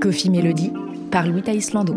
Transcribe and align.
Coffee 0.00 0.30
Melody 0.30 0.72
par 1.10 1.26
Louis 1.26 1.42
Islando. 1.46 1.94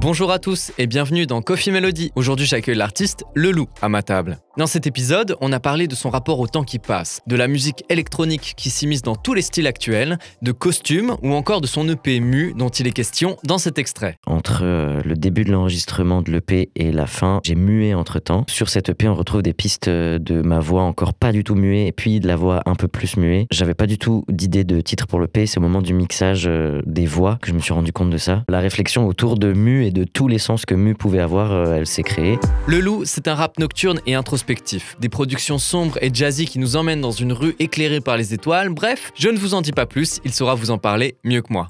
Bonjour 0.00 0.32
à 0.32 0.38
tous 0.38 0.72
et 0.78 0.86
bienvenue 0.86 1.26
dans 1.26 1.42
Coffee 1.42 1.70
Melody. 1.70 2.10
Aujourd'hui, 2.14 2.46
j'accueille 2.46 2.76
l'artiste 2.76 3.24
Le 3.34 3.50
Loup 3.50 3.68
à 3.82 3.90
ma 3.90 4.02
table. 4.02 4.38
Dans 4.58 4.66
cet 4.66 4.88
épisode, 4.88 5.36
on 5.40 5.52
a 5.52 5.60
parlé 5.60 5.86
de 5.86 5.94
son 5.94 6.10
rapport 6.10 6.40
au 6.40 6.48
temps 6.48 6.64
qui 6.64 6.80
passe, 6.80 7.20
de 7.28 7.36
la 7.36 7.46
musique 7.46 7.84
électronique 7.90 8.54
qui 8.56 8.70
s'immisce 8.70 9.02
dans 9.02 9.14
tous 9.14 9.32
les 9.32 9.42
styles 9.42 9.68
actuels, 9.68 10.18
de 10.42 10.50
costumes 10.50 11.16
ou 11.22 11.32
encore 11.34 11.60
de 11.60 11.68
son 11.68 11.88
EP 11.88 12.18
Mu 12.18 12.54
dont 12.56 12.68
il 12.68 12.88
est 12.88 12.92
question 12.92 13.36
dans 13.44 13.58
cet 13.58 13.78
extrait. 13.78 14.16
Entre 14.26 14.62
euh, 14.64 15.00
le 15.04 15.14
début 15.14 15.44
de 15.44 15.52
l'enregistrement 15.52 16.22
de 16.22 16.32
l'EP 16.32 16.72
et 16.74 16.90
la 16.90 17.06
fin, 17.06 17.38
j'ai 17.44 17.54
mué 17.54 17.94
entre 17.94 18.18
temps. 18.18 18.46
Sur 18.48 18.68
cet 18.68 18.88
EP, 18.88 19.06
on 19.06 19.14
retrouve 19.14 19.42
des 19.42 19.52
pistes 19.52 19.86
euh, 19.86 20.18
de 20.18 20.42
ma 20.42 20.58
voix 20.58 20.82
encore 20.82 21.14
pas 21.14 21.30
du 21.30 21.44
tout 21.44 21.54
muée 21.54 21.86
et 21.86 21.92
puis 21.92 22.18
de 22.18 22.26
la 22.26 22.34
voix 22.34 22.60
un 22.66 22.74
peu 22.74 22.88
plus 22.88 23.16
muée. 23.16 23.46
J'avais 23.52 23.74
pas 23.74 23.86
du 23.86 23.96
tout 23.96 24.24
d'idée 24.28 24.64
de 24.64 24.80
titre 24.80 25.06
pour 25.06 25.20
l'EP, 25.20 25.46
c'est 25.46 25.58
au 25.58 25.62
moment 25.62 25.82
du 25.82 25.94
mixage 25.94 26.48
euh, 26.48 26.82
des 26.84 27.06
voix 27.06 27.38
que 27.40 27.46
je 27.46 27.52
me 27.52 27.60
suis 27.60 27.74
rendu 27.74 27.92
compte 27.92 28.10
de 28.10 28.18
ça. 28.18 28.42
La 28.48 28.58
réflexion 28.58 29.06
autour 29.06 29.38
de 29.38 29.52
Mu 29.52 29.86
et 29.86 29.92
de 29.92 30.02
tous 30.02 30.26
les 30.26 30.38
sens 30.38 30.66
que 30.66 30.74
Mu 30.74 30.96
pouvait 30.96 31.20
avoir, 31.20 31.74
elle 31.74 31.86
s'est 31.86 32.02
créée. 32.02 32.40
Le 32.66 32.80
Loup, 32.80 33.04
c'est 33.04 33.28
un 33.28 33.36
rap 33.36 33.56
nocturne 33.60 34.00
et 34.04 34.16
introspectif 34.16 34.47
des 35.00 35.08
productions 35.08 35.58
sombres 35.58 35.98
et 36.00 36.10
jazzy 36.12 36.46
qui 36.46 36.58
nous 36.58 36.76
emmènent 36.76 37.00
dans 37.00 37.10
une 37.10 37.32
rue 37.32 37.54
éclairée 37.58 38.00
par 38.00 38.16
les 38.16 38.32
étoiles, 38.32 38.70
bref, 38.70 39.12
je 39.14 39.28
ne 39.28 39.38
vous 39.38 39.54
en 39.54 39.60
dis 39.60 39.72
pas 39.72 39.86
plus, 39.86 40.20
il 40.24 40.32
saura 40.32 40.54
vous 40.54 40.70
en 40.70 40.78
parler 40.78 41.16
mieux 41.24 41.42
que 41.42 41.52
moi. 41.52 41.68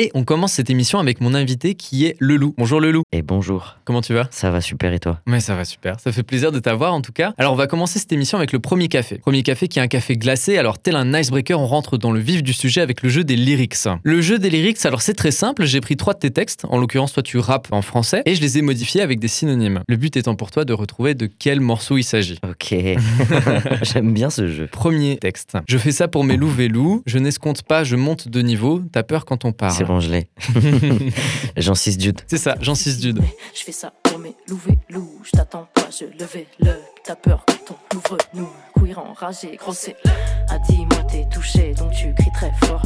Et 0.00 0.12
on 0.14 0.22
commence 0.22 0.52
cette 0.52 0.70
émission 0.70 1.00
avec 1.00 1.20
mon 1.20 1.34
invité 1.34 1.74
qui 1.74 2.06
est 2.06 2.14
Le 2.20 2.36
Loup. 2.36 2.54
Bonjour 2.56 2.80
Le 2.80 2.92
Loup. 2.92 3.02
Et 3.10 3.20
bonjour. 3.20 3.78
Comment 3.84 4.00
tu 4.00 4.14
vas? 4.14 4.28
Ça 4.30 4.52
va 4.52 4.60
super 4.60 4.92
et 4.92 5.00
toi? 5.00 5.18
Mais 5.26 5.40
ça 5.40 5.56
va 5.56 5.64
super. 5.64 5.98
Ça 5.98 6.12
fait 6.12 6.22
plaisir 6.22 6.52
de 6.52 6.60
t'avoir 6.60 6.94
en 6.94 7.00
tout 7.00 7.10
cas. 7.10 7.34
Alors 7.36 7.52
on 7.52 7.56
va 7.56 7.66
commencer 7.66 7.98
cette 7.98 8.12
émission 8.12 8.38
avec 8.38 8.52
le 8.52 8.60
premier 8.60 8.86
café. 8.86 9.18
Premier 9.18 9.42
café 9.42 9.66
qui 9.66 9.80
est 9.80 9.82
un 9.82 9.88
café 9.88 10.16
glacé. 10.16 10.56
Alors 10.56 10.78
tel 10.78 10.94
un 10.94 11.18
icebreaker, 11.18 11.58
on 11.58 11.66
rentre 11.66 11.98
dans 11.98 12.12
le 12.12 12.20
vif 12.20 12.44
du 12.44 12.52
sujet 12.52 12.80
avec 12.80 13.02
le 13.02 13.08
jeu 13.08 13.24
des 13.24 13.34
lyrics. 13.34 13.88
Le 14.04 14.20
jeu 14.20 14.38
des 14.38 14.50
lyrics, 14.50 14.86
alors 14.86 15.02
c'est 15.02 15.14
très 15.14 15.32
simple. 15.32 15.64
J'ai 15.64 15.80
pris 15.80 15.96
trois 15.96 16.14
de 16.14 16.20
tes 16.20 16.30
textes. 16.30 16.64
En 16.68 16.78
l'occurrence, 16.78 17.12
toi 17.12 17.24
tu 17.24 17.38
rappes 17.38 17.66
en 17.72 17.82
français 17.82 18.22
et 18.24 18.36
je 18.36 18.40
les 18.40 18.56
ai 18.56 18.62
modifiés 18.62 19.00
avec 19.00 19.18
des 19.18 19.26
synonymes. 19.26 19.82
Le 19.88 19.96
but 19.96 20.16
étant 20.16 20.36
pour 20.36 20.52
toi 20.52 20.64
de 20.64 20.74
retrouver 20.74 21.16
de 21.16 21.26
quel 21.26 21.60
morceau 21.60 21.96
il 21.96 22.04
s'agit. 22.04 22.38
Ok. 22.48 22.72
J'aime 23.82 24.14
bien 24.14 24.30
ce 24.30 24.46
jeu. 24.46 24.68
Premier 24.68 25.16
texte. 25.16 25.56
Je 25.66 25.76
fais 25.76 25.90
ça 25.90 26.06
pour 26.06 26.22
mes 26.22 26.36
loups 26.36 26.54
loups. 26.68 27.02
Je 27.04 27.18
n'escompte 27.18 27.64
pas, 27.64 27.82
je 27.82 27.96
monte 27.96 28.28
de 28.28 28.42
niveau. 28.42 28.80
T'as 28.92 29.02
peur 29.02 29.24
quand 29.24 29.44
on 29.44 29.50
parle. 29.50 29.87
Bon, 29.88 30.00
je 30.00 30.10
l'ai. 30.10 30.28
Jean 31.56 31.74
6 31.74 31.96
Dude. 31.96 32.20
C'est 32.26 32.36
ça, 32.36 32.56
Jean 32.60 32.74
6 32.74 32.98
Dude. 32.98 33.22
Je 33.54 33.64
fais 33.64 33.72
ça 33.72 33.90
pour 34.02 34.18
mes 34.18 34.34
louver 34.46 34.78
loup. 34.90 35.18
Je 35.24 35.30
t'attends 35.30 35.66
pas, 35.72 35.88
je 35.90 36.04
levais 36.22 36.46
le. 36.60 36.72
T'as 37.04 37.16
peur 37.16 37.46
quand 37.46 37.74
on 37.94 37.96
ouvre 37.96 38.18
nous. 38.34 38.50
Courir 38.74 38.98
enragé, 38.98 39.56
grossé. 39.56 39.96
A 40.50 40.58
dit 40.58 40.84
moi 40.84 41.02
t'es 41.10 41.26
touché, 41.32 41.72
donc 41.72 41.92
tu 41.92 42.12
cries 42.12 42.32
très 42.34 42.52
fort. 42.66 42.82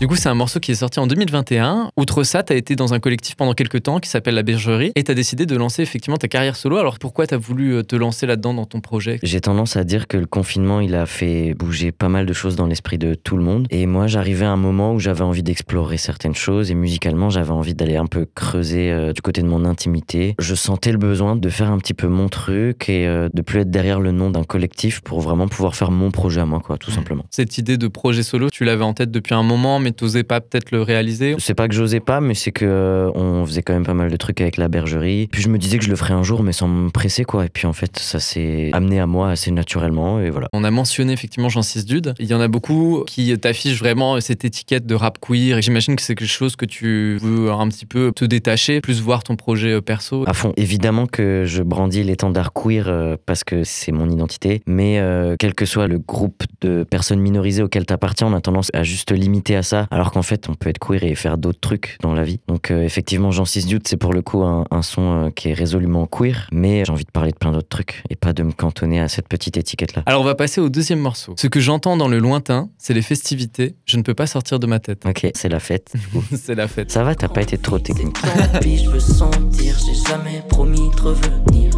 Du 0.00 0.08
coup, 0.08 0.16
c'est 0.16 0.28
un 0.28 0.34
morceau 0.34 0.58
qui 0.58 0.72
est 0.72 0.76
sorti 0.76 0.98
en 0.98 1.06
2021. 1.06 1.90
Outre 1.96 2.24
ça, 2.24 2.42
tu 2.42 2.52
as 2.52 2.56
été 2.56 2.74
dans 2.74 2.94
un 2.94 2.98
collectif 2.98 3.36
pendant 3.36 3.54
quelques 3.54 3.84
temps 3.84 4.00
qui 4.00 4.10
s'appelle 4.10 4.34
La 4.34 4.42
Bergerie 4.42 4.90
et 4.96 5.04
tu 5.04 5.10
as 5.10 5.14
décidé 5.14 5.46
de 5.46 5.56
lancer 5.56 5.82
effectivement 5.82 6.16
ta 6.16 6.26
carrière 6.26 6.56
solo. 6.56 6.78
Alors 6.78 6.98
pourquoi 6.98 7.28
tu 7.28 7.34
as 7.34 7.38
voulu 7.38 7.74
euh, 7.74 7.82
te 7.84 7.94
lancer 7.94 8.26
là-dedans 8.26 8.54
dans 8.54 8.64
ton 8.64 8.80
projet? 8.80 9.20
J'ai 9.22 9.40
tendance 9.40 9.76
à 9.76 9.84
dire 9.84 10.08
que 10.08 10.16
le 10.16 10.26
confinement, 10.26 10.80
il 10.80 10.96
a 10.96 11.06
fait 11.06 11.54
bouger 11.54 11.92
pas 11.92 12.08
mal 12.08 12.26
de 12.26 12.32
choses 12.32 12.56
dans 12.56 12.66
l'esprit 12.66 12.98
de 12.98 13.14
tout 13.14 13.36
le 13.36 13.44
monde. 13.44 13.68
Et 13.70 13.86
moi, 13.86 14.08
j'arrivais 14.08 14.44
à 14.44 14.50
un 14.50 14.56
moment 14.56 14.94
où 14.94 14.98
j'avais 14.98 15.22
envie 15.22 15.44
d'explorer 15.44 15.96
certaines 15.96 16.34
choses 16.34 16.72
et 16.72 16.74
musicalement, 16.74 17.30
j'avais 17.30 17.52
envie 17.52 17.74
d'aller 17.74 17.96
un 17.96 18.06
peu 18.06 18.26
creuser 18.34 18.90
euh, 18.90 19.12
du 19.12 19.22
côté 19.22 19.42
de 19.42 19.48
mon 19.48 19.64
intimité. 19.64 20.34
Je 20.40 20.56
sentais 20.56 20.90
le 20.90 20.98
besoin 20.98 21.36
de 21.36 21.48
faire 21.48 21.70
un 21.70 21.78
petit 21.78 21.94
peu 21.94 22.08
mon 22.08 22.28
truc 22.28 22.88
et 22.88 23.06
euh, 23.06 23.28
de 23.32 23.42
plus 23.42 23.60
être 23.60 23.70
derrière 23.70 24.00
le 24.00 24.10
nom 24.10 24.30
d'un 24.30 24.44
collectif 24.44 25.02
pour 25.02 25.20
vraiment 25.20 25.46
pouvoir 25.46 25.76
faire 25.76 25.92
mon 25.92 26.10
projet 26.10 26.40
à 26.40 26.46
moi, 26.46 26.58
quoi, 26.58 26.78
tout 26.78 26.90
simplement. 26.90 27.24
Cette 27.30 27.58
idée 27.58 27.78
de 27.78 27.86
projet 27.86 28.24
solo, 28.24 28.50
tu 28.50 28.64
l'avais 28.64 28.84
en 28.84 28.92
tête 28.92 29.12
depuis 29.12 29.34
un 29.34 29.44
moment, 29.44 29.78
mais 29.78 29.92
t'osais 29.94 30.22
pas 30.22 30.40
peut-être 30.40 30.70
le 30.70 30.82
réaliser 30.82 31.36
C'est 31.38 31.54
pas 31.54 31.68
que 31.68 31.74
j'osais 31.74 32.00
pas, 32.00 32.20
mais 32.20 32.34
c'est 32.34 32.52
que 32.52 32.64
euh, 32.64 33.10
on 33.14 33.44
faisait 33.46 33.62
quand 33.62 33.72
même 33.72 33.84
pas 33.84 33.94
mal 33.94 34.10
de 34.10 34.16
trucs 34.16 34.40
avec 34.40 34.56
la 34.56 34.68
bergerie. 34.68 35.28
Puis 35.30 35.42
je 35.42 35.48
me 35.48 35.58
disais 35.58 35.78
que 35.78 35.84
je 35.84 35.90
le 35.90 35.96
ferais 35.96 36.14
un 36.14 36.22
jour, 36.22 36.42
mais 36.42 36.52
sans 36.52 36.68
me 36.68 36.90
presser, 36.90 37.24
quoi. 37.24 37.46
Et 37.46 37.48
puis 37.48 37.66
en 37.66 37.72
fait, 37.72 37.98
ça 37.98 38.20
s'est 38.20 38.70
amené 38.72 39.00
à 39.00 39.06
moi 39.06 39.30
assez 39.30 39.50
naturellement, 39.50 40.20
et 40.20 40.30
voilà. 40.30 40.48
On 40.52 40.64
a 40.64 40.70
mentionné 40.70 41.12
effectivement 41.12 41.48
Jean 41.48 41.62
6 41.62 41.86
Dude. 41.86 42.14
Il 42.18 42.26
y 42.26 42.34
en 42.34 42.40
a 42.40 42.48
beaucoup 42.48 43.04
qui 43.06 43.36
t'affichent 43.38 43.78
vraiment 43.78 44.20
cette 44.20 44.44
étiquette 44.44 44.86
de 44.86 44.94
rap 44.94 45.18
queer. 45.20 45.58
Et 45.58 45.62
j'imagine 45.62 45.96
que 45.96 46.02
c'est 46.02 46.14
quelque 46.14 46.28
chose 46.28 46.56
que 46.56 46.66
tu 46.66 47.18
veux 47.20 47.50
un 47.50 47.68
petit 47.68 47.86
peu 47.86 48.12
te 48.14 48.24
détacher, 48.24 48.80
plus 48.80 49.00
voir 49.00 49.22
ton 49.22 49.36
projet 49.36 49.72
euh, 49.72 49.80
perso. 49.80 50.24
À 50.26 50.34
fond. 50.34 50.52
Évidemment 50.56 51.06
que 51.06 51.44
je 51.46 51.62
brandis 51.62 52.02
l'étendard 52.02 52.52
queer 52.52 52.88
euh, 52.88 53.16
parce 53.26 53.44
que 53.44 53.64
c'est 53.64 53.92
mon 53.92 54.10
identité, 54.10 54.62
mais 54.66 55.02
quel 55.38 55.54
que 55.54 55.66
soit 55.66 55.86
le 55.86 55.98
groupe 55.98 56.42
de 56.60 56.84
personnes 56.84 57.20
minorisées 57.20 57.62
auquel 57.62 57.86
t'appartiens, 57.86 58.28
on 58.28 58.34
a 58.34 58.40
tendance 58.40 58.70
à 58.72 58.82
juste 58.82 59.12
limiter 59.12 59.56
à 59.56 59.62
ça, 59.62 59.73
alors 59.90 60.10
qu'en 60.10 60.22
fait, 60.22 60.48
on 60.48 60.54
peut 60.54 60.70
être 60.70 60.78
queer 60.78 61.04
et 61.04 61.14
faire 61.14 61.38
d'autres 61.38 61.60
trucs 61.60 61.96
dans 62.00 62.14
la 62.14 62.24
vie. 62.24 62.40
Donc, 62.48 62.70
euh, 62.70 62.82
effectivement, 62.82 63.30
Jean 63.30 63.44
6 63.44 63.66
Dude, 63.66 63.86
c'est 63.86 63.96
pour 63.96 64.12
le 64.12 64.22
coup 64.22 64.42
un, 64.42 64.64
son 64.82 65.26
euh, 65.26 65.30
qui 65.30 65.48
est 65.48 65.54
résolument 65.54 66.06
queer, 66.06 66.48
mais 66.52 66.84
j'ai 66.84 66.92
envie 66.92 67.04
de 67.04 67.10
parler 67.10 67.32
de 67.32 67.36
plein 67.36 67.52
d'autres 67.52 67.68
trucs 67.68 68.02
et 68.10 68.16
pas 68.16 68.32
de 68.32 68.42
me 68.42 68.52
cantonner 68.52 69.00
à 69.00 69.08
cette 69.08 69.28
petite 69.28 69.56
étiquette-là. 69.56 70.02
Alors, 70.06 70.22
on 70.22 70.24
va 70.24 70.34
passer 70.34 70.60
au 70.60 70.68
deuxième 70.68 71.00
morceau. 71.00 71.34
Ce 71.36 71.46
que 71.46 71.60
j'entends 71.60 71.96
dans 71.96 72.08
le 72.08 72.18
lointain, 72.18 72.68
c'est 72.78 72.94
les 72.94 73.02
festivités. 73.02 73.74
Je 73.86 73.96
ne 73.96 74.02
peux 74.02 74.14
pas 74.14 74.26
sortir 74.26 74.58
de 74.58 74.66
ma 74.66 74.78
tête. 74.78 75.04
Ok, 75.06 75.26
c'est 75.34 75.48
la 75.48 75.60
fête. 75.60 75.92
c'est 76.34 76.54
la 76.54 76.68
fête. 76.68 76.90
Ça 76.90 77.02
va, 77.02 77.14
t'as 77.14 77.28
pas 77.28 77.42
été 77.42 77.58
trop 77.58 77.78
technique. 77.78 78.16
je 78.62 78.90
veux 78.90 79.00
sentir, 79.00 79.76
j'ai 79.86 80.10
jamais 80.10 80.42
promis 80.48 80.90
de 80.96 81.00
revenir. 81.00 81.70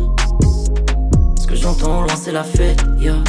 Ce 1.41 1.47
que 1.47 1.55
j'entends 1.55 2.03
loin, 2.03 2.17
c'est 2.17 2.33
la 2.33 2.45
fête, 2.45 2.83
yeah. 2.99 3.23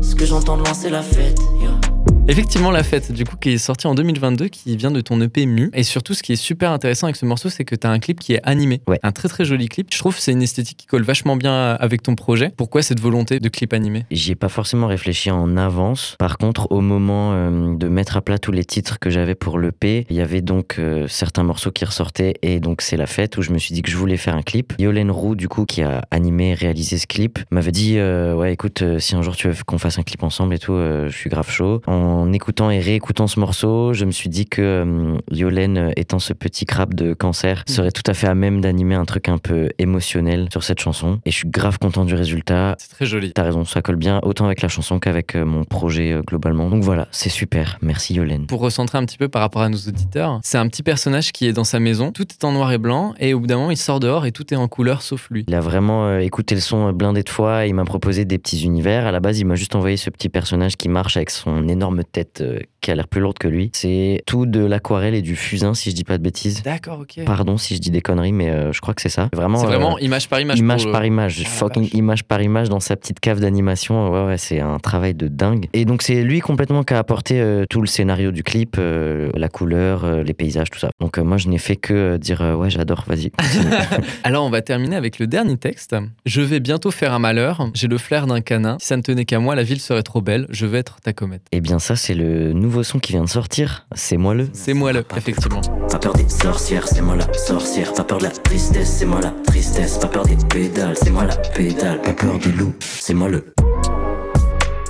Ce 0.00 0.14
que 0.14 0.24
j'entends 0.24 0.56
loin, 0.56 0.72
c'est 0.74 0.90
la 0.90 1.02
fête, 1.02 1.38
yeah. 1.60 1.91
Effectivement, 2.28 2.70
La 2.70 2.84
Fête, 2.84 3.10
du 3.10 3.24
coup, 3.24 3.36
qui 3.36 3.50
est 3.50 3.58
sorti 3.58 3.88
en 3.88 3.96
2022, 3.96 4.46
qui 4.46 4.76
vient 4.76 4.92
de 4.92 5.00
ton 5.00 5.20
EP 5.20 5.44
Mu. 5.44 5.70
Et 5.74 5.82
surtout, 5.82 6.14
ce 6.14 6.22
qui 6.22 6.32
est 6.32 6.36
super 6.36 6.70
intéressant 6.70 7.08
avec 7.08 7.16
ce 7.16 7.26
morceau, 7.26 7.48
c'est 7.48 7.64
que 7.64 7.74
tu 7.74 7.84
as 7.84 7.90
un 7.90 7.98
clip 7.98 8.20
qui 8.20 8.34
est 8.34 8.40
animé. 8.44 8.80
Ouais. 8.86 9.00
Un 9.02 9.10
très 9.10 9.28
très 9.28 9.44
joli 9.44 9.68
clip. 9.68 9.88
Je 9.92 9.98
trouve 9.98 10.14
que 10.14 10.22
c'est 10.22 10.30
une 10.30 10.40
esthétique 10.40 10.78
qui 10.78 10.86
colle 10.86 11.02
vachement 11.02 11.34
bien 11.34 11.72
avec 11.72 12.00
ton 12.00 12.14
projet. 12.14 12.52
Pourquoi 12.56 12.82
cette 12.82 13.00
volonté 13.00 13.40
de 13.40 13.48
clip 13.48 13.72
animé? 13.72 14.06
J'y 14.12 14.32
ai 14.32 14.34
pas 14.36 14.48
forcément 14.48 14.86
réfléchi 14.86 15.32
en 15.32 15.56
avance. 15.56 16.14
Par 16.20 16.38
contre, 16.38 16.70
au 16.70 16.80
moment 16.80 17.32
euh, 17.32 17.74
de 17.74 17.88
mettre 17.88 18.16
à 18.16 18.20
plat 18.20 18.38
tous 18.38 18.52
les 18.52 18.64
titres 18.64 19.00
que 19.00 19.10
j'avais 19.10 19.34
pour 19.34 19.58
l'EP, 19.58 20.06
il 20.08 20.14
y 20.14 20.20
avait 20.20 20.42
donc 20.42 20.76
euh, 20.78 21.08
certains 21.08 21.42
morceaux 21.42 21.72
qui 21.72 21.84
ressortaient. 21.84 22.34
Et 22.42 22.60
donc, 22.60 22.82
c'est 22.82 22.96
La 22.96 23.06
Fête 23.06 23.36
où 23.36 23.42
je 23.42 23.50
me 23.50 23.58
suis 23.58 23.74
dit 23.74 23.82
que 23.82 23.90
je 23.90 23.96
voulais 23.96 24.16
faire 24.16 24.36
un 24.36 24.42
clip. 24.42 24.74
Yolène 24.78 25.10
Roux, 25.10 25.34
du 25.34 25.48
coup, 25.48 25.64
qui 25.66 25.82
a 25.82 26.02
animé, 26.12 26.54
réalisé 26.54 26.98
ce 26.98 27.08
clip, 27.08 27.40
m'avait 27.50 27.72
dit 27.72 27.98
euh, 27.98 28.32
Ouais, 28.32 28.52
écoute, 28.52 28.84
si 29.00 29.16
un 29.16 29.22
jour 29.22 29.34
tu 29.34 29.48
veux 29.48 29.56
qu'on 29.66 29.78
fasse 29.78 29.98
un 29.98 30.04
clip 30.04 30.22
ensemble 30.22 30.54
et 30.54 30.60
tout, 30.60 30.76
je 30.76 31.12
suis 31.12 31.28
grave 31.28 31.50
chaud. 31.50 31.82
En 32.12 32.30
écoutant 32.34 32.70
et 32.70 32.78
réécoutant 32.78 33.26
ce 33.26 33.40
morceau, 33.40 33.94
je 33.94 34.04
me 34.04 34.10
suis 34.10 34.28
dit 34.28 34.44
que 34.44 34.60
euh, 34.60 35.18
Yolène, 35.30 35.78
euh, 35.78 35.90
étant 35.96 36.18
ce 36.18 36.34
petit 36.34 36.66
crabe 36.66 36.92
de 36.92 37.14
cancer, 37.14 37.64
mm. 37.66 37.72
serait 37.72 37.90
tout 37.90 38.02
à 38.06 38.12
fait 38.12 38.26
à 38.26 38.34
même 38.34 38.60
d'animer 38.60 38.94
un 38.94 39.06
truc 39.06 39.30
un 39.30 39.38
peu 39.38 39.70
émotionnel 39.78 40.48
sur 40.52 40.62
cette 40.62 40.78
chanson. 40.78 41.20
Et 41.24 41.30
je 41.30 41.36
suis 41.36 41.48
grave 41.48 41.78
content 41.78 42.04
du 42.04 42.14
résultat. 42.14 42.76
C'est 42.78 42.90
très 42.90 43.06
joli. 43.06 43.32
T'as 43.32 43.44
raison, 43.44 43.64
ça 43.64 43.80
colle 43.80 43.96
bien 43.96 44.20
autant 44.24 44.44
avec 44.44 44.60
la 44.60 44.68
chanson 44.68 44.98
qu'avec 44.98 45.34
euh, 45.34 45.46
mon 45.46 45.64
projet 45.64 46.20
globalement. 46.26 46.68
Donc 46.68 46.82
voilà, 46.82 47.08
c'est 47.12 47.30
super. 47.30 47.78
Merci 47.80 48.14
Yolène. 48.14 48.46
Pour 48.46 48.60
recentrer 48.60 48.98
un 48.98 49.06
petit 49.06 49.16
peu 49.16 49.28
par 49.28 49.40
rapport 49.40 49.62
à 49.62 49.70
nos 49.70 49.78
auditeurs, 49.78 50.38
c'est 50.42 50.58
un 50.58 50.68
petit 50.68 50.82
personnage 50.82 51.32
qui 51.32 51.46
est 51.46 51.54
dans 51.54 51.64
sa 51.64 51.80
maison, 51.80 52.12
tout 52.12 52.26
est 52.30 52.44
en 52.44 52.52
noir 52.52 52.72
et 52.72 52.78
blanc, 52.78 53.14
et 53.20 53.32
au 53.32 53.40
bout 53.40 53.46
d'un 53.46 53.56
moment, 53.56 53.70
il 53.70 53.78
sort 53.78 54.00
dehors 54.00 54.26
et 54.26 54.32
tout 54.32 54.52
est 54.52 54.56
en 54.56 54.68
couleur 54.68 55.00
sauf 55.00 55.28
lui. 55.30 55.46
Il 55.48 55.54
a 55.54 55.60
vraiment 55.60 56.18
écouté 56.18 56.54
le 56.54 56.60
son 56.60 56.92
blindé 56.92 57.22
de 57.22 57.30
fois, 57.30 57.64
il 57.64 57.74
m'a 57.74 57.84
proposé 57.84 58.26
des 58.26 58.36
petits 58.36 58.64
univers. 58.64 59.06
À 59.06 59.12
la 59.12 59.20
base, 59.20 59.40
il 59.40 59.46
m'a 59.46 59.54
juste 59.54 59.74
envoyé 59.74 59.96
ce 59.96 60.10
petit 60.10 60.28
personnage 60.28 60.76
qui 60.76 60.90
marche 60.90 61.16
avec 61.16 61.30
son 61.30 61.68
énorme 61.68 62.01
tête 62.04 62.42
qui 62.82 62.90
a 62.90 62.94
l'air 62.94 63.08
plus 63.08 63.20
lourde 63.20 63.38
que 63.38 63.48
lui. 63.48 63.70
C'est 63.72 64.22
tout 64.26 64.44
de 64.44 64.60
l'aquarelle 64.60 65.14
et 65.14 65.22
du 65.22 65.36
fusain, 65.36 65.72
si 65.72 65.90
je 65.90 65.94
dis 65.94 66.04
pas 66.04 66.18
de 66.18 66.22
bêtises. 66.22 66.62
D'accord, 66.62 67.00
ok. 67.00 67.24
Pardon 67.24 67.56
si 67.56 67.76
je 67.76 67.80
dis 67.80 67.90
des 67.90 68.02
conneries, 68.02 68.32
mais 68.32 68.50
euh, 68.50 68.72
je 68.72 68.80
crois 68.80 68.92
que 68.92 69.00
c'est 69.00 69.08
ça. 69.08 69.28
Vraiment. 69.32 69.58
C'est 69.58 69.66
vraiment 69.66 69.96
euh, 69.96 70.00
image 70.00 70.28
par 70.28 70.40
image. 70.40 70.58
Image 70.58 70.90
par 70.90 71.04
image. 71.04 71.42
Ah, 71.46 71.48
fucking 71.48 71.88
image 71.94 72.24
par 72.24 72.42
image 72.42 72.68
dans 72.68 72.80
sa 72.80 72.96
petite 72.96 73.20
cave 73.20 73.40
d'animation. 73.40 74.10
Ouais, 74.10 74.26
ouais, 74.26 74.38
c'est 74.38 74.60
un 74.60 74.78
travail 74.78 75.14
de 75.14 75.28
dingue. 75.28 75.68
Et 75.72 75.84
donc, 75.84 76.02
c'est 76.02 76.22
lui 76.22 76.40
complètement 76.40 76.82
qui 76.82 76.94
a 76.94 76.98
apporté 76.98 77.40
euh, 77.40 77.64
tout 77.70 77.80
le 77.80 77.86
scénario 77.86 78.32
du 78.32 78.42
clip, 78.42 78.76
la 78.78 79.48
couleur, 79.48 80.24
les 80.24 80.34
paysages, 80.34 80.70
tout 80.70 80.78
ça. 80.78 80.90
Donc, 81.00 81.18
moi, 81.18 81.36
je 81.36 81.48
n'ai 81.48 81.58
fait 81.58 81.76
que 81.76 82.16
dire 82.16 82.40
ouais, 82.58 82.68
j'adore, 82.68 83.04
vas-y. 83.06 83.30
Alors, 84.24 84.44
on 84.44 84.50
va 84.50 84.60
terminer 84.60 84.96
avec 84.96 85.18
le 85.20 85.28
dernier 85.28 85.56
texte. 85.56 85.94
Je 86.26 86.40
vais 86.40 86.58
bientôt 86.58 86.90
faire 86.90 87.12
un 87.12 87.20
malheur. 87.20 87.68
J'ai 87.74 87.86
le 87.86 87.98
flair 87.98 88.26
d'un 88.26 88.40
canin. 88.40 88.76
Si 88.80 88.88
ça 88.88 88.96
ne 88.96 89.02
tenait 89.02 89.24
qu'à 89.24 89.38
moi, 89.38 89.54
la 89.54 89.62
ville 89.62 89.80
serait 89.80 90.02
trop 90.02 90.20
belle. 90.20 90.46
Je 90.50 90.66
vais 90.66 90.78
être 90.78 91.00
ta 91.00 91.12
comète. 91.12 91.42
Eh 91.52 91.60
bien, 91.60 91.78
ça, 91.78 91.94
c'est 91.94 92.14
le 92.14 92.52
nouveau 92.52 92.71
son 92.82 92.98
qui 92.98 93.12
vient 93.12 93.24
de 93.24 93.28
sortir, 93.28 93.86
c'est 93.94 94.16
moi 94.16 94.34
le. 94.34 94.48
C'est 94.54 94.72
moi 94.72 94.92
le, 94.92 95.04
effectivement. 95.16 95.60
Pas 95.90 95.98
peur 95.98 96.14
des 96.14 96.28
sorcières, 96.28 96.88
c'est 96.88 97.02
moi 97.02 97.16
la 97.16 97.30
sorcière. 97.34 97.92
Pas 97.92 98.04
peur 98.04 98.18
de 98.18 98.24
la 98.24 98.30
tristesse, 98.30 98.96
c'est 98.98 99.04
moi 99.04 99.20
la 99.20 99.34
tristesse. 99.46 99.98
Pas 99.98 100.08
peur 100.08 100.24
des 100.24 100.36
pédales, 100.48 100.96
c'est 100.96 101.10
moi 101.10 101.24
la 101.24 101.36
pédale. 101.36 102.00
Pas 102.00 102.14
peur 102.14 102.38
des 102.38 102.52
loups, 102.52 102.74
c'est 102.80 103.14
moi 103.14 103.28
le. 103.28 103.44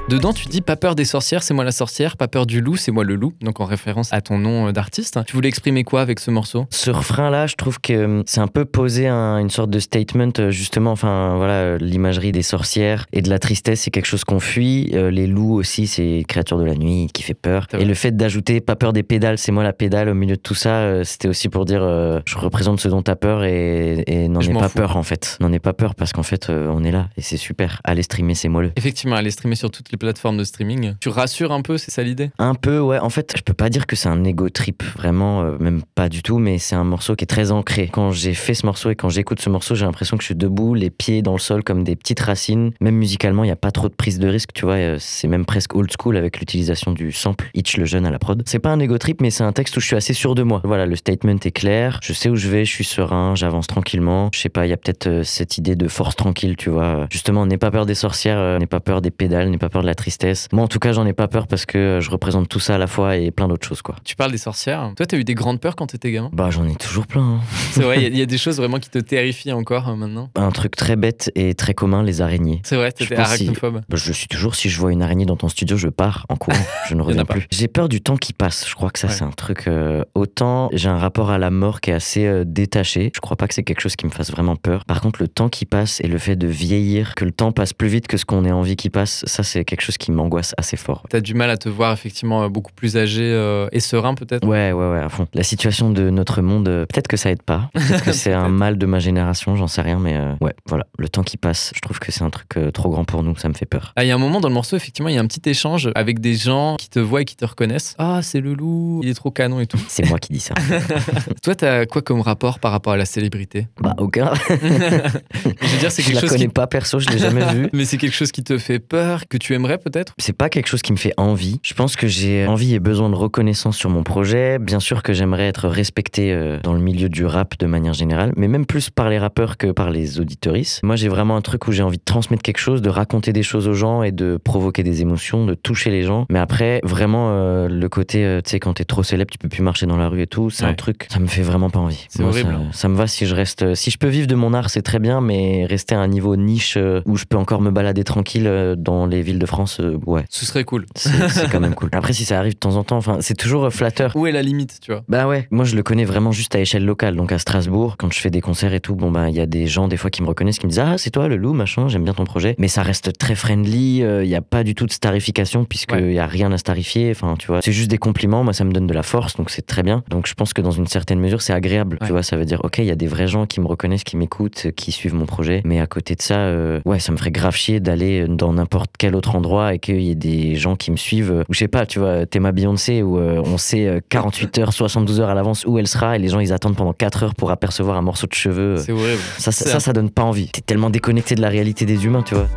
Dedans, 0.08 0.32
tu 0.34 0.46
dis 0.48 0.60
pas 0.60 0.76
peur 0.76 0.94
des 0.94 1.06
sorcières, 1.06 1.42
c'est 1.42 1.54
moi 1.54 1.64
la 1.64 1.72
sorcière, 1.72 2.16
pas 2.18 2.28
peur 2.28 2.44
du 2.44 2.60
loup, 2.60 2.76
c'est 2.76 2.90
moi 2.92 3.02
le 3.04 3.14
loup, 3.14 3.32
donc 3.40 3.60
en 3.60 3.64
référence 3.64 4.12
à 4.12 4.20
ton 4.20 4.36
nom 4.36 4.66
euh, 4.68 4.72
d'artiste. 4.72 5.18
Tu 5.26 5.32
voulais 5.34 5.48
exprimer 5.48 5.84
quoi 5.84 6.02
avec 6.02 6.20
ce 6.20 6.30
morceau? 6.30 6.66
Ce 6.70 6.90
refrain-là, 6.90 7.46
je 7.46 7.54
trouve 7.54 7.80
que 7.80 7.92
euh, 7.94 8.22
c'est 8.26 8.40
un 8.40 8.46
peu 8.48 8.64
poser 8.66 9.06
un- 9.08 9.38
une 9.38 9.48
sorte 9.48 9.70
de 9.70 9.78
statement, 9.78 10.32
euh, 10.38 10.50
justement, 10.50 10.90
enfin 10.92 11.36
voilà, 11.36 11.78
l'imagerie 11.78 12.30
des 12.32 12.42
sorcières 12.42 13.06
et 13.12 13.22
de 13.22 13.30
la 13.30 13.38
tristesse, 13.38 13.80
c'est 13.82 13.90
quelque 13.90 14.04
chose 14.06 14.24
qu'on 14.24 14.40
fuit. 14.40 14.90
Les 14.92 15.26
loups 15.26 15.54
aussi, 15.54 15.86
c'est 15.86 16.24
créature 16.28 16.58
de 16.58 16.64
la 16.64 16.74
nuit 16.74 17.06
qui 17.14 17.22
fait 17.22 17.32
peur. 17.34 17.66
Et 17.78 17.84
le 17.84 17.94
fait 17.94 18.14
d'ajouter 18.14 18.60
pas 18.60 18.76
peur 18.76 18.92
des 18.92 19.02
pédales, 19.04 19.38
c'est 19.38 19.52
moi 19.52 19.62
la 19.62 19.72
pédale 19.72 20.08
au 20.10 20.14
milieu 20.14 20.36
de 20.36 20.40
tout 20.40 20.54
ça, 20.54 21.04
c'était 21.04 21.28
aussi 21.28 21.48
pour 21.48 21.64
dire 21.64 21.82
euh, 21.82 22.20
je 22.26 22.36
représente 22.36 22.80
ce 22.80 22.88
dont 22.88 23.02
t'as 23.02 23.16
peur 23.16 23.44
et, 23.44 24.02
et 24.06 24.28
n'en 24.28 24.40
ai 24.40 24.52
pas 24.52 24.68
fous. 24.68 24.78
peur 24.78 24.96
en 24.98 25.02
fait. 25.04 25.38
N'en 25.40 25.52
ai 25.52 25.58
pas 25.60 25.72
peur 25.72 25.94
parce 25.94 26.12
qu'en 26.12 26.22
fait, 26.24 26.50
euh, 26.50 26.68
on 26.70 26.84
est 26.84 26.90
là 26.92 27.08
et 27.16 27.22
c'est 27.22 27.36
super. 27.38 27.80
Allez 27.84 28.02
streamer, 28.02 28.34
c'est 28.34 28.48
moelleux. 28.48 28.72
Effectivement, 28.76 29.16
elle 29.16 29.26
est 29.26 29.30
streamée 29.30 29.54
sur 29.56 29.70
toutes 29.70 29.90
les 29.90 29.96
plateformes 30.02 30.36
de 30.36 30.44
streaming. 30.44 30.94
Tu 31.00 31.08
rassures 31.08 31.52
un 31.52 31.62
peu, 31.62 31.78
c'est 31.78 31.90
ça 31.90 32.02
l'idée? 32.02 32.30
Un 32.38 32.54
peu, 32.54 32.78
ouais. 32.80 32.98
En 32.98 33.10
fait, 33.10 33.34
je 33.36 33.42
peux 33.42 33.54
pas 33.54 33.70
dire 33.70 33.86
que 33.86 33.96
c'est 33.96 34.08
un 34.08 34.24
ego 34.24 34.48
trip, 34.48 34.82
vraiment, 34.96 35.42
euh, 35.42 35.56
même 35.58 35.82
pas 35.94 36.08
du 36.08 36.22
tout, 36.22 36.38
mais 36.38 36.58
c'est 36.58 36.74
un 36.74 36.84
morceau 36.84 37.14
qui 37.16 37.24
est 37.24 37.26
très 37.26 37.52
ancré. 37.52 37.88
Quand 37.92 38.10
j'ai 38.10 38.34
fait 38.34 38.54
ce 38.54 38.66
morceau 38.66 38.90
et 38.90 38.94
quand 38.96 39.08
j'écoute 39.08 39.40
ce 39.40 39.48
morceau, 39.48 39.74
j'ai 39.74 39.84
l'impression 39.84 40.16
que 40.16 40.22
je 40.22 40.26
suis 40.26 40.34
debout, 40.34 40.74
les 40.74 40.90
pieds 40.90 41.22
dans 41.22 41.32
le 41.32 41.38
sol 41.38 41.62
comme 41.64 41.84
des 41.84 41.96
petites 41.96 42.20
racines. 42.20 42.72
Même 42.80 42.96
musicalement, 42.96 43.44
il 43.44 43.48
n'y 43.48 43.52
a 43.52 43.56
pas 43.56 43.70
trop 43.70 43.88
de 43.88 43.94
prise 43.94 44.18
de 44.18 44.28
risque, 44.28 44.50
tu 44.52 44.64
vois. 44.64 44.74
euh, 44.74 44.96
C'est 44.98 45.28
même 45.28 45.44
presque 45.44 45.74
old 45.74 45.90
school 45.98 46.16
avec 46.16 46.38
l'utilisation 46.40 46.92
du 46.92 47.12
sample 47.12 47.48
Hitch 47.54 47.76
le 47.76 47.84
jeune 47.84 48.06
à 48.06 48.10
la 48.10 48.18
prod. 48.18 48.42
C'est 48.46 48.58
pas 48.58 48.70
un 48.70 48.80
ego 48.80 48.98
trip, 48.98 49.20
mais 49.20 49.30
c'est 49.30 49.44
un 49.44 49.52
texte 49.52 49.76
où 49.76 49.80
je 49.80 49.86
suis 49.86 49.96
assez 49.96 50.14
sûr 50.14 50.34
de 50.34 50.42
moi. 50.42 50.60
Voilà, 50.64 50.86
le 50.86 50.96
statement 50.96 51.36
est 51.44 51.50
clair, 51.50 52.00
je 52.02 52.12
sais 52.12 52.28
où 52.28 52.36
je 52.36 52.48
vais, 52.48 52.64
je 52.64 52.70
suis 52.70 52.84
serein, 52.84 53.34
j'avance 53.34 53.66
tranquillement. 53.66 54.30
Je 54.34 54.40
sais 54.40 54.48
pas, 54.48 54.66
il 54.66 54.70
y 54.70 54.72
a 54.72 54.76
peut-être 54.76 55.06
euh, 55.06 55.22
cette 55.22 55.58
idée 55.58 55.76
de 55.76 55.88
force 55.88 56.16
tranquille, 56.16 56.56
tu 56.56 56.70
vois. 56.70 57.06
Justement, 57.10 57.46
n'aie 57.46 57.58
pas 57.58 57.70
peur 57.70 57.86
des 57.86 57.94
sorcières, 57.94 58.58
n'aie 58.58 58.66
pas 58.66 58.80
peur 58.80 59.00
des 59.00 59.10
pédales, 59.10 59.50
n'aie 59.50 59.58
pas 59.58 59.68
peur 59.68 59.81
de 59.82 59.86
la 59.86 59.94
tristesse. 59.94 60.48
Moi, 60.52 60.64
en 60.64 60.68
tout 60.68 60.78
cas, 60.78 60.92
j'en 60.92 61.06
ai 61.06 61.12
pas 61.12 61.28
peur 61.28 61.46
parce 61.46 61.66
que 61.66 61.78
euh, 61.78 62.00
je 62.00 62.10
représente 62.10 62.48
tout 62.48 62.60
ça 62.60 62.76
à 62.76 62.78
la 62.78 62.86
fois 62.86 63.16
et 63.16 63.30
plein 63.30 63.48
d'autres 63.48 63.66
choses, 63.66 63.82
quoi. 63.82 63.96
Tu 64.04 64.16
parles 64.16 64.32
des 64.32 64.38
sorcières. 64.38 64.90
Toi, 64.96 65.06
t'as 65.06 65.16
eu 65.18 65.24
des 65.24 65.34
grandes 65.34 65.60
peurs 65.60 65.76
quand 65.76 65.86
t'étais 65.88 66.10
gamin? 66.12 66.30
Bah, 66.32 66.48
j'en 66.50 66.66
ai 66.66 66.74
toujours 66.76 67.06
plein. 67.06 67.22
hein. 67.22 67.40
C'est 67.72 67.82
vrai, 67.82 67.98
il 67.98 68.02
y 68.02 68.06
a- 68.06 68.08
il 68.08 68.16
y, 68.18 68.22
a 68.22 68.26
des 68.26 68.38
choses 68.38 68.56
vraiment 68.56 68.78
qui 68.78 68.90
te 68.90 68.98
terrifient 68.98 69.52
encore 69.52 69.88
hein, 69.88 69.96
maintenant? 69.96 70.30
Un 70.36 70.50
truc 70.50 70.76
très 70.76 70.96
bête 70.96 71.30
et 71.34 71.54
très 71.54 71.74
commun, 71.74 72.02
les 72.02 72.20
araignées. 72.22 72.60
C'est 72.64 72.76
vrai, 72.76 72.92
t'étais 72.92 73.14
pense 73.14 73.28
si- 73.36 73.44
arachnophobe. 73.48 73.80
Bah, 73.88 73.96
je 73.96 74.12
suis 74.12 74.28
toujours. 74.28 74.54
Si 74.54 74.68
je 74.68 74.78
vois 74.80 74.92
une 74.92 75.02
araignée 75.02 75.26
dans 75.26 75.36
ton 75.36 75.48
studio, 75.48 75.76
je 75.76 75.88
pars 75.88 76.24
en 76.28 76.36
courant. 76.36 76.56
Je 76.88 76.94
ne 76.94 77.02
reviens 77.02 77.24
plus. 77.24 77.46
J'ai 77.50 77.68
peur 77.68 77.88
du 77.88 78.00
temps 78.00 78.16
qui 78.16 78.32
passe. 78.32 78.68
Je 78.68 78.74
crois 78.74 78.90
que 78.90 78.98
ça, 78.98 79.08
Ouais. 79.08 79.12
c'est 79.14 79.24
un 79.24 79.30
truc. 79.30 79.66
euh, 79.68 80.02
autant 80.14 80.68
j'ai 80.72 80.88
un 80.88 80.98
rapport 80.98 81.30
à 81.30 81.38
la 81.38 81.50
mort 81.50 81.80
qui 81.80 81.90
est 81.90 81.94
assez 81.94 82.26
euh, 82.26 82.44
détaché. 82.46 83.10
Je 83.14 83.20
crois 83.20 83.36
pas 83.36 83.48
que 83.48 83.54
c'est 83.54 83.62
quelque 83.62 83.80
chose 83.80 83.96
qui 83.96 84.06
me 84.06 84.10
fasse 84.10 84.30
vraiment 84.30 84.56
peur. 84.56 84.84
Par 84.84 85.00
contre, 85.00 85.20
le 85.22 85.28
temps 85.28 85.48
qui 85.48 85.64
passe 85.66 86.00
et 86.00 86.08
le 86.08 86.18
fait 86.18 86.36
de 86.36 86.46
vieillir, 86.46 87.14
que 87.14 87.24
le 87.24 87.32
temps 87.32 87.52
passe 87.52 87.72
plus 87.72 87.88
vite 87.88 88.06
que 88.06 88.16
ce 88.16 88.24
qu'on 88.24 88.44
ait 88.44 88.52
envie 88.52 88.76
qu'il 88.76 88.90
passe, 88.90 89.24
ça, 89.26 89.42
c'est 89.42 89.64
quelque 89.72 89.80
chose 89.86 89.96
qui 89.96 90.12
m'angoisse 90.12 90.54
assez 90.58 90.76
fort. 90.76 91.02
T'as 91.08 91.20
du 91.20 91.32
mal 91.32 91.48
à 91.48 91.56
te 91.56 91.70
voir 91.70 91.94
effectivement 91.94 92.42
euh, 92.42 92.48
beaucoup 92.50 92.72
plus 92.74 92.98
âgé 92.98 93.22
euh, 93.22 93.68
et 93.72 93.80
serein 93.80 94.14
peut-être? 94.14 94.46
Ouais, 94.46 94.70
ouais, 94.70 94.90
ouais, 94.90 94.98
à 95.00 95.08
fond. 95.08 95.26
La 95.32 95.42
situation 95.42 95.88
de 95.88 96.10
notre 96.10 96.42
monde, 96.42 96.68
euh, 96.68 96.84
peut-être 96.84 97.08
que 97.08 97.16
ça 97.16 97.30
aide 97.30 97.42
pas. 97.42 97.70
Peut-être 97.74 98.04
que 98.04 98.12
c'est 98.12 98.32
un 98.32 98.48
mal 98.48 98.76
de 98.76 98.86
ma 98.86 98.98
génération, 98.98 99.56
j'en 99.56 99.66
sais 99.66 99.80
rien, 99.80 99.98
mais 99.98 100.14
euh, 100.16 100.34
ouais, 100.40 100.54
voilà. 100.66 100.86
Le 100.98 101.08
temps 101.08 101.22
qui 101.22 101.36
passe, 101.38 101.72
je 101.74 101.80
trouve 101.80 101.98
que 101.98 102.12
c'est 102.12 102.22
un 102.22 102.30
truc 102.30 102.48
trop 102.74 102.90
grand 102.90 103.04
pour 103.04 103.22
nous, 103.22 103.34
ça 103.36 103.48
me 103.48 103.54
fait 103.54 103.66
peur. 103.66 103.92
Ah, 103.96 104.04
il 104.04 104.08
y 104.08 104.10
a 104.10 104.14
un 104.14 104.18
moment 104.18 104.40
dans 104.40 104.48
le 104.48 104.54
morceau, 104.54 104.76
effectivement, 104.76 105.08
il 105.08 105.14
y 105.14 105.18
a 105.18 105.20
un 105.20 105.26
petit 105.26 105.48
échange 105.48 105.90
avec 105.94 106.20
des 106.20 106.34
gens 106.34 106.76
qui 106.78 106.90
te 106.90 106.98
voient 106.98 107.22
et 107.22 107.24
qui 107.24 107.36
te 107.36 107.44
reconnaissent. 107.44 107.94
Ah, 107.98 108.20
c'est 108.22 108.40
le 108.40 108.54
loup, 108.54 109.00
il 109.02 109.08
est 109.08 109.14
trop 109.14 109.30
canon 109.30 109.60
et 109.60 109.66
tout. 109.66 109.80
C'est 109.88 110.06
moi 110.08 110.18
qui 110.18 110.32
dis 110.34 110.40
ça. 110.40 110.54
Toi, 111.42 111.54
t'as 111.54 111.86
quoi 111.86 112.02
comme 112.02 112.20
rapport 112.20 112.58
par 112.58 112.72
rapport 112.72 112.92
à 112.92 112.96
la 112.96 113.06
célébrité? 113.06 113.68
Bah, 113.80 113.94
aucun. 113.98 114.32
Je 114.50 115.66
veux 115.66 115.78
dire, 115.78 115.90
c'est 115.90 116.02
Je 116.02 116.08
quelque 116.08 116.14
la 116.14 116.20
chose 116.20 116.30
connais 116.30 116.46
qui... 116.46 116.52
pas 116.52 116.66
perso, 116.66 116.98
je 116.98 117.08
l'ai 117.08 117.18
jamais 117.18 117.44
vue. 117.52 117.68
Mais 117.72 117.84
c'est 117.84 117.96
quelque 117.96 118.14
chose 118.14 118.32
qui 118.32 118.42
te 118.44 118.58
fait 118.58 118.78
peur, 118.78 119.26
que 119.28 119.36
tu 119.36 119.54
peut-être 119.78 120.12
C'est 120.18 120.32
pas 120.36 120.48
quelque 120.48 120.66
chose 120.68 120.82
qui 120.82 120.92
me 120.92 120.96
fait 120.98 121.14
envie. 121.16 121.58
Je 121.62 121.74
pense 121.74 121.96
que 121.96 122.06
j'ai 122.06 122.46
envie 122.46 122.74
et 122.74 122.80
besoin 122.80 123.08
de 123.10 123.14
reconnaissance 123.14 123.76
sur 123.76 123.90
mon 123.90 124.02
projet. 124.02 124.58
Bien 124.58 124.80
sûr 124.80 125.02
que 125.02 125.12
j'aimerais 125.12 125.46
être 125.48 125.68
respecté 125.68 126.32
euh, 126.32 126.58
dans 126.62 126.72
le 126.74 126.80
milieu 126.80 127.08
du 127.08 127.24
rap 127.24 127.58
de 127.58 127.66
manière 127.66 127.92
générale, 127.94 128.32
mais 128.36 128.48
même 128.48 128.66
plus 128.66 128.90
par 128.90 129.08
les 129.08 129.18
rappeurs 129.18 129.56
que 129.56 129.72
par 129.72 129.90
les 129.90 130.20
auditoristes. 130.20 130.80
Moi, 130.82 130.96
j'ai 130.96 131.08
vraiment 131.08 131.36
un 131.36 131.40
truc 131.40 131.66
où 131.68 131.72
j'ai 131.72 131.82
envie 131.82 131.98
de 131.98 132.02
transmettre 132.04 132.42
quelque 132.42 132.58
chose, 132.58 132.82
de 132.82 132.88
raconter 132.90 133.32
des 133.32 133.42
choses 133.42 133.68
aux 133.68 133.74
gens 133.74 134.02
et 134.02 134.12
de 134.12 134.38
provoquer 134.42 134.82
des 134.82 135.02
émotions, 135.02 135.46
de 135.46 135.54
toucher 135.54 135.90
les 135.90 136.02
gens. 136.02 136.26
Mais 136.30 136.38
après, 136.38 136.80
vraiment, 136.84 137.28
euh, 137.30 137.68
le 137.68 137.88
côté, 137.88 138.24
euh, 138.24 138.40
tu 138.44 138.50
sais, 138.50 138.60
quand 138.60 138.74
t'es 138.74 138.84
trop 138.84 139.02
célèbre, 139.02 139.30
tu 139.30 139.38
peux 139.38 139.48
plus 139.48 139.62
marcher 139.62 139.86
dans 139.86 139.96
la 139.96 140.08
rue 140.08 140.22
et 140.22 140.26
tout, 140.26 140.50
c'est 140.50 140.64
Ouais. 140.64 140.70
un 140.70 140.74
truc, 140.74 141.06
ça 141.10 141.18
me 141.20 141.26
fait 141.26 141.42
vraiment 141.42 141.70
pas 141.70 141.80
envie. 141.80 142.06
C'est 142.08 142.22
horrible, 142.22 142.50
ça- 142.50 142.56
hein. 142.56 142.68
Ça, 142.72 142.88
me 142.88 142.96
va 142.96 143.06
si 143.06 143.26
je 143.26 143.34
reste. 143.34 143.74
Si 143.74 143.90
je 143.90 143.98
peux 143.98 144.08
vivre 144.08 144.26
de 144.26 144.34
mon 144.34 144.54
art, 144.54 144.70
c'est 144.70 144.82
très 144.82 144.98
bien, 144.98 145.20
mais 145.20 145.66
rester 145.68 145.94
à 145.94 146.00
un 146.00 146.08
niveau 146.08 146.36
niche 146.36 146.74
euh, 146.76 147.00
où 147.06 147.16
je 147.16 147.24
peux 147.24 147.36
encore 147.36 147.60
me 147.60 147.70
balader 147.70 148.04
tranquille 148.04 148.50
dans 148.78 149.06
les 149.06 149.22
villes 149.22 149.38
de 149.38 149.46
France, 149.46 149.51
euh, 149.80 149.98
ouais. 150.06 150.24
Ce 150.30 150.44
serait 150.46 150.64
cool. 150.64 150.86
C'est 150.96 151.50
quand 151.50 151.60
même 151.60 151.74
cool. 151.74 151.88
Après, 151.92 152.12
si 152.12 152.24
ça 152.24 152.38
arrive 152.38 152.54
de 152.54 152.58
temps 152.58 152.76
en 152.76 152.84
temps, 152.84 152.96
enfin, 152.96 153.18
c'est 153.20 153.36
toujours 153.36 153.64
euh, 153.66 153.70
flatteur. 153.70 154.12
Où 154.16 154.26
est 154.26 154.32
la 154.32 154.42
limite, 154.42 154.78
tu 154.80 154.92
vois? 154.92 155.02
Bah 155.08 155.26
ouais, 155.28 155.46
moi 155.50 155.64
je 155.64 155.76
le 155.76 155.82
connais 155.82 156.04
vraiment 156.04 156.32
juste 156.32 156.54
à 156.54 156.60
échelle 156.60 156.84
locale. 156.84 157.16
Donc 157.16 157.32
à 157.32 157.38
Strasbourg, 157.38 157.96
quand 157.98 158.12
je 158.12 158.18
fais 158.20 158.30
des 158.30 158.40
concerts 158.40 158.74
et 158.74 158.80
tout, 158.80 158.94
bon 158.94 159.10
bah 159.10 159.28
il 159.28 159.34
y 159.36 159.40
a 159.40 159.46
des 159.46 159.66
gens 159.66 159.88
des 159.88 159.96
fois 159.96 160.10
qui 160.10 160.22
me 160.22 160.28
reconnaissent, 160.28 160.58
qui 160.58 160.66
me 160.66 160.70
disent 160.70 160.80
ah 160.80 160.96
c'est 160.98 161.10
toi 161.10 161.28
le 161.28 161.36
loup 161.36 161.52
machin, 161.52 161.88
j'aime 161.88 162.04
bien 162.04 162.14
ton 162.14 162.24
projet. 162.24 162.54
Mais 162.58 162.68
ça 162.68 162.82
reste 162.82 163.16
très 163.18 163.34
friendly. 163.34 163.98
Il 163.98 164.26
y 164.28 164.34
a 164.36 164.40
pas 164.42 164.64
du 164.64 164.74
tout 164.74 164.86
de 164.86 164.92
starification 164.92 165.64
puisque 165.64 165.92
il 165.92 166.04
Ouais. 166.04 166.14
y 166.14 166.18
a 166.18 166.26
rien 166.26 166.50
à 166.52 166.58
starifier. 166.58 167.10
Enfin 167.10 167.34
tu 167.38 167.46
vois, 167.48 167.60
c'est 167.62 167.72
juste 167.72 167.90
des 167.90 167.98
compliments. 167.98 168.44
Moi 168.44 168.52
ça 168.52 168.64
me 168.64 168.72
donne 168.72 168.86
de 168.86 168.94
la 168.94 169.02
force, 169.02 169.36
donc 169.36 169.50
c'est 169.50 169.66
très 169.66 169.82
bien. 169.82 170.02
Donc 170.08 170.26
je 170.26 170.34
pense 170.34 170.52
que 170.52 170.60
dans 170.62 170.70
une 170.70 170.86
certaine 170.86 171.20
mesure 171.20 171.42
c'est 171.42 171.52
agréable. 171.52 171.98
Ouais. 172.00 172.06
Tu 172.06 172.12
vois, 172.12 172.22
ça 172.22 172.36
veut 172.36 172.44
dire 172.44 172.60
ok 172.64 172.78
il 172.78 172.84
y 172.86 172.90
a 172.90 172.94
des 172.96 173.06
vrais 173.06 173.28
gens 173.28 173.46
qui 173.46 173.60
me 173.60 173.66
reconnaissent, 173.66 174.04
qui 174.04 174.16
m'écoutent, 174.16 174.68
qui 174.76 174.92
suivent 174.92 175.14
mon 175.14 175.26
projet. 175.26 175.60
Mais 175.64 175.80
à 175.80 175.86
côté 175.86 176.14
de 176.14 176.22
ça, 176.22 176.36
euh, 176.36 176.80
ouais 176.84 176.98
ça 176.98 177.12
me 177.12 177.16
ferait 177.16 177.30
grave 177.30 177.54
chier 177.56 177.80
d'aller 177.80 178.26
dans 178.28 178.52
n'importe 178.52 178.90
quel 178.98 179.14
autre 179.14 179.34
endroit 179.34 179.41
et 179.74 179.78
qu'il 179.78 180.00
y 180.00 180.10
ait 180.10 180.14
des 180.14 180.56
gens 180.56 180.76
qui 180.76 180.90
me 180.90 180.96
suivent. 180.96 181.30
euh, 181.32 181.44
Ou 181.48 181.54
je 181.54 181.58
sais 181.58 181.68
pas, 181.68 181.84
tu 181.86 181.98
vois, 181.98 182.26
t'es 182.26 182.38
ma 182.40 182.52
Beyoncé 182.52 183.02
où 183.02 183.18
euh, 183.18 183.42
on 183.44 183.58
sait 183.58 183.86
euh, 183.86 184.00
48 184.08 184.58
heures, 184.58 184.72
72 184.72 185.20
heures 185.20 185.28
à 185.28 185.34
l'avance 185.34 185.64
où 185.66 185.78
elle 185.78 185.86
sera 185.88 186.16
et 186.16 186.18
les 186.18 186.28
gens 186.28 186.40
ils 186.40 186.52
attendent 186.52 186.76
pendant 186.76 186.92
4 186.92 187.22
heures 187.24 187.34
pour 187.34 187.50
apercevoir 187.50 187.96
un 187.96 188.02
morceau 188.02 188.26
de 188.26 188.34
cheveux. 188.34 188.76
C'est 188.78 188.92
horrible. 188.92 189.20
Ça, 189.38 189.52
ça, 189.52 189.64
ça, 189.68 189.80
ça 189.80 189.92
donne 189.92 190.10
pas 190.10 190.22
envie. 190.22 190.48
T'es 190.48 190.60
tellement 190.62 190.90
déconnecté 190.90 191.34
de 191.34 191.40
la 191.40 191.48
réalité 191.48 191.84
des 191.84 192.04
humains, 192.04 192.22
tu 192.22 192.34
vois. 192.34 192.48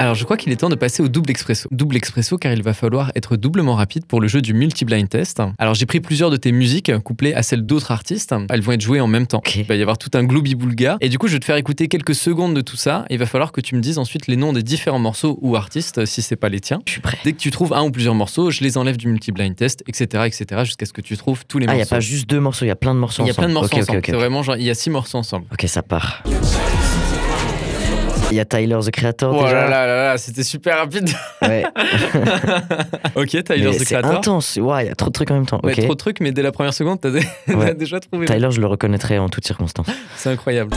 Alors, 0.00 0.14
je 0.14 0.24
crois 0.24 0.38
qu'il 0.38 0.50
est 0.50 0.56
temps 0.56 0.70
de 0.70 0.76
passer 0.76 1.02
au 1.02 1.08
double 1.08 1.30
expresso. 1.30 1.68
Double 1.70 1.94
expresso 1.94 2.38
car 2.38 2.54
il 2.54 2.62
va 2.62 2.72
falloir 2.72 3.12
être 3.16 3.36
doublement 3.36 3.74
rapide 3.74 4.06
pour 4.06 4.22
le 4.22 4.28
jeu 4.28 4.40
du 4.40 4.54
multi-blind 4.54 5.06
test. 5.06 5.42
Alors, 5.58 5.74
j'ai 5.74 5.84
pris 5.84 6.00
plusieurs 6.00 6.30
de 6.30 6.38
tes 6.38 6.52
musiques 6.52 6.90
couplées 7.00 7.34
à 7.34 7.42
celles 7.42 7.66
d'autres 7.66 7.90
artistes. 7.90 8.34
Elles 8.48 8.62
vont 8.62 8.72
être 8.72 8.80
jouées 8.80 9.02
en 9.02 9.06
même 9.06 9.26
temps. 9.26 9.42
Il 9.54 9.64
va 9.64 9.74
y 9.74 9.82
avoir 9.82 9.98
tout 9.98 10.08
un 10.14 10.24
gloubi-boulga. 10.24 10.96
Et 11.02 11.10
du 11.10 11.18
coup, 11.18 11.28
je 11.28 11.34
vais 11.34 11.38
te 11.38 11.44
faire 11.44 11.56
écouter 11.56 11.88
quelques 11.88 12.14
secondes 12.14 12.54
de 12.54 12.62
tout 12.62 12.76
ça. 12.78 13.04
Il 13.10 13.18
va 13.18 13.26
falloir 13.26 13.52
que 13.52 13.60
tu 13.60 13.74
me 13.74 13.82
dises 13.82 13.98
ensuite 13.98 14.26
les 14.26 14.36
noms 14.36 14.54
des 14.54 14.62
différents 14.62 14.98
morceaux 14.98 15.38
ou 15.42 15.54
artistes 15.54 16.06
si 16.06 16.22
c'est 16.22 16.34
pas 16.36 16.48
les 16.48 16.60
tiens. 16.60 16.80
Je 16.86 16.92
suis 16.92 17.02
prêt. 17.02 17.18
Dès 17.22 17.34
que 17.34 17.38
tu 17.38 17.50
trouves 17.50 17.74
un 17.74 17.82
ou 17.82 17.90
plusieurs 17.90 18.14
morceaux, 18.14 18.50
je 18.50 18.62
les 18.62 18.78
enlève 18.78 18.96
du 18.96 19.06
multi-blind 19.06 19.54
test, 19.54 19.84
etc., 19.86 20.24
etc., 20.24 20.62
jusqu'à 20.64 20.86
ce 20.86 20.94
que 20.94 21.02
tu 21.02 21.18
trouves 21.18 21.44
tous 21.46 21.58
les 21.58 21.66
Ah, 21.68 21.72
il 21.72 21.76
y 21.76 21.76
a 21.76 21.78
morceaux. 21.80 21.96
pas 21.96 22.00
juste 22.00 22.26
deux 22.26 22.40
morceaux, 22.40 22.64
il 22.64 22.68
y 22.68 22.70
a 22.70 22.76
plein 22.76 22.94
de 22.94 23.00
morceaux 23.00 23.22
Il 23.22 23.26
y 23.26 23.30
a 23.30 23.34
plein 23.34 23.48
de 23.48 23.52
morceaux 23.52 23.76
ensemble. 23.76 24.00
C'est 24.02 24.12
vraiment 24.12 24.42
genre, 24.42 24.56
il 24.56 24.64
y 24.64 24.70
a 24.70 24.74
six 24.74 24.88
morceaux 24.88 25.18
ensemble. 25.18 25.44
Ok, 25.52 25.64
ça 25.66 25.82
part. 25.82 26.22
Il 28.30 28.36
y 28.36 28.40
a 28.40 28.44
Tyler 28.44 28.78
the 28.84 28.90
Creator 28.92 29.34
Oh 29.36 29.42
déjà. 29.44 29.54
là 29.64 29.68
là 29.68 29.86
là 29.86 30.04
là, 30.04 30.18
c'était 30.18 30.44
super 30.44 30.78
rapide. 30.78 31.08
Ouais. 31.42 31.64
ok, 33.16 33.26
Tyler 33.28 33.42
Mais 33.64 33.70
the 33.72 33.78
c'est 33.78 33.84
Creator. 33.86 34.10
intense. 34.12 34.56
Il 34.56 34.62
y 34.64 34.88
a 34.88 34.94
trop 34.94 35.08
de 35.08 35.12
trucs 35.12 35.30
en 35.30 35.34
même 35.34 35.46
temps. 35.46 35.60
Ouais, 35.64 35.74
trop 35.74 35.94
de 35.94 35.98
trucs, 35.98 36.20
mais 36.20 36.30
dès 36.30 36.42
la 36.42 36.52
première 36.52 36.74
seconde, 36.74 37.00
t'as 37.00 37.10
dé- 37.10 37.20
t'as 37.46 37.54
Ouais. 37.54 37.74
déjà 37.74 37.98
trouvé. 37.98 38.26
Tyler, 38.26 38.48
je 38.50 38.60
le 38.60 38.66
reconnaîtrais 38.68 39.18
en 39.18 39.28
toutes 39.28 39.46
circonstances. 39.46 39.86
C'est 40.16 40.30
incroyable. 40.30 40.70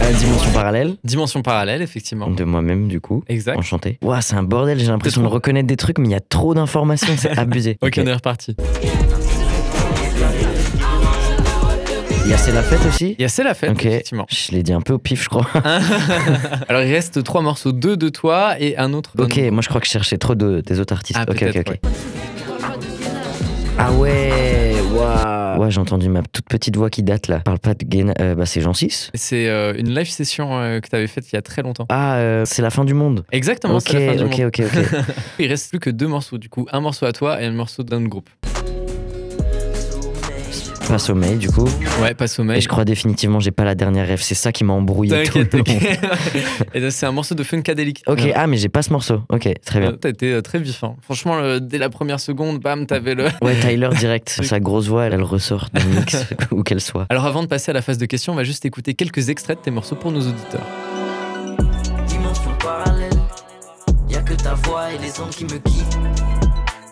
Euh, 0.00 0.12
dimension 0.12 0.50
parallèle 0.52 0.94
Dimension 1.04 1.42
parallèle, 1.42 1.82
effectivement. 1.82 2.30
de 2.30 2.44
moi-même, 2.44 2.88
du 2.88 3.00
coup. 3.00 3.24
Exact. 3.28 3.58
Enchanté. 3.58 3.98
Ouah, 4.02 4.20
c'est 4.20 4.36
un 4.36 4.42
bordel, 4.42 4.78
j'ai 4.78 4.86
l'impression 4.86 5.22
de 5.22 5.26
reconnaître 5.26 5.66
des 5.66 5.76
trucs, 5.76 5.98
mais 5.98 6.08
il 6.08 6.12
y 6.12 6.14
a 6.14 6.20
trop 6.20 6.54
d'informations, 6.54 7.14
c'est 7.16 7.30
abusé. 7.38 7.78
Ok, 7.82 7.98
on 8.02 8.06
est 8.06 8.12
reparti. 8.14 8.56
Il 12.28 12.32
y 12.32 12.34
a 12.34 12.36
C'est 12.36 12.52
la 12.52 12.62
fête 12.62 12.84
aussi 12.86 13.16
Il 13.18 13.22
y 13.22 13.24
a 13.24 13.28
C'est 13.28 13.42
la 13.42 13.54
fête, 13.54 13.70
Ok. 13.70 13.86
effectivement. 13.86 14.26
Je 14.28 14.52
l'ai 14.52 14.62
dit 14.62 14.74
un 14.74 14.82
peu 14.82 14.92
au 14.92 14.98
pif, 14.98 15.24
je 15.24 15.28
crois. 15.30 15.46
Alors, 16.68 16.82
il 16.82 16.92
reste 16.92 17.24
trois 17.24 17.40
morceaux, 17.40 17.72
deux 17.72 17.96
de 17.96 18.10
toi 18.10 18.56
et 18.60 18.76
un 18.76 18.92
autre. 18.92 19.16
d'un 19.16 19.24
ok, 19.24 19.38
moi 19.50 19.62
je 19.62 19.68
crois 19.68 19.80
que 19.80 19.86
je 19.86 19.92
cherchais 19.92 20.18
trop 20.18 20.34
de, 20.34 20.60
des 20.60 20.78
autres 20.78 20.92
artistes. 20.92 21.18
Ah, 21.18 21.24
ok, 21.26 21.42
ok, 21.42 21.52
peut-être, 21.52 21.70
ok. 21.70 21.78
Ah 23.78 23.92
ouais, 23.92 24.74
waouh. 24.92 25.62
Ouais, 25.62 25.70
j'ai 25.70 25.80
entendu 25.80 26.08
ma 26.10 26.20
toute 26.22 26.44
petite 26.46 26.76
voix 26.76 26.90
qui 26.90 27.02
date 27.02 27.28
là. 27.28 27.38
Parle 27.40 27.60
pas 27.60 27.72
de 27.74 27.84
Gain. 27.84 28.12
euh, 28.20 28.34
bah, 28.34 28.44
c'est 28.44 28.60
Jean 28.60 28.74
6. 28.74 29.10
C'est 29.14 29.48
euh, 29.48 29.72
une 29.78 29.94
live 29.94 30.08
session 30.10 30.50
euh, 30.60 30.80
que 30.80 30.88
tu 30.88 30.96
avais 30.96 31.06
faite 31.06 31.24
il 31.32 31.36
y 31.36 31.38
a 31.38 31.42
très 31.42 31.62
longtemps. 31.62 31.86
Ah, 31.88 32.16
euh, 32.16 32.42
c'est 32.44 32.60
la 32.60 32.70
fin 32.70 32.84
du 32.84 32.92
monde. 32.92 33.24
Exactement, 33.32 33.76
ok, 33.76 33.82
c'est 33.86 34.06
la 34.06 34.12
fin 34.12 34.18
du 34.18 34.24
ok, 34.24 34.38
monde. 34.38 34.48
ok, 34.48 34.62
ok. 34.66 35.14
Il 35.38 35.46
reste 35.46 35.70
plus 35.70 35.78
que 35.80 35.90
deux 35.90 36.08
morceaux, 36.08 36.36
du 36.38 36.48
coup. 36.50 36.66
Un 36.72 36.80
morceau 36.80 37.06
à 37.06 37.12
toi 37.12 37.40
et 37.40 37.46
un 37.46 37.52
morceau 37.52 37.82
d'un 37.84 37.98
autre 38.00 38.08
groupe. 38.10 38.28
Pas 40.88 40.98
sommeil 40.98 41.36
du 41.36 41.50
coup. 41.50 41.68
Ouais, 42.02 42.14
pas 42.14 42.26
sommeil. 42.26 42.58
Et 42.58 42.60
je 42.60 42.68
crois 42.68 42.84
définitivement 42.84 43.40
j'ai 43.40 43.50
pas 43.50 43.64
la 43.64 43.74
dernière 43.74 44.06
rêve. 44.06 44.20
C'est 44.22 44.34
ça 44.34 44.52
qui 44.52 44.64
m'a 44.64 44.72
embrouillé 44.72 45.22
tout 45.24 45.32
T'inquiète, 45.44 45.52
le 45.54 45.58
long. 45.58 45.64
Et 46.74 46.80
là, 46.80 46.90
c'est 46.90 47.06
un 47.06 47.12
morceau 47.12 47.34
de 47.34 47.42
Funkadelic. 47.42 48.02
Ok, 48.06 48.18
Ouais. 48.20 48.32
ah 48.34 48.46
mais 48.46 48.56
j'ai 48.56 48.68
pas 48.68 48.82
ce 48.82 48.92
morceau. 48.92 49.22
Ok, 49.28 49.48
très 49.64 49.80
bien. 49.80 49.92
T'as 50.00 50.08
été 50.08 50.32
euh, 50.32 50.40
très 50.42 50.58
vif. 50.58 50.82
hein. 50.84 50.96
Franchement, 51.02 51.38
le- 51.40 51.60
dès 51.60 51.78
la 51.78 51.90
première 51.90 52.20
seconde, 52.20 52.60
bam, 52.60 52.86
t'avais 52.86 53.14
le. 53.14 53.26
Ouais, 53.42 53.54
Tyler 53.60 53.90
direct. 53.98 54.28
Sa 54.42 54.60
grosse 54.60 54.88
voix, 54.88 55.04
elle, 55.04 55.12
elle 55.14 55.22
ressort 55.22 55.68
du 55.74 55.84
mix 55.86 56.16
où 56.50 56.62
qu'elle 56.62 56.80
soit. 56.80 57.06
Alors, 57.10 57.26
avant 57.26 57.42
de 57.42 57.48
passer 57.48 57.70
à 57.70 57.74
la 57.74 57.82
phase 57.82 57.98
de 57.98 58.06
questions, 58.06 58.32
on 58.32 58.36
va 58.36 58.44
juste 58.44 58.64
écouter 58.64 58.94
quelques 58.94 59.28
extraits 59.28 59.58
de 59.58 59.62
tes 59.64 59.70
morceaux 59.70 59.96
pour 59.96 60.10
nos 60.12 60.20
auditeurs. 60.20 60.66
Dimension 62.06 62.50
parallèle, 62.60 63.10
y 64.08 64.16
a 64.16 64.22
que 64.22 64.34
ta 64.34 64.54
voix 64.54 64.86
et 64.92 64.98
les 64.98 65.20
ondes 65.20 65.30
qui 65.30 65.44
me 65.44 65.50
quittent. 65.58 65.98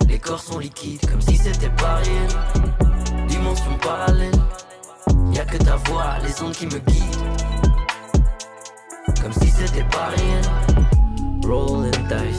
Les 0.08 0.18
corps 0.18 0.40
sont 0.40 0.58
liquides 0.58 1.00
comme 1.10 1.20
si 1.20 1.36
c'était 1.36 1.70
pas 1.70 1.96
réel. 1.96 2.85
Dimension 3.46 3.78
parallèle, 3.78 4.32
y 5.32 5.38
a 5.38 5.44
que 5.44 5.56
ta 5.58 5.76
voix, 5.76 6.18
les 6.24 6.42
ondes 6.42 6.52
qui 6.52 6.66
me 6.66 6.80
guident. 6.80 7.16
Comme 9.22 9.32
si 9.34 9.48
c'était 9.50 9.84
pas 9.84 10.08
réel. 10.16 10.44
Rolling 11.46 11.92
dice, 12.08 12.35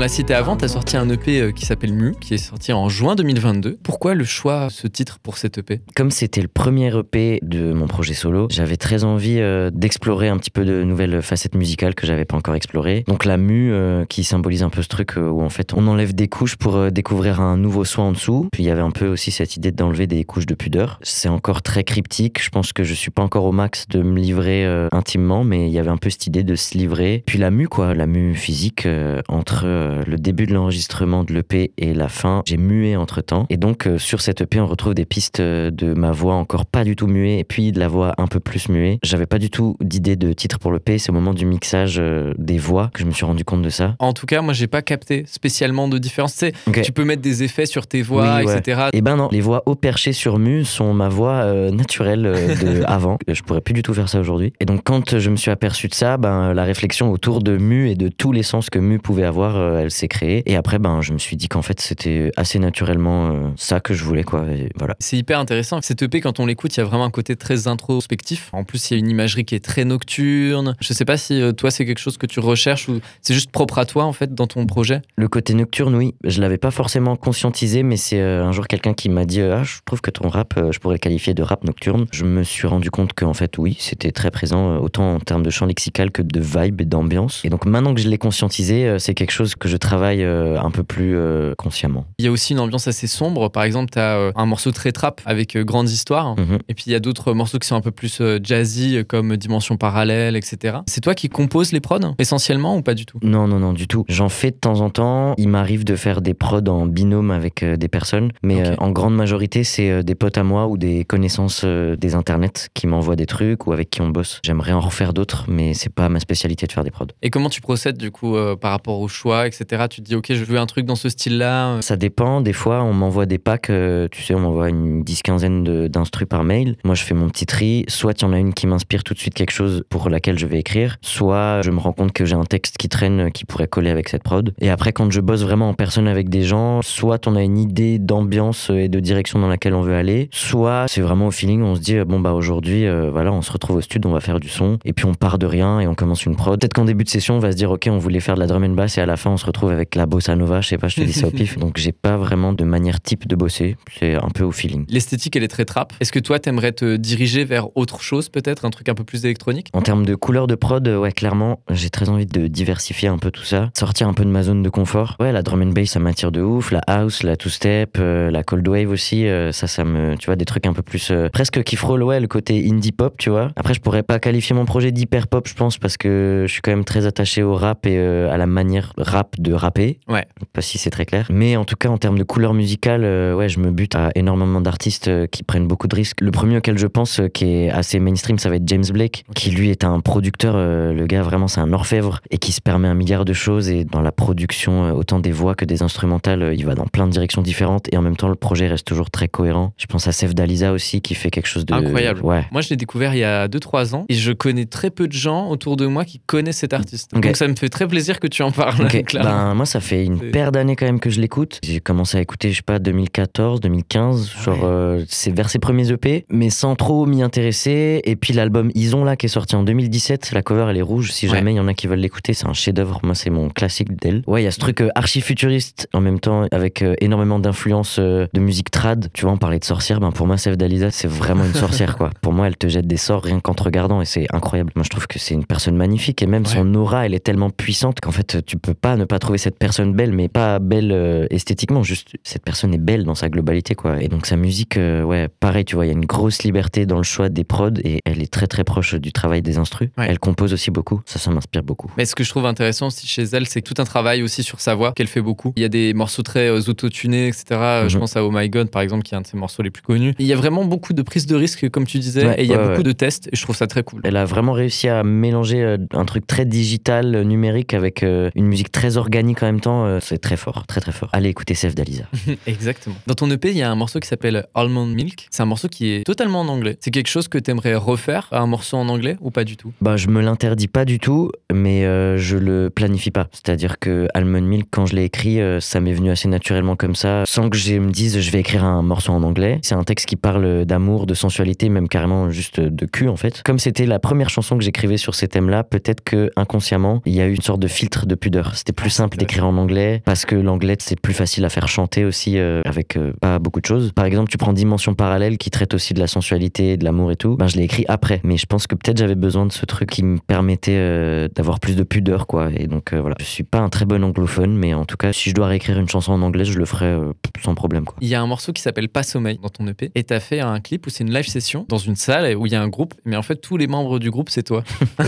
l'a 0.00 0.08
cité 0.08 0.32
avant, 0.32 0.56
t'as 0.56 0.68
sorti 0.68 0.96
un 0.96 1.10
EP 1.10 1.42
euh, 1.42 1.52
qui 1.52 1.66
s'appelle 1.66 1.92
Mu, 1.92 2.14
qui 2.18 2.32
est 2.32 2.38
sorti 2.38 2.72
en 2.72 2.88
juin 2.88 3.16
2022. 3.16 3.78
Pourquoi 3.82 4.14
le 4.14 4.24
choix, 4.24 4.68
ce 4.70 4.86
titre 4.86 5.18
pour 5.22 5.36
cet 5.36 5.58
EP 5.58 5.82
Comme 5.94 6.10
c'était 6.10 6.40
le 6.40 6.48
premier 6.48 6.90
EP 6.96 7.38
de 7.42 7.74
mon 7.74 7.86
projet 7.86 8.14
solo, 8.14 8.48
j'avais 8.50 8.78
très 8.78 9.04
envie 9.04 9.36
euh, 9.40 9.70
d'explorer 9.70 10.28
un 10.28 10.38
petit 10.38 10.50
peu 10.50 10.64
de 10.64 10.84
nouvelles 10.84 11.20
facettes 11.20 11.54
musicales 11.54 11.94
que 11.94 12.06
j'avais 12.06 12.24
pas 12.24 12.38
encore 12.38 12.54
explorées. 12.54 13.04
Donc 13.08 13.26
la 13.26 13.36
mu 13.36 13.72
euh, 13.72 14.06
qui 14.06 14.24
symbolise 14.24 14.62
un 14.62 14.70
peu 14.70 14.80
ce 14.80 14.88
truc 14.88 15.16
où 15.18 15.42
en 15.42 15.50
fait 15.50 15.74
on 15.74 15.86
enlève 15.86 16.14
des 16.14 16.28
couches 16.28 16.56
pour 16.56 16.90
découvrir 16.90 17.42
un 17.42 17.58
nouveau 17.58 17.84
soi 17.84 18.04
en 18.04 18.12
dessous. 18.12 18.48
Puis 18.52 18.62
il 18.62 18.66
y 18.66 18.70
avait 18.70 18.80
un 18.80 18.92
peu 18.92 19.06
aussi 19.06 19.30
cette 19.30 19.56
idée 19.56 19.70
d'enlever 19.70 20.06
des 20.06 20.24
couches 20.24 20.46
de 20.46 20.54
pudeur. 20.54 20.98
C'est 21.02 21.28
encore 21.28 21.60
très 21.60 21.84
cryptique. 21.84 22.42
Je 22.42 22.48
pense 22.48 22.72
que 22.72 22.84
je 22.84 22.94
suis 22.94 23.10
pas 23.10 23.22
encore 23.22 23.44
au 23.44 23.52
max 23.52 23.86
de 23.88 24.00
me 24.00 24.18
livrer 24.18 24.64
intimement, 24.92 25.44
mais 25.44 25.66
il 25.66 25.72
y 25.72 25.78
avait 25.78 25.90
un 25.90 25.98
peu 25.98 26.08
cette 26.08 26.26
idée 26.26 26.42
de 26.42 26.54
se 26.54 26.78
livrer. 26.78 27.22
Puis 27.26 27.36
la 27.36 27.50
mu 27.50 27.68
quoi, 27.68 27.92
la 27.94 28.06
mu 28.06 28.34
physique 28.34 28.88
entre 29.28 29.66
euh, 29.90 30.02
le 30.06 30.16
début 30.16 30.46
de 30.46 30.54
l'enregistrement 30.54 31.24
de 31.24 31.32
l'EP 31.32 31.72
et 31.78 31.94
la 31.94 32.08
fin, 32.08 32.42
j'ai 32.46 32.56
mué 32.56 32.96
entre 32.96 33.20
temps. 33.20 33.46
Et 33.50 33.56
donc 33.56 33.86
euh, 33.86 33.98
sur 33.98 34.20
cette 34.20 34.40
EP, 34.42 34.60
on 34.60 34.66
retrouve 34.66 34.94
des 34.94 35.04
pistes 35.04 35.40
de 35.40 35.94
ma 35.94 36.12
voix 36.12 36.34
encore 36.34 36.66
pas 36.66 36.84
du 36.84 36.96
tout 36.96 37.06
muée 37.06 37.38
et 37.38 37.44
puis 37.44 37.72
de 37.72 37.78
la 37.80 37.88
voix 37.88 38.14
un 38.18 38.26
peu 38.26 38.40
plus 38.40 38.68
muée. 38.68 38.98
J'avais 39.02 39.26
pas 39.26 39.38
du 39.38 39.50
tout 39.50 39.76
d'idée 39.80 40.16
de 40.16 40.32
titre 40.32 40.58
pour 40.58 40.72
l'EP. 40.72 40.98
C'est 40.98 41.10
au 41.10 41.14
moment 41.14 41.34
du 41.34 41.46
mixage 41.46 41.98
euh, 41.98 42.32
des 42.38 42.58
voix 42.58 42.90
que 42.92 43.00
je 43.00 43.04
me 43.04 43.10
suis 43.10 43.24
rendu 43.24 43.44
compte 43.44 43.62
de 43.62 43.70
ça. 43.70 43.94
En 43.98 44.12
tout 44.12 44.26
cas, 44.26 44.40
moi, 44.42 44.52
j'ai 44.52 44.66
pas 44.66 44.82
capté 44.82 45.24
spécialement 45.26 45.88
de 45.88 45.98
différence. 45.98 46.36
Tu 46.36 46.50
sais, 46.72 46.82
tu 46.82 46.92
peux 46.92 47.04
mettre 47.04 47.22
des 47.22 47.42
effets 47.42 47.66
sur 47.66 47.86
tes 47.86 48.02
voix, 48.02 48.36
Oui, 48.38 48.44
ouais. 48.46 48.58
etc. 48.58 48.82
Eh 48.92 49.00
ben 49.00 49.16
non, 49.16 49.28
les 49.32 49.40
voix 49.40 49.62
haut 49.66 49.74
perché 49.74 50.12
sur 50.12 50.38
mu 50.38 50.64
sont 50.64 50.94
ma 50.94 51.08
voix 51.08 51.44
naturelle 51.70 52.22
de 52.22 52.82
avant. 52.86 53.18
Je 53.28 53.42
pourrais 53.42 53.60
plus 53.60 53.74
du 53.74 53.82
tout 53.82 53.94
faire 53.94 54.08
ça 54.08 54.20
aujourd'hui. 54.20 54.52
Et 54.60 54.64
donc 54.64 54.82
quand 54.84 55.18
je 55.18 55.30
me 55.30 55.36
suis 55.36 55.50
aperçu 55.50 55.88
de 55.88 55.94
ça, 55.94 56.16
ben 56.16 56.54
la 56.54 56.64
réflexion 56.64 57.10
autour 57.10 57.42
de 57.42 57.56
mu 57.56 57.90
et 57.90 57.94
de 57.94 58.08
tous 58.08 58.32
les 58.32 58.42
sens 58.42 58.70
que 58.70 58.78
mu 58.78 58.98
pouvait 58.98 59.24
avoir, 59.24 59.56
elle 59.80 59.90
s'est 59.90 60.08
créée. 60.08 60.42
Et 60.46 60.56
après, 60.56 60.78
ben 60.78 61.00
je 61.00 61.12
me 61.12 61.18
suis 61.18 61.36
dit 61.36 61.48
qu'en 61.48 61.62
fait 61.62 61.80
c'était 61.80 62.30
assez 62.36 62.58
naturellement 62.58 63.30
euh, 63.30 63.48
ça 63.56 63.80
que 63.80 63.94
je 63.94 64.04
voulais 64.04 64.24
quoi. 64.24 64.46
Et 64.48 64.70
voilà. 64.76 64.96
C'est 65.00 65.16
hyper 65.16 65.38
intéressant. 65.38 65.80
Cet 65.82 66.02
EP, 66.02 66.20
quand 66.20 66.40
on 66.40 66.46
l'écoute, 66.46 66.76
il 66.76 66.80
y 66.80 66.82
a 66.82 66.86
vraiment 66.86 67.04
un 67.04 67.10
côté 67.10 67.36
très 67.36 67.68
introspectif. 67.68 68.50
En 68.52 68.64
plus, 68.64 68.90
il 68.90 68.94
y 68.94 68.96
a 68.96 68.98
une 69.00 69.08
imagerie 69.08 69.44
qui 69.44 69.54
est 69.54 69.64
très 69.64 69.84
nocturne. 69.84 70.76
Je 70.80 70.92
sais 70.92 71.04
pas 71.04 71.16
si 71.16 71.40
euh, 71.40 71.52
toi, 71.52 71.70
c'est 71.70 71.86
quelque 71.86 71.98
chose 71.98 72.16
que 72.16 72.26
tu 72.26 72.40
recherches 72.40 72.88
ou 72.88 73.00
c'est 73.22 73.34
juste 73.34 73.50
propre 73.50 73.78
à 73.78 73.86
toi, 73.86 74.04
en 74.04 74.12
fait, 74.12 74.34
dans 74.34 74.46
ton 74.46 74.66
projet? 74.66 75.02
Le 75.16 75.28
côté 75.28 75.54
nocturne, 75.54 75.94
oui, 75.94 76.14
je 76.24 76.40
l'avais 76.40 76.58
pas 76.58 76.70
forcément 76.70 77.16
conscientisé, 77.16 77.82
mais 77.82 77.96
c'est 77.96 78.20
euh, 78.20 78.44
un 78.44 78.52
jour 78.52 78.66
quelqu'un 78.66 78.94
qui 78.94 79.08
m'a 79.08 79.24
dit 79.24 79.40
ah 79.40 79.62
je 79.64 79.78
trouve 79.84 80.00
que 80.00 80.10
ton 80.10 80.28
rap, 80.28 80.54
je 80.70 80.78
pourrais 80.78 80.94
le 80.94 80.98
qualifier 80.98 81.34
de 81.34 81.42
rap 81.42 81.64
nocturne. 81.64 82.06
Je 82.12 82.24
me 82.24 82.42
suis 82.42 82.66
rendu 82.66 82.90
compte 82.90 83.12
qu'en 83.12 83.34
fait 83.34 83.58
oui, 83.58 83.76
c'était 83.78 84.12
très 84.12 84.30
présent 84.30 84.76
autant 84.78 85.14
en 85.14 85.20
termes 85.20 85.42
de 85.42 85.50
champ 85.50 85.66
lexical 85.66 86.10
que 86.10 86.22
de 86.22 86.40
vibe 86.40 86.80
et 86.80 86.84
d'ambiance. 86.84 87.42
Et 87.44 87.48
donc 87.48 87.64
maintenant 87.64 87.94
que 87.94 88.00
je 88.00 88.08
l'ai 88.08 88.18
conscientisé, 88.18 88.98
c'est 88.98 89.14
quelque 89.14 89.32
chose 89.32 89.54
que 89.54 89.68
je 89.70 89.76
travaille 89.76 90.22
euh, 90.22 90.60
un 90.60 90.70
peu 90.70 90.82
plus 90.82 91.16
euh, 91.16 91.54
consciemment. 91.56 92.04
Il 92.18 92.24
y 92.24 92.28
a 92.28 92.30
aussi 92.30 92.52
une 92.52 92.60
ambiance 92.60 92.88
assez 92.88 93.06
sombre. 93.06 93.48
Par 93.48 93.62
exemple, 93.62 93.90
tu 93.90 93.98
as 93.98 94.32
un 94.34 94.46
morceau 94.46 94.72
très 94.72 94.92
trap 94.92 95.20
avec 95.24 95.56
euh, 95.56 95.64
Grandes 95.64 95.90
Histoires. 95.90 96.38
Mhm. 96.38 96.58
Et 96.68 96.74
puis, 96.74 96.84
il 96.88 96.92
y 96.92 96.94
a 96.94 97.00
d'autres 97.00 97.32
morceaux 97.32 97.58
qui 97.58 97.68
sont 97.68 97.76
un 97.76 97.80
peu 97.80 97.90
plus 97.90 98.20
euh, 98.20 98.38
jazzy, 98.42 98.96
euh, 98.96 99.04
comme 99.04 99.36
Dimension 99.36 99.76
Parallèle, 99.76 100.36
etc. 100.36 100.78
C'est 100.86 101.00
toi 101.00 101.14
qui 101.14 101.28
composes 101.28 101.72
les 101.72 101.80
prods, 101.80 102.14
essentiellement, 102.18 102.76
ou 102.76 102.82
pas 102.82 102.94
du 102.94 103.06
tout? 103.06 103.18
Non, 103.22 103.46
non, 103.46 103.58
non, 103.58 103.72
du 103.72 103.86
tout. 103.86 104.04
J'en 104.08 104.28
fais 104.28 104.50
de 104.50 104.56
temps 104.56 104.80
en 104.80 104.90
temps. 104.90 105.34
Il 105.38 105.48
m'arrive 105.48 105.84
de 105.84 105.96
faire 105.96 106.20
des 106.20 106.34
prods 106.34 106.68
en 106.68 106.86
binôme 106.86 107.30
avec 107.30 107.62
euh, 107.62 107.76
des 107.76 107.88
personnes, 107.88 108.32
mais 108.42 108.66
euh, 108.66 108.74
en 108.78 108.90
grande 108.90 109.14
majorité, 109.14 109.64
c'est 109.64 109.90
euh, 109.90 110.02
des 110.02 110.14
potes 110.14 110.38
à 110.38 110.42
moi 110.42 110.66
ou 110.66 110.76
des 110.76 111.04
connaissances 111.04 111.62
euh, 111.64 111.96
des 111.96 112.14
internets 112.14 112.68
qui 112.74 112.86
m'envoient 112.86 113.16
des 113.16 113.26
trucs 113.26 113.66
ou 113.66 113.72
avec 113.72 113.90
qui 113.90 114.00
on 114.00 114.08
bosse. 114.08 114.40
J'aimerais 114.44 114.72
en 114.72 114.80
refaire 114.80 115.12
d'autres, 115.12 115.44
mais 115.48 115.74
c'est 115.74 115.92
pas 115.92 116.08
ma 116.08 116.20
spécialité 116.20 116.66
de 116.66 116.72
faire 116.72 116.84
des 116.84 116.90
prods. 116.90 117.06
Et 117.22 117.30
comment 117.30 117.48
tu 117.48 117.60
procèdes, 117.60 117.96
du 117.96 118.10
coup, 118.10 118.36
euh, 118.36 118.56
par 118.56 118.72
rapport 118.72 119.00
au 119.00 119.08
choix, 119.08 119.46
etc. 119.46 119.59
Tu 119.88 120.02
te 120.02 120.06
dis, 120.06 120.14
OK, 120.16 120.26
je 120.32 120.44
veux 120.44 120.58
un 120.58 120.66
truc 120.66 120.86
dans 120.86 120.94
ce 120.94 121.08
style-là. 121.08 121.74
euh, 121.74 121.80
Ça 121.82 121.96
dépend. 121.96 122.40
Des 122.40 122.52
fois, 122.52 122.82
on 122.82 122.92
m'envoie 122.92 123.26
des 123.26 123.38
packs. 123.38 123.70
euh, 123.70 124.08
tu 124.10 124.22
sais, 124.22 124.34
on 124.34 124.40
m'envoie 124.40 124.68
une 124.68 125.02
dix-quinzaine 125.02 125.88
d'instrus 125.88 126.26
par 126.28 126.44
mail. 126.44 126.76
Moi, 126.84 126.94
je 126.94 127.02
fais 127.02 127.14
mon 127.14 127.28
petit 127.28 127.46
tri. 127.46 127.84
Soit 127.88 128.20
il 128.20 128.24
y 128.24 128.24
en 128.24 128.32
a 128.32 128.38
une 128.38 128.54
qui 128.54 128.66
m'inspire 128.66 129.04
tout 129.04 129.14
de 129.14 129.18
suite 129.18 129.34
quelque 129.34 129.50
chose 129.52 129.84
pour 129.88 130.08
laquelle 130.08 130.38
je 130.38 130.46
vais 130.46 130.58
écrire. 130.58 130.96
Soit 131.02 131.60
je 131.62 131.70
me 131.70 131.78
rends 131.78 131.92
compte 131.92 132.12
que 132.12 132.24
j'ai 132.24 132.34
un 132.36 132.44
texte 132.44 132.78
qui 132.78 132.88
traîne 132.88 133.20
euh, 133.20 133.30
qui 133.30 133.44
pourrait 133.44 133.68
coller 133.68 133.90
avec 133.90 134.08
cette 134.08 134.22
prod. 134.22 134.52
Et 134.60 134.70
après, 134.70 134.92
quand 134.92 135.10
je 135.10 135.20
bosse 135.20 135.42
vraiment 135.42 135.68
en 135.68 135.74
personne 135.74 136.08
avec 136.08 136.28
des 136.28 136.42
gens, 136.42 136.80
soit 136.82 137.26
on 137.26 137.36
a 137.36 137.42
une 137.42 137.58
idée 137.58 137.98
d'ambiance 137.98 138.70
et 138.70 138.88
de 138.88 139.00
direction 139.00 139.38
dans 139.38 139.48
laquelle 139.48 139.74
on 139.74 139.82
veut 139.82 139.94
aller. 139.94 140.28
Soit 140.32 140.86
c'est 140.88 141.00
vraiment 141.02 141.26
au 141.26 141.30
feeling. 141.30 141.62
On 141.62 141.74
se 141.74 141.80
dit, 141.80 141.98
bon, 142.06 142.20
bah 142.20 142.32
aujourd'hui, 142.32 142.86
voilà, 143.10 143.32
on 143.32 143.42
se 143.42 143.52
retrouve 143.52 143.76
au 143.76 143.80
studio, 143.80 144.10
on 144.10 144.14
va 144.14 144.20
faire 144.20 144.40
du 144.40 144.48
son. 144.48 144.78
Et 144.84 144.92
puis 144.92 145.04
on 145.06 145.14
part 145.14 145.38
de 145.38 145.46
rien 145.46 145.80
et 145.80 145.86
on 145.86 145.94
commence 145.94 146.24
une 146.24 146.36
prod. 146.36 146.58
Peut-être 146.58 146.72
qu'en 146.74 146.84
début 146.84 147.04
de 147.04 147.08
session, 147.08 147.36
on 147.36 147.38
va 147.40 147.52
se 147.52 147.56
dire, 147.56 147.70
ok, 147.70 147.88
on 147.90 147.98
voulait 147.98 148.20
faire 148.20 148.34
de 148.34 148.40
la 148.40 148.46
drum 148.46 148.64
and 148.64 148.70
bass 148.70 148.98
et 148.98 149.00
à 149.00 149.06
la 149.06 149.16
fin, 149.16 149.30
on 149.30 149.36
se 149.36 149.46
retrouve 149.50 149.70
avec 149.70 149.94
la 149.94 150.06
bossa 150.06 150.34
nova. 150.36 150.60
Je 150.60 150.68
sais 150.68 150.78
pas, 150.78 150.88
je 150.88 150.96
te 150.96 151.02
dis 151.02 151.12
ça 151.12 151.26
au 151.28 151.30
pif. 151.30 151.58
Donc 151.58 151.76
j'ai 151.76 151.92
pas 151.92 152.16
vraiment 152.16 152.52
de 152.52 152.64
manière 152.64 153.00
type 153.00 153.26
de 153.26 153.36
bosser. 153.36 153.76
C'est 153.98 154.14
un 154.14 154.30
peu 154.30 154.44
au 154.44 154.52
feeling. 154.52 154.84
L'esthétique, 154.88 155.36
elle 155.36 155.44
est 155.44 155.48
très 155.48 155.64
trap. 155.64 155.92
Est-ce 156.00 156.12
que 156.12 156.18
toi, 156.18 156.38
t'aimerais 156.38 156.72
te 156.72 156.96
diriger 156.96 157.44
vers 157.44 157.76
autre 157.76 158.00
chose, 158.00 158.28
peut-être? 158.28 158.64
Un 158.64 158.70
truc 158.70 158.88
un 158.88 158.94
peu 158.94 159.04
plus 159.04 159.24
électronique? 159.24 159.68
En 159.72 159.82
termes 159.82 160.06
de 160.06 160.14
couleur 160.14 160.46
de 160.46 160.54
prod, 160.54 160.86
euh, 160.86 160.98
ouais, 160.98 161.12
clairement, 161.12 161.60
j'ai 161.70 161.90
très 161.90 162.08
envie 162.08 162.26
de 162.26 162.46
diversifier 162.46 163.08
un 163.08 163.18
peu 163.18 163.30
tout 163.30 163.44
ça, 163.44 163.70
sortir 163.76 164.08
un 164.08 164.14
peu 164.14 164.24
de 164.24 164.30
ma 164.30 164.42
zone 164.42 164.62
de 164.62 164.68
confort. 164.68 165.16
Ouais, 165.20 165.32
la 165.32 165.42
drum 165.42 165.62
and 165.62 165.72
bass, 165.72 165.90
ça 165.90 166.00
m'attire 166.00 166.32
de 166.32 166.40
ouf, 166.40 166.70
la 166.70 166.80
house, 166.86 167.22
la 167.22 167.36
two-step, 167.36 167.96
euh, 167.98 168.30
la 168.30 168.42
cold 168.42 168.66
wave 168.66 168.90
aussi, 168.90 169.26
euh, 169.26 169.52
ça, 169.52 169.66
ça 169.66 169.84
me, 169.84 170.16
tu 170.16 170.26
vois, 170.26 170.36
des 170.36 170.44
trucs 170.44 170.66
un 170.66 170.72
peu 170.72 170.82
plus, 170.82 171.10
euh, 171.10 171.28
presque 171.28 171.62
qui 171.62 171.76
frôlent, 171.76 172.02
ouais, 172.02 172.20
le 172.20 172.28
côté 172.28 172.66
indie 172.68 172.92
pop, 172.92 173.14
tu 173.18 173.30
vois. 173.30 173.50
Après, 173.56 173.74
je 173.74 173.80
pourrais 173.80 174.02
pas 174.02 174.18
qualifier 174.18 174.54
mon 174.54 174.64
projet 174.64 174.92
d'hyper 174.92 175.26
pop, 175.26 175.48
je 175.48 175.54
pense, 175.54 175.78
parce 175.78 175.96
que 175.96 176.44
je 176.46 176.52
suis 176.52 176.62
quand 176.62 176.70
même 176.70 176.84
très 176.84 177.06
attaché 177.06 177.42
au 177.42 177.54
rap 177.54 177.86
et 177.86 177.98
à 177.98 178.36
la 178.36 178.46
manière 178.46 178.92
rap 178.96 179.29
de 179.38 179.52
rapper. 179.52 179.98
Ouais. 180.08 180.26
Je 180.36 180.40
sais 180.40 180.50
Pas 180.52 180.62
si 180.62 180.78
c'est 180.78 180.90
très 180.90 181.06
clair. 181.06 181.26
Mais 181.30 181.56
en 181.56 181.64
tout 181.64 181.76
cas, 181.76 181.88
en 181.88 181.98
termes 181.98 182.18
de 182.18 182.24
couleur 182.24 182.54
musicale, 182.54 183.02
euh, 183.04 183.34
ouais, 183.34 183.48
je 183.48 183.60
me 183.60 183.70
bute 183.70 183.94
à 183.94 184.10
énormément 184.14 184.60
d'artistes 184.60 185.08
euh, 185.08 185.26
qui 185.26 185.42
prennent 185.42 185.66
beaucoup 185.66 185.88
de 185.88 185.94
risques. 185.94 186.20
Le 186.20 186.30
premier 186.30 186.56
auquel 186.56 186.78
je 186.78 186.86
pense, 186.86 187.20
euh, 187.20 187.28
qui 187.28 187.44
est 187.46 187.70
assez 187.70 187.98
mainstream, 188.00 188.38
ça 188.38 188.48
va 188.48 188.56
être 188.56 188.66
James 188.66 188.84
Blake, 188.92 189.24
qui 189.34 189.50
lui 189.50 189.70
est 189.70 189.84
un 189.84 190.00
producteur. 190.00 190.56
le 190.56 191.06
gars, 191.06 191.22
vraiment, 191.22 191.48
c'est 191.48 191.60
un 191.60 191.72
orfèvre 191.72 192.20
et 192.30 192.38
qui 192.38 192.52
se 192.52 192.60
permet 192.60 192.88
un 192.88 192.94
milliard 192.94 193.24
de 193.24 193.32
choses. 193.32 193.68
Et 193.68 193.84
dans 193.84 194.00
la 194.00 194.12
production, 194.12 194.92
autant 194.92 195.18
des 195.18 195.32
voix 195.32 195.54
que 195.54 195.64
des 195.64 195.82
instrumentales, 195.82 196.52
il 196.56 196.64
va 196.64 196.74
dans 196.74 196.86
plein 196.86 197.06
de 197.06 197.12
directions 197.12 197.42
différentes. 197.42 197.92
Et 197.92 197.96
en 197.96 198.02
même 198.02 198.16
temps, 198.16 198.28
le 198.28 198.34
projet 198.34 198.68
reste 198.68 198.86
toujours 198.86 199.10
très 199.10 199.28
cohérent. 199.28 199.72
Je 199.76 199.86
pense 199.86 200.06
à 200.08 200.12
Sef 200.12 200.34
Dalisa 200.34 200.72
aussi, 200.72 201.00
qui 201.00 201.14
fait 201.14 201.30
quelque 201.30 201.46
chose 201.46 201.66
de. 201.66 201.74
Incroyable. 201.74 202.20
Ouais. 202.22 202.44
Moi, 202.52 202.60
je 202.60 202.70
l'ai 202.70 202.76
découvert 202.76 203.14
il 203.14 203.18
y 203.18 203.24
a 203.24 203.48
2-3 203.48 203.94
ans 203.94 204.04
et 204.08 204.14
je 204.14 204.32
connais 204.32 204.66
très 204.66 204.90
peu 204.90 205.08
de 205.08 205.12
gens 205.12 205.48
autour 205.48 205.76
de 205.76 205.86
moi 205.86 206.04
qui 206.04 206.20
connaissent 206.20 206.58
cet 206.58 206.72
artiste. 206.72 207.12
Donc, 207.12 207.26
ça 207.34 207.48
me 207.48 207.54
fait 207.54 207.68
très 207.68 207.86
plaisir 207.86 208.20
que 208.20 208.26
tu 208.26 208.42
en 208.42 208.52
parles. 208.52 208.88
ben, 209.24 209.54
moi 209.54 209.66
ça 209.66 209.80
fait 209.80 210.04
une 210.04 210.30
paire 210.30 210.52
d'années 210.52 210.76
quand 210.76 210.86
même 210.86 211.00
que 211.00 211.10
je 211.10 211.20
l'écoute. 211.20 211.58
J'ai 211.62 211.80
commencé 211.80 212.18
à 212.18 212.20
écouter, 212.20 212.50
je 212.50 212.56
sais 212.56 212.62
pas, 212.62 212.78
2014, 212.78 213.60
2015, 213.60 214.32
Ah 214.38 214.42
genre 214.44 214.54
ouais. 214.58 214.64
euh, 214.64 215.04
c'est 215.08 215.34
vers 215.34 215.48
ses 215.50 215.58
premiers 215.58 215.90
EP, 215.90 216.24
mais 216.30 216.50
sans 216.50 216.74
trop 216.76 217.06
m'y 217.06 217.22
intéresser. 217.22 218.00
Et 218.04 218.16
puis 218.16 218.32
l'album 218.32 218.70
Ison 218.74 219.04
là 219.04 219.16
qui 219.16 219.26
est 219.26 219.30
sorti 219.30 219.56
en 219.56 219.62
2017, 219.62 220.32
la 220.32 220.42
cover 220.42 220.66
elle 220.70 220.76
est 220.76 220.82
rouge. 220.82 221.12
Si 221.12 221.28
jamais 221.28 221.52
il 221.52 221.56
y 221.56 221.60
en 221.60 221.68
a 221.68 221.74
qui 221.74 221.86
veulent 221.86 221.98
l'écouter, 221.98 222.32
c'est 222.34 222.46
un 222.46 222.52
chef-d'œuvre. 222.52 223.00
Moi 223.02 223.14
c'est 223.14 223.30
mon 223.30 223.48
classique 223.48 224.00
d'elle. 224.00 224.22
Ouais, 224.26 224.42
il 224.42 224.44
y 224.44 224.48
a 224.48 224.50
ce 224.50 224.58
truc 224.58 224.80
euh, 224.80 224.88
archi 224.94 225.20
futuriste 225.20 225.88
en 225.92 226.00
même 226.00 226.20
temps 226.20 226.46
avec 226.52 226.82
euh, 226.82 226.94
énormément 227.00 227.38
d'influence 227.38 227.96
euh, 227.98 228.26
de 228.32 228.40
musique 228.40 228.70
trad. 228.70 229.08
Tu 229.12 229.22
vois, 229.22 229.32
on 229.32 229.38
parlait 229.38 229.58
de 229.58 229.64
sorcière, 229.64 230.00
ben 230.00 230.12
pour 230.12 230.26
moi 230.26 230.36
Sef 230.36 230.56
Dalisa 230.56 230.90
c'est 230.90 231.08
vraiment 231.08 231.44
une 231.44 231.54
sorcière 231.54 231.96
quoi. 231.96 232.10
Pour 232.22 232.32
moi 232.32 232.46
elle 232.46 232.56
te 232.56 232.68
jette 232.68 232.86
des 232.86 232.96
sorts 232.96 233.22
rien 233.22 233.40
qu'en 233.40 233.54
te 233.54 233.62
regardant 233.62 234.00
et 234.00 234.04
c'est 234.04 234.26
incroyable. 234.34 234.72
Moi 234.74 234.84
je 234.84 234.90
trouve 234.90 235.06
que 235.06 235.18
c'est 235.18 235.34
une 235.34 235.44
personne 235.44 235.76
magnifique 235.76 236.22
et 236.22 236.26
même 236.26 236.40
Ouais. 236.40 236.54
son 236.54 236.74
aura 236.74 237.04
elle 237.04 237.12
est 237.14 237.20
tellement 237.24 237.50
puissante 237.50 238.00
qu'en 238.00 238.12
fait 238.12 238.44
tu 238.46 238.56
peux 238.56 238.72
pas 238.74 238.96
ne 238.96 239.04
pas 239.10 239.18
trouver 239.18 239.38
cette 239.38 239.58
personne 239.58 239.92
belle, 239.92 240.12
mais 240.12 240.28
pas 240.28 240.58
belle 240.58 240.92
euh, 240.92 241.26
esthétiquement, 241.30 241.82
juste 241.82 242.12
cette 242.22 242.42
personne 242.44 242.72
est 242.72 242.78
belle 242.78 243.04
dans 243.04 243.14
sa 243.14 243.28
globalité, 243.28 243.74
quoi. 243.74 244.00
Et 244.02 244.08
donc 244.08 244.26
sa 244.26 244.36
musique, 244.36 244.76
euh, 244.76 245.02
ouais, 245.02 245.28
pareil, 245.40 245.64
tu 245.64 245.74
vois, 245.74 245.84
il 245.84 245.88
y 245.88 245.90
a 245.90 245.94
une 245.94 246.06
grosse 246.06 246.42
liberté 246.42 246.86
dans 246.86 246.96
le 246.96 247.02
choix 247.02 247.28
des 247.28 247.44
prods 247.44 247.70
et 247.84 247.98
elle 248.04 248.22
est 248.22 248.32
très 248.32 248.46
très 248.46 248.64
proche 248.64 248.94
du 248.94 249.12
travail 249.12 249.42
des 249.42 249.58
instrus. 249.58 249.90
Ouais. 249.98 250.06
Elle 250.08 250.18
compose 250.18 250.52
aussi 250.52 250.70
beaucoup, 250.70 251.00
ça, 251.04 251.18
ça 251.18 251.30
m'inspire 251.30 251.62
beaucoup. 251.62 251.90
Mais 251.98 252.04
ce 252.04 252.14
que 252.14 252.24
je 252.24 252.30
trouve 252.30 252.46
intéressant 252.46 252.86
aussi 252.86 253.06
chez 253.06 253.24
elle, 253.24 253.46
c'est 253.46 253.62
tout 253.62 253.74
un 253.78 253.84
travail 253.84 254.22
aussi 254.22 254.42
sur 254.42 254.60
sa 254.60 254.74
voix 254.74 254.92
qu'elle 254.92 255.08
fait 255.08 255.20
beaucoup. 255.20 255.52
Il 255.56 255.62
y 255.62 255.66
a 255.66 255.68
des 255.68 255.92
morceaux 255.94 256.22
très 256.22 256.48
euh, 256.48 256.60
autotunés, 256.68 257.26
etc. 257.28 257.44
Euh, 257.52 257.88
Je 257.88 257.96
Mhm. 257.96 258.00
pense 258.00 258.16
à 258.16 258.24
Oh 258.24 258.30
My 258.32 258.48
God, 258.48 258.70
par 258.70 258.82
exemple, 258.82 259.02
qui 259.02 259.14
est 259.14 259.18
un 259.18 259.20
de 259.22 259.26
ses 259.26 259.36
morceaux 259.36 259.62
les 259.62 259.70
plus 259.70 259.82
connus. 259.82 260.14
Il 260.18 260.26
y 260.26 260.32
a 260.32 260.36
vraiment 260.36 260.64
beaucoup 260.64 260.92
de 260.92 261.02
prises 261.02 261.26
de 261.26 261.34
risques, 261.34 261.68
comme 261.70 261.86
tu 261.86 261.98
disais, 261.98 262.26
Ouais, 262.26 262.40
et 262.40 262.44
il 262.44 262.50
y 262.50 262.54
a 262.54 262.68
beaucoup 262.68 262.82
de 262.84 262.92
tests, 262.92 263.28
et 263.32 263.36
je 263.36 263.42
trouve 263.42 263.56
ça 263.56 263.66
très 263.66 263.82
cool. 263.82 264.00
Elle 264.04 264.16
a 264.16 264.24
vraiment 264.24 264.52
réussi 264.52 264.88
à 264.88 265.02
mélanger 265.02 265.76
un 265.92 266.04
truc 266.04 266.26
très 266.26 266.44
digital, 266.44 267.22
numérique, 267.22 267.74
avec 267.74 268.02
une 268.02 268.46
musique 268.46 268.70
très 268.72 268.96
organique 269.00 269.42
en 269.42 269.46
même 269.46 269.60
temps. 269.60 269.84
euh, 269.86 269.98
C'est 270.00 270.18
très 270.18 270.36
fort, 270.36 270.66
très 270.66 270.80
très 270.80 270.92
fort. 270.92 271.08
Allez 271.12 271.28
écouter 271.28 271.54
Sef 271.54 271.74
d'Alisa. 271.74 272.04
Exactement. 272.46 272.94
Dans 273.06 273.14
ton 273.14 273.30
EP, 273.30 273.50
il 273.50 273.56
y 273.56 273.62
a 273.62 273.70
un 273.70 273.74
morceau 273.74 273.98
qui 274.00 274.06
s'appelle 274.08 274.46
Almond 274.54 274.86
Milk. 274.86 275.26
C'est 275.30 275.42
un 275.42 275.46
morceau 275.46 275.68
qui 275.68 275.90
est 275.90 276.04
totalement 276.04 276.40
en 276.40 276.48
anglais. 276.48 276.76
C'est 276.80 276.90
quelque 276.90 277.08
chose 277.08 277.28
que 277.28 277.38
tu 277.38 277.50
aimerais 277.50 277.74
refaire, 277.74 278.28
un 278.32 278.46
morceau 278.46 278.76
en 278.76 278.88
anglais, 278.88 279.16
ou 279.20 279.30
pas 279.30 279.44
du 279.44 279.56
tout? 279.56 279.72
Bah, 279.80 279.96
je 279.96 280.08
me 280.08 280.20
l'interdis 280.20 280.68
pas 280.68 280.84
du 280.84 280.98
tout, 280.98 281.30
mais 281.52 281.84
euh, 281.84 282.16
je 282.18 282.36
le 282.36 282.70
planifie 282.70 283.10
pas. 283.10 283.28
C'est-à-dire 283.32 283.78
que 283.78 284.06
Almond 284.14 284.42
Milk, 284.42 284.68
quand 284.70 284.86
je 284.86 284.94
l'ai 284.94 285.04
écrit, 285.04 285.40
euh, 285.40 285.58
ça 285.60 285.80
m'est 285.80 285.92
venu 285.92 286.10
assez 286.10 286.28
naturellement 286.28 286.76
comme 286.76 286.94
ça, 286.94 287.24
sans 287.26 287.48
que 287.50 287.56
je 287.56 287.74
me 287.74 287.90
dise 287.90 288.20
je 288.20 288.30
vais 288.30 288.40
écrire 288.40 288.64
un 288.64 288.82
morceau 288.82 289.12
en 289.12 289.22
anglais. 289.22 289.58
C'est 289.62 289.74
un 289.74 289.84
texte 289.84 290.06
qui 290.06 290.16
parle 290.16 290.64
d'amour, 290.64 291.06
de 291.06 291.14
sensualité, 291.14 291.68
même 291.68 291.88
carrément 291.88 292.30
juste 292.30 292.60
de 292.60 292.86
cul 292.86 293.08
en 293.08 293.16
fait. 293.16 293.42
Comme 293.44 293.58
c'était 293.58 293.86
la 293.86 293.98
première 293.98 294.28
chanson 294.30 294.58
que 294.58 294.64
j'écrivais 294.64 294.96
sur 294.96 295.14
ces 295.14 295.28
thèmes-là, 295.28 295.64
peut-être 295.64 296.02
que 296.02 296.30
inconsciemment, 296.36 297.02
il 297.06 297.14
y 297.14 297.20
a 297.20 297.26
eu 297.26 297.34
une 297.34 297.40
sorte 297.42 297.60
de 297.60 297.68
filtre 297.68 298.06
de 298.06 298.14
pudeur. 298.14 298.54
C'était 298.56 298.72
plus 298.72 298.89
simple 298.90 299.16
d'écrire 299.16 299.46
en 299.46 299.56
anglais 299.56 300.02
parce 300.04 300.24
que 300.24 300.34
l'anglais 300.34 300.76
c'est 300.78 300.98
plus 300.98 301.14
facile 301.14 301.44
à 301.44 301.48
faire 301.48 301.68
chanter 301.68 302.04
aussi 302.04 302.38
euh, 302.38 302.62
avec 302.64 302.96
euh, 302.96 303.12
pas 303.20 303.38
beaucoup 303.38 303.60
de 303.60 303.66
choses. 303.66 303.92
Par 303.92 304.04
exemple, 304.04 304.30
tu 304.30 304.38
prends 304.38 304.52
Dimension 304.52 304.94
parallèle 304.94 305.38
qui 305.38 305.50
traite 305.50 305.74
aussi 305.74 305.94
de 305.94 306.00
la 306.00 306.06
sensualité, 306.06 306.76
de 306.76 306.84
l'amour 306.84 307.12
et 307.12 307.16
tout. 307.16 307.36
Ben 307.36 307.46
je 307.46 307.56
l'ai 307.56 307.64
écrit 307.64 307.84
après, 307.88 308.20
mais 308.24 308.36
je 308.36 308.46
pense 308.46 308.66
que 308.66 308.74
peut-être 308.74 308.98
j'avais 308.98 309.14
besoin 309.14 309.46
de 309.46 309.52
ce 309.52 309.64
truc 309.66 309.90
qui 309.90 310.02
me 310.02 310.18
permettait 310.18 310.76
euh, 310.76 311.28
d'avoir 311.34 311.60
plus 311.60 311.76
de 311.76 311.82
pudeur 311.82 312.26
quoi. 312.26 312.50
Et 312.56 312.66
donc 312.66 312.92
euh, 312.92 313.00
voilà, 313.00 313.16
je 313.20 313.24
suis 313.24 313.44
pas 313.44 313.58
un 313.58 313.68
très 313.68 313.84
bon 313.84 314.02
anglophone, 314.02 314.56
mais 314.56 314.74
en 314.74 314.84
tout 314.84 314.96
cas, 314.96 315.12
si 315.12 315.30
je 315.30 315.34
dois 315.34 315.46
réécrire 315.46 315.78
une 315.78 315.88
chanson 315.88 316.12
en 316.12 316.22
anglais, 316.22 316.44
je 316.44 316.58
le 316.58 316.64
ferai 316.64 316.86
euh, 316.86 317.12
sans 317.42 317.54
problème 317.54 317.84
quoi. 317.84 317.96
Il 318.00 318.08
y 318.08 318.14
a 318.14 318.20
un 318.20 318.26
morceau 318.26 318.52
qui 318.52 318.62
s'appelle 318.62 318.88
Pas 318.88 319.02
Sommeil 319.02 319.38
dans 319.42 319.48
ton 319.48 319.66
EP, 319.66 319.90
et 319.94 320.04
tu 320.04 320.14
as 320.14 320.20
fait 320.20 320.40
un 320.40 320.60
clip 320.60 320.86
où 320.86 320.90
c'est 320.90 321.04
une 321.04 321.12
live 321.12 321.26
session 321.26 321.66
dans 321.68 321.78
une 321.78 321.96
salle 321.96 322.36
où 322.36 322.46
il 322.46 322.52
y 322.52 322.56
a 322.56 322.62
un 322.62 322.68
groupe, 322.68 322.94
mais 323.04 323.16
en 323.16 323.22
fait, 323.22 323.36
tous 323.36 323.56
les 323.56 323.66
membres 323.66 323.98
du 323.98 324.10
groupe, 324.10 324.30
c'est 324.30 324.42
toi. 324.42 324.64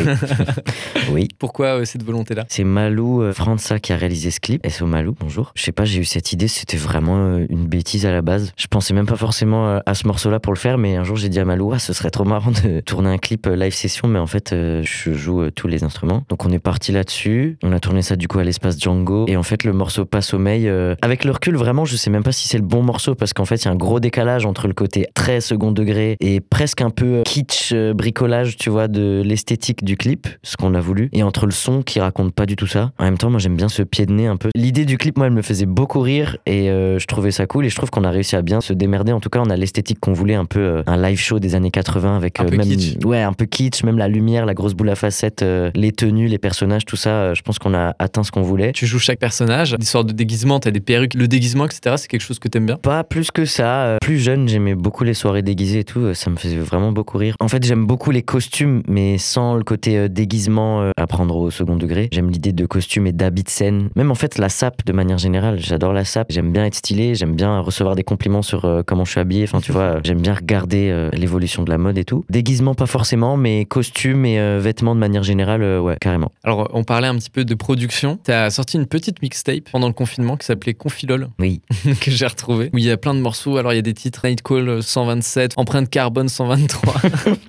Oui. 1.10 1.28
Pourquoi 1.38 1.80
euh, 1.80 1.84
cette 1.84 2.02
volonté-là? 2.02 2.44
C'est 2.48 2.64
Malou 2.64 3.22
euh, 3.22 3.32
Qui 3.80 3.92
a 3.92 3.96
réalisé 3.96 4.30
ce 4.30 4.38
clip. 4.40 4.66
SO 4.68 4.86
Malou, 4.86 5.14
bonjour. 5.18 5.52
Je 5.54 5.62
sais 5.62 5.72
pas, 5.72 5.84
j'ai 5.84 6.00
eu 6.00 6.04
cette 6.04 6.32
idée, 6.32 6.48
c'était 6.48 6.76
vraiment 6.76 7.16
euh, 7.16 7.46
une 7.48 7.66
bêtise 7.66 8.04
à 8.06 8.12
la 8.12 8.20
base. 8.20 8.52
Je 8.56 8.66
pensais 8.66 8.92
même 8.92 9.06
pas 9.06 9.16
forcément 9.16 9.68
euh, 9.68 9.78
à 9.86 9.94
ce 9.94 10.06
morceau-là 10.06 10.40
pour 10.40 10.52
le 10.52 10.58
faire, 10.58 10.78
mais 10.78 10.96
un 10.96 11.04
jour 11.04 11.16
j'ai 11.16 11.28
dit 11.28 11.38
à 11.38 11.44
Malou, 11.44 11.72
ah, 11.72 11.78
ce 11.78 11.92
serait 11.92 12.10
trop 12.10 12.24
marrant 12.24 12.50
de 12.50 12.80
tourner 12.86 13.08
un 13.08 13.18
clip 13.18 13.46
euh, 13.46 13.56
live 13.56 13.72
session, 13.72 14.08
mais 14.08 14.18
en 14.18 14.26
fait, 14.26 14.50
je 14.52 15.12
joue 15.12 15.50
tous 15.50 15.68
les 15.68 15.84
instruments. 15.84 16.24
Donc 16.28 16.44
on 16.44 16.50
est 16.50 16.58
parti 16.58 16.92
là-dessus. 16.92 17.56
On 17.62 17.72
a 17.72 17.80
tourné 17.80 18.02
ça 18.02 18.16
du 18.16 18.28
coup 18.28 18.38
à 18.38 18.44
l'espace 18.44 18.78
Django. 18.78 19.26
Et 19.28 19.36
en 19.36 19.42
fait, 19.42 19.64
le 19.64 19.72
morceau 19.72 20.04
Pas 20.04 20.20
Sommeil, 20.20 20.68
euh, 20.68 20.94
avec 21.02 21.24
le 21.24 21.30
recul, 21.30 21.56
vraiment, 21.56 21.84
je 21.84 21.96
sais 21.96 22.10
même 22.10 22.22
pas 22.22 22.32
si 22.32 22.48
c'est 22.48 22.58
le 22.58 22.64
bon 22.64 22.82
morceau 22.82 23.14
parce 23.14 23.32
qu'en 23.32 23.44
fait, 23.44 23.56
il 23.56 23.64
y 23.64 23.68
a 23.68 23.70
un 23.70 23.76
gros 23.76 24.00
décalage 24.00 24.44
entre 24.44 24.66
le 24.66 24.74
côté 24.74 25.06
très 25.14 25.40
second 25.40 25.72
degré 25.72 26.16
et 26.20 26.40
presque 26.40 26.82
un 26.82 26.90
peu 26.90 27.22
kitsch, 27.24 27.74
bricolage, 27.94 28.56
tu 28.56 28.70
vois, 28.70 28.88
de 28.88 29.22
l'esthétique 29.24 29.84
du 29.84 29.96
clip, 29.96 30.28
ce 30.42 30.56
qu'on 30.56 30.74
a 30.74 30.80
voulu, 30.80 31.08
et 31.12 31.22
entre 31.22 31.46
le 31.46 31.52
son 31.52 31.82
qui 31.82 32.00
raconte 32.00 32.34
pas 32.34 32.46
du 32.46 32.56
tout 32.56 32.66
ça. 32.66 32.92
En 32.98 33.04
même 33.04 33.18
temps, 33.18 33.30
moi, 33.30 33.38
j'aime 33.38 33.56
bien 33.56 33.61
ce 33.68 33.82
pied 33.82 34.06
de 34.06 34.12
nez 34.12 34.26
un 34.26 34.36
peu. 34.36 34.50
L'idée 34.54 34.84
du 34.84 34.98
clip, 34.98 35.16
moi, 35.16 35.26
elle 35.26 35.32
me 35.32 35.42
faisait 35.42 35.66
beaucoup 35.66 36.00
rire 36.00 36.36
et 36.46 36.70
euh, 36.70 36.98
je 36.98 37.06
trouvais 37.06 37.30
ça 37.30 37.46
cool 37.46 37.66
et 37.66 37.68
je 37.68 37.76
trouve 37.76 37.90
qu'on 37.90 38.04
a 38.04 38.10
réussi 38.10 38.36
à 38.36 38.42
bien 38.42 38.60
se 38.60 38.72
démerder. 38.72 39.12
En 39.12 39.20
tout 39.20 39.28
cas, 39.28 39.40
on 39.44 39.50
a 39.50 39.56
l'esthétique 39.56 39.98
qu'on 40.00 40.12
voulait, 40.12 40.34
un 40.34 40.44
peu 40.44 40.60
euh, 40.60 40.82
un 40.86 40.96
live 40.96 41.18
show 41.18 41.38
des 41.38 41.54
années 41.54 41.70
80 41.70 42.16
avec 42.16 42.40
Un 42.40 42.44
euh, 42.44 42.48
peu 42.48 42.56
même 42.56 42.66
kitsch. 42.66 43.04
ouais, 43.04 43.22
un 43.22 43.32
peu 43.32 43.46
kitsch, 43.46 43.84
même 43.84 43.98
la 43.98 44.08
lumière, 44.08 44.46
la 44.46 44.54
grosse 44.54 44.74
boule 44.74 44.90
à 44.90 44.94
facettes, 44.94 45.44
les 45.74 45.92
tenues, 45.92 46.28
les 46.28 46.38
personnages, 46.38 46.84
tout 46.84 46.96
ça. 46.96 47.34
je 47.34 47.42
pense 47.42 47.58
qu'on 47.58 47.74
a 47.74 47.94
atteint 47.98 48.22
ce 48.22 48.30
qu'on 48.30 48.42
voulait. 48.42 48.72
Tu 48.72 48.86
joues 48.86 48.98
chaque 48.98 49.18
personnage, 49.18 49.76
des 49.78 49.86
sortes 49.86 50.08
de 50.08 50.12
déguisements, 50.12 50.60
t'as 50.60 50.70
des 50.70 50.80
perruques, 50.80 51.14
le 51.14 51.28
déguisement, 51.28 51.66
etc. 51.66 51.96
C'est 51.98 52.08
quelque 52.08 52.22
chose 52.22 52.38
que 52.38 52.48
t'aimes 52.48 52.66
bien? 52.66 52.76
Pas 52.76 53.04
plus 53.04 53.30
que 53.30 53.44
ça. 53.44 53.96
Plus 54.00 54.18
jeune, 54.18 54.48
j'aimais 54.48 54.74
beaucoup 54.74 55.04
les 55.04 55.14
soirées 55.14 55.42
déguisées 55.42 55.80
et 55.80 55.84
tout. 55.84 56.14
Ça 56.14 56.30
me 56.30 56.36
faisait 56.36 56.56
vraiment 56.56 56.92
beaucoup 56.92 57.18
rire. 57.18 57.34
En 57.40 57.48
fait, 57.48 57.64
j'aime 57.64 57.86
beaucoup 57.86 58.10
les 58.10 58.22
costumes, 58.22 58.82
mais 58.88 59.18
sans 59.18 59.54
le 59.54 59.64
côté 59.64 60.08
déguisement 60.08 60.90
à 60.96 61.06
prendre 61.06 61.36
au 61.36 61.50
second 61.50 61.76
degré. 61.76 62.08
J'aime 62.12 62.30
l'idée 62.30 62.52
de 62.52 62.66
costumes 62.66 63.06
et 63.06 63.12
d'habits 63.12 63.44
scène. 63.52 63.90
Même 63.96 64.10
en 64.10 64.14
fait, 64.14 64.38
la 64.38 64.48
sape 64.48 64.84
de 64.84 64.92
manière 64.92 65.18
générale. 65.18 65.58
J'adore 65.60 65.92
la 65.92 66.04
sape. 66.04 66.28
J'aime 66.30 66.52
bien 66.52 66.64
être 66.64 66.74
stylé. 66.74 67.14
J'aime 67.14 67.34
bien 67.34 67.60
recevoir 67.60 67.94
des 67.94 68.04
compliments 68.04 68.42
sur 68.42 68.64
euh, 68.64 68.82
comment 68.84 69.04
je 69.04 69.12
suis 69.12 69.20
habillé. 69.20 69.44
Enfin, 69.44 69.60
tu 69.60 69.72
vois, 69.72 69.82
euh, 69.82 70.00
j'aime 70.02 70.20
bien 70.20 70.34
regarder 70.34 70.90
euh, 70.90 71.10
l'évolution 71.12 71.62
de 71.62 71.70
la 71.70 71.78
mode 71.78 71.98
et 71.98 72.04
tout. 72.04 72.24
Déguisement, 72.30 72.74
pas 72.74 72.86
forcément, 72.86 73.36
mais 73.36 73.64
costumes 73.64 74.24
et 74.24 74.38
euh, 74.38 74.58
vêtements 74.60 74.94
de 74.94 75.00
manière 75.00 75.22
générale, 75.22 75.62
ouais, 75.80 75.96
carrément. 76.00 76.30
Alors, 76.44 76.68
on 76.72 76.84
parlait 76.84 77.08
un 77.08 77.16
petit 77.16 77.30
peu 77.30 77.44
de 77.44 77.54
production. 77.54 78.18
T'as 78.24 78.50
sorti 78.50 78.76
une 78.76 78.86
petite 78.86 79.22
mixtape 79.22 79.70
pendant 79.70 79.88
le 79.88 79.92
confinement 79.92 80.36
qui 80.36 80.46
s'appelait 80.46 80.74
Confilol, 80.74 81.28
Oui. 81.38 81.60
que 82.00 82.10
j'ai 82.10 82.26
retrouvé, 82.26 82.70
où 82.72 82.78
il 82.78 82.84
y 82.84 82.90
a 82.90 82.96
plein 82.96 83.14
de 83.14 83.20
morceaux. 83.20 83.56
Alors, 83.56 83.72
il 83.72 83.76
y 83.76 83.78
a 83.78 83.82
des 83.82 83.94
titres 83.94 84.26
Night 84.26 84.42
Call 84.42 84.82
127, 84.82 85.54
Empreinte 85.56 85.90
Carbone 85.90 86.28
123. 86.28 86.94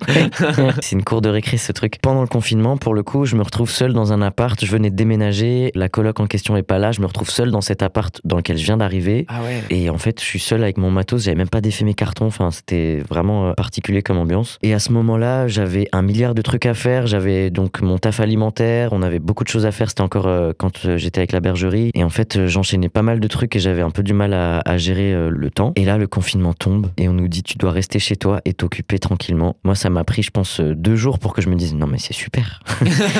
C'est 0.80 0.92
une 0.92 1.04
cour 1.04 1.20
de 1.20 1.28
récré 1.28 1.56
ce 1.56 1.72
truc. 1.72 1.98
Pendant 2.02 2.20
le 2.22 2.28
confinement, 2.28 2.76
pour 2.76 2.94
le 2.94 3.02
coup, 3.02 3.24
je 3.24 3.36
me 3.36 3.42
retrouve 3.42 3.70
seul 3.70 3.92
dans 3.92 4.12
un 4.12 4.22
appart. 4.22 4.62
Je 4.62 4.70
venais 4.70 4.90
de 4.90 4.96
déménager. 4.96 5.70
La 5.74 5.88
coloc 5.94 6.18
en 6.18 6.26
question 6.26 6.56
est 6.56 6.64
pas 6.64 6.78
là. 6.78 6.90
Je 6.90 7.00
me 7.00 7.06
retrouve 7.06 7.30
seul 7.30 7.52
dans 7.52 7.60
cet 7.60 7.80
appart 7.82 8.20
dans 8.24 8.36
lequel 8.36 8.58
je 8.58 8.64
viens 8.64 8.76
d'arriver. 8.76 9.26
ah 9.28 9.40
ouais. 9.42 9.62
Et 9.70 9.90
en 9.90 9.98
fait, 9.98 10.20
je 10.20 10.24
suis 10.24 10.40
seul 10.40 10.62
avec 10.64 10.76
mon 10.76 10.90
matos. 10.90 11.22
J'avais 11.22 11.36
même 11.36 11.48
pas 11.48 11.60
défait 11.60 11.84
mes 11.84 11.94
cartons. 11.94 12.26
Enfin, 12.26 12.50
c'était 12.50 12.98
vraiment 13.08 13.46
euh, 13.46 13.52
particulier 13.52 14.02
comme 14.02 14.18
ambiance. 14.18 14.58
Et 14.62 14.74
à 14.74 14.80
ce 14.80 14.90
moment-là, 14.90 15.46
j'avais 15.46 15.86
un 15.92 16.02
milliard 16.02 16.34
de 16.34 16.42
trucs 16.42 16.66
à 16.66 16.74
faire. 16.74 17.06
J'avais 17.06 17.50
donc 17.50 17.80
mon 17.80 17.98
taf 17.98 18.18
alimentaire. 18.18 18.92
On 18.92 19.02
avait 19.02 19.20
beaucoup 19.20 19.44
de 19.44 19.48
choses 19.48 19.66
à 19.66 19.70
faire. 19.70 19.88
C'était 19.88 20.00
encore 20.00 20.26
euh, 20.26 20.50
quand 20.58 20.84
euh, 20.84 20.96
j'étais 20.96 21.20
avec 21.20 21.30
la 21.30 21.38
bergerie. 21.38 21.92
Et 21.94 22.02
en 22.02 22.10
fait, 22.10 22.46
j'enchaînais 22.48 22.88
pas 22.88 23.02
mal 23.02 23.20
de 23.20 23.28
trucs 23.28 23.54
et 23.54 23.60
j'avais 23.60 23.82
un 23.82 23.90
peu 23.90 24.02
du 24.02 24.14
mal 24.14 24.34
à, 24.34 24.62
à 24.64 24.76
gérer 24.78 25.14
le 25.30 25.50
temps. 25.50 25.72
Et 25.76 25.84
là, 25.84 25.96
le 25.96 26.08
confinement 26.08 26.54
tombe 26.54 26.88
et 26.96 27.08
on 27.08 27.12
nous 27.12 27.28
dit 27.28 27.44
tu 27.44 27.56
dois 27.56 27.70
rester 27.70 28.00
chez 28.00 28.16
toi 28.16 28.40
et 28.44 28.52
t'occuper 28.52 28.98
tranquillement. 28.98 29.56
Moi, 29.62 29.76
ça 29.76 29.90
m'a 29.90 30.02
pris, 30.02 30.24
je 30.24 30.30
pense, 30.30 30.60
deux 30.60 30.96
jours 30.96 31.20
pour 31.20 31.34
que 31.34 31.40
je 31.40 31.48
me 31.48 31.54
dise 31.54 31.74
non 31.74 31.86
mais 31.86 31.98
c'est 31.98 32.14
super. 32.14 32.60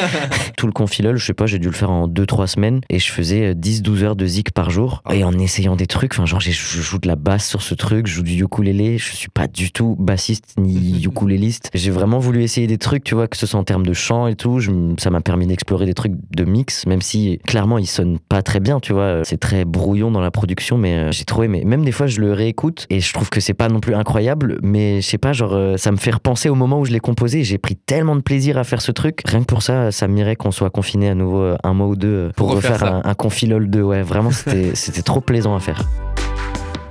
Tout 0.57 0.67
le 0.67 0.73
confilol, 0.73 1.17
je 1.17 1.25
sais 1.25 1.35
pas, 1.35 1.47
j'ai 1.47 1.61
dû 1.61 1.69
le 1.69 1.75
faire 1.75 1.93
en 1.93 2.09
deux 2.09 2.27
trois 2.27 2.49
et 2.91 2.99
je 2.99 3.11
faisais 3.11 3.51
euh, 3.51 3.55
10-12 3.55 4.03
heures 4.05 4.17
de 4.17 4.27
zik 4.27 4.53
par 4.53 4.71
jour 4.71 5.03
Ah. 5.05 5.15
et 5.15 5.25
en 5.25 5.33
essayant 5.39 5.77
des 5.77 5.87
trucs. 5.87 6.13
Enfin, 6.15 6.27
genre, 6.27 6.41
je 6.41 6.51
joue 6.53 6.99
de 6.99 7.09
la 7.09 7.17
basse 7.17 7.49
sur 7.49 7.63
ce 7.63 7.75
truc, 7.75 8.07
je 8.07 8.15
joue 8.15 8.23
du 8.23 8.43
ukulélé. 8.43 8.99
Je 8.99 9.15
suis 9.15 9.29
pas 9.29 9.47
du 9.47 9.73
tout 9.73 9.97
bassiste 9.99 10.55
ni 10.59 11.03
ukuléliste. 11.05 11.71
J'ai 11.75 11.91
vraiment 11.91 12.19
voulu 12.19 12.43
essayer 12.43 12.67
des 12.67 12.79
trucs, 12.79 13.05
tu 13.05 13.15
vois, 13.15 13.29
que 13.29 13.37
ce 13.37 13.47
soit 13.47 13.59
en 13.61 13.65
termes 13.65 13.87
de 13.87 13.93
chant 13.93 14.27
et 14.27 14.35
tout. 14.37 14.61
Je 14.61 14.71
ça 14.99 15.11
m'a 15.11 15.21
permis 15.21 15.47
d'explorer 15.47 15.87
des 15.87 15.95
trucs 15.95 16.13
de 16.37 16.45
mix, 16.45 16.87
même 16.87 17.01
si 17.03 17.39
clairement 17.47 17.79
ils 17.79 17.87
sonnent 17.87 18.19
pas 18.19 18.43
très 18.43 18.61
bien, 18.61 18.81
tu 18.81 18.93
vois. 18.93 19.23
C'est 19.25 19.39
très 19.39 19.65
brouillon 19.65 20.11
dans 20.11 20.21
la 20.21 20.31
production, 20.31 20.79
mais 20.79 20.95
euh, 20.95 21.13
j'ai 21.13 21.25
trouvé. 21.25 21.49
Mais 21.49 21.63
même 21.65 21.85
des 21.85 21.93
fois, 21.93 22.07
je 22.07 22.21
le 22.21 22.33
réécoute 22.33 22.87
et 22.91 23.01
je 23.01 23.13
trouve 23.13 23.31
que 23.31 23.41
c'est 23.41 23.55
pas 23.55 23.69
non 23.69 23.81
plus 23.81 23.95
incroyable, 23.95 24.59
mais 24.63 25.01
je 25.01 25.07
sais 25.07 25.19
pas, 25.19 25.33
genre, 25.33 25.55
euh, 25.55 25.77
ça 25.77 25.91
me 25.93 25.97
fait 25.97 26.11
repenser 26.13 26.49
au 26.49 26.55
moment 26.55 26.81
où 26.81 26.85
je 26.85 26.93
l'ai 26.93 27.01
composé. 27.01 27.45
J'ai 27.45 27.59
pris 27.59 27.77
tellement 27.77 28.17
de 28.17 28.21
plaisir 28.21 28.59
à 28.59 28.65
faire 28.65 28.83
ce 28.83 28.93
truc. 28.93 29.21
Rien 29.27 29.41
que 29.41 29.47
pour 29.47 29.63
ça, 29.63 29.91
ça 29.93 30.09
m'irait 30.09 30.37
qu'on 30.37 30.51
soit 30.51 30.71
confiné 30.71 31.09
à 31.09 31.15
nouveau 31.15 31.41
euh, 31.41 31.57
un 31.65 31.75
mois 31.75 31.87
ou 31.89 31.97
deux 31.97 32.09
euh, 32.09 32.31
pour, 32.37 32.44
Pour 32.47 32.57
refaire 32.57 32.85
un, 32.85 33.03
un 33.05 33.15
confilol 33.15 33.69
2. 33.69 33.83
Ouais, 33.83 34.03
vraiment, 34.03 34.31
c'était 34.75 35.03
trop 35.03 35.21
plaisant 35.21 35.55
à 35.55 35.61
faire. 35.61 35.83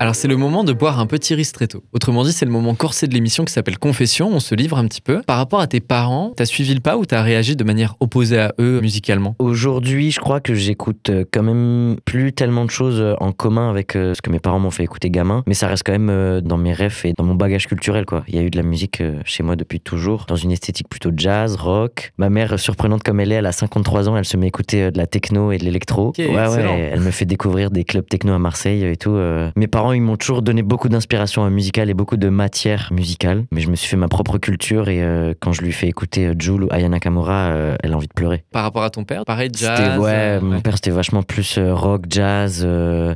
Alors 0.04 0.16
c'est 0.16 0.28
le 0.28 0.36
moment 0.36 0.66
de 0.66 0.74
boire 0.74 1.00
un 1.00 1.06
petit 1.06 1.34
ristretto. 1.34 1.82
Autrement 1.94 2.26
dit, 2.26 2.34
c'est 2.34 2.44
le 2.44 2.52
moment 2.52 2.76
corsé 2.76 3.08
de 3.08 3.14
l'émission 3.14 3.46
qui 3.46 3.54
s'appelle 3.54 3.80
Confession. 3.80 4.30
On 4.34 4.42
se 4.42 4.54
livre 4.54 4.78
un 4.78 4.86
petit 4.86 5.00
peu. 5.00 5.22
Par 5.22 5.38
rapport 5.38 5.62
à 5.62 5.68
tes 5.68 5.80
parents, 5.80 6.34
t'as 6.36 6.44
suivi 6.44 6.74
le 6.74 6.82
pas 6.82 6.98
ou 6.98 7.06
t'as 7.06 7.22
réagi 7.22 7.56
de 7.56 7.64
manière 7.64 7.96
opposée 8.02 8.38
à 8.38 8.54
eux 8.60 8.82
musicalement? 8.82 9.34
Aujourd'hui, 9.40 10.12
je 10.12 10.20
crois 10.20 10.42
que 10.42 10.56
j'écoute 10.56 11.10
euh, 11.10 11.24
quand 11.32 11.44
même 11.44 11.96
plus 12.04 12.34
tellement 12.34 12.66
de 12.66 12.70
choses 12.70 13.00
euh, 13.00 13.16
en 13.22 13.32
commun 13.32 13.70
avec 13.70 13.96
euh, 13.96 14.14
ce 14.14 14.22
que 14.22 14.30
mes 14.30 14.42
parents 14.42 14.60
m'ont 14.60 14.72
fait 14.72 14.84
écouter 14.84 15.10
gamin, 15.10 15.42
mais 15.48 15.54
ça 15.54 15.70
reste 15.70 15.84
quand 15.86 15.98
même 15.98 16.42
dans 16.42 16.58
mes 16.58 16.74
rêves 16.74 17.00
et 17.06 17.14
dans 17.14 17.24
mon 17.24 17.36
bagage 17.36 17.68
culturel 17.68 18.06
quoi. 18.06 18.26
Il 18.28 18.36
y 18.36 18.40
a 18.40 18.42
eu 18.42 18.50
de 18.50 18.58
la 18.58 18.64
musique 18.64 19.02
chez 19.24 19.42
moi 19.42 19.56
depuis 19.56 19.80
toujours, 19.80 20.26
dans 20.28 20.36
une 20.36 20.52
esthétique 20.52 20.90
plutôt 20.90 21.12
jazz, 21.16 21.56
rock. 21.56 22.12
Ma 22.18 22.30
mère, 22.30 22.60
surprenante 22.60 23.04
comme 23.04 23.22
elle 23.22 23.32
est, 23.32 23.36
elle 23.36 23.46
a 23.46 23.54
53 23.54 24.10
ans, 24.10 24.18
elle 24.18 24.26
se 24.26 24.36
met 24.36 24.48
à 24.48 24.50
écouter 24.50 24.92
de 24.92 24.98
la 24.98 25.08
techno 25.08 25.54
et 25.54 25.58
de 25.60 25.64
l'électro. 25.64 26.10
Ok, 26.10 26.18
ouais 26.18 26.28
ouais, 26.28 26.90
elle 26.92 27.00
me 27.00 27.12
fait 27.12 27.24
découvrir 27.24 27.72
des 27.72 27.86
clubs 27.86 28.06
techno 28.06 28.34
à 28.34 28.40
Marseille 28.40 28.84
et 28.84 28.98
tout. 28.98 29.18
Mes 29.56 29.68
parents 29.68 29.93
ils 29.94 30.02
m'ont 30.02 30.18
toujours 30.18 30.42
donné 30.42 30.62
beaucoup 30.64 30.90
d'inspiration 30.90 31.50
musicale 31.50 31.90
et 31.90 31.94
beaucoup 31.94 32.18
de 32.18 32.30
matière 32.30 32.90
musicale. 32.92 33.46
Mais 33.52 33.62
je 33.62 33.70
me 33.70 33.76
suis 33.76 33.88
fait 33.88 33.98
ma 33.98 34.08
propre 34.08 34.38
culture 34.38 34.90
et 34.90 35.02
euh, 35.04 35.34
quand 35.40 35.52
je 35.54 35.62
lui 35.62 35.72
fais 35.72 35.88
écouter 35.88 36.28
euh, 36.28 36.34
Jul 36.38 36.64
ou 36.64 36.68
Ayana 36.72 37.00
Kamura, 37.00 37.50
euh, 37.52 37.76
elle 37.84 37.94
a 37.94 37.96
envie 37.96 38.08
de 38.08 38.14
pleurer. 38.14 38.44
Par 38.52 38.64
rapport 38.64 38.84
à 38.84 38.90
ton 38.90 39.04
père, 39.04 39.26
pareil, 39.26 39.50
jazz. 39.56 40.00
ouais, 40.00 40.12
euh, 40.14 40.42
mon 40.42 40.62
père 40.62 40.76
c'était 40.76 40.92
vachement 40.92 41.24
plus 41.24 41.58
rock, 41.60 42.04
jazz, 42.10 42.68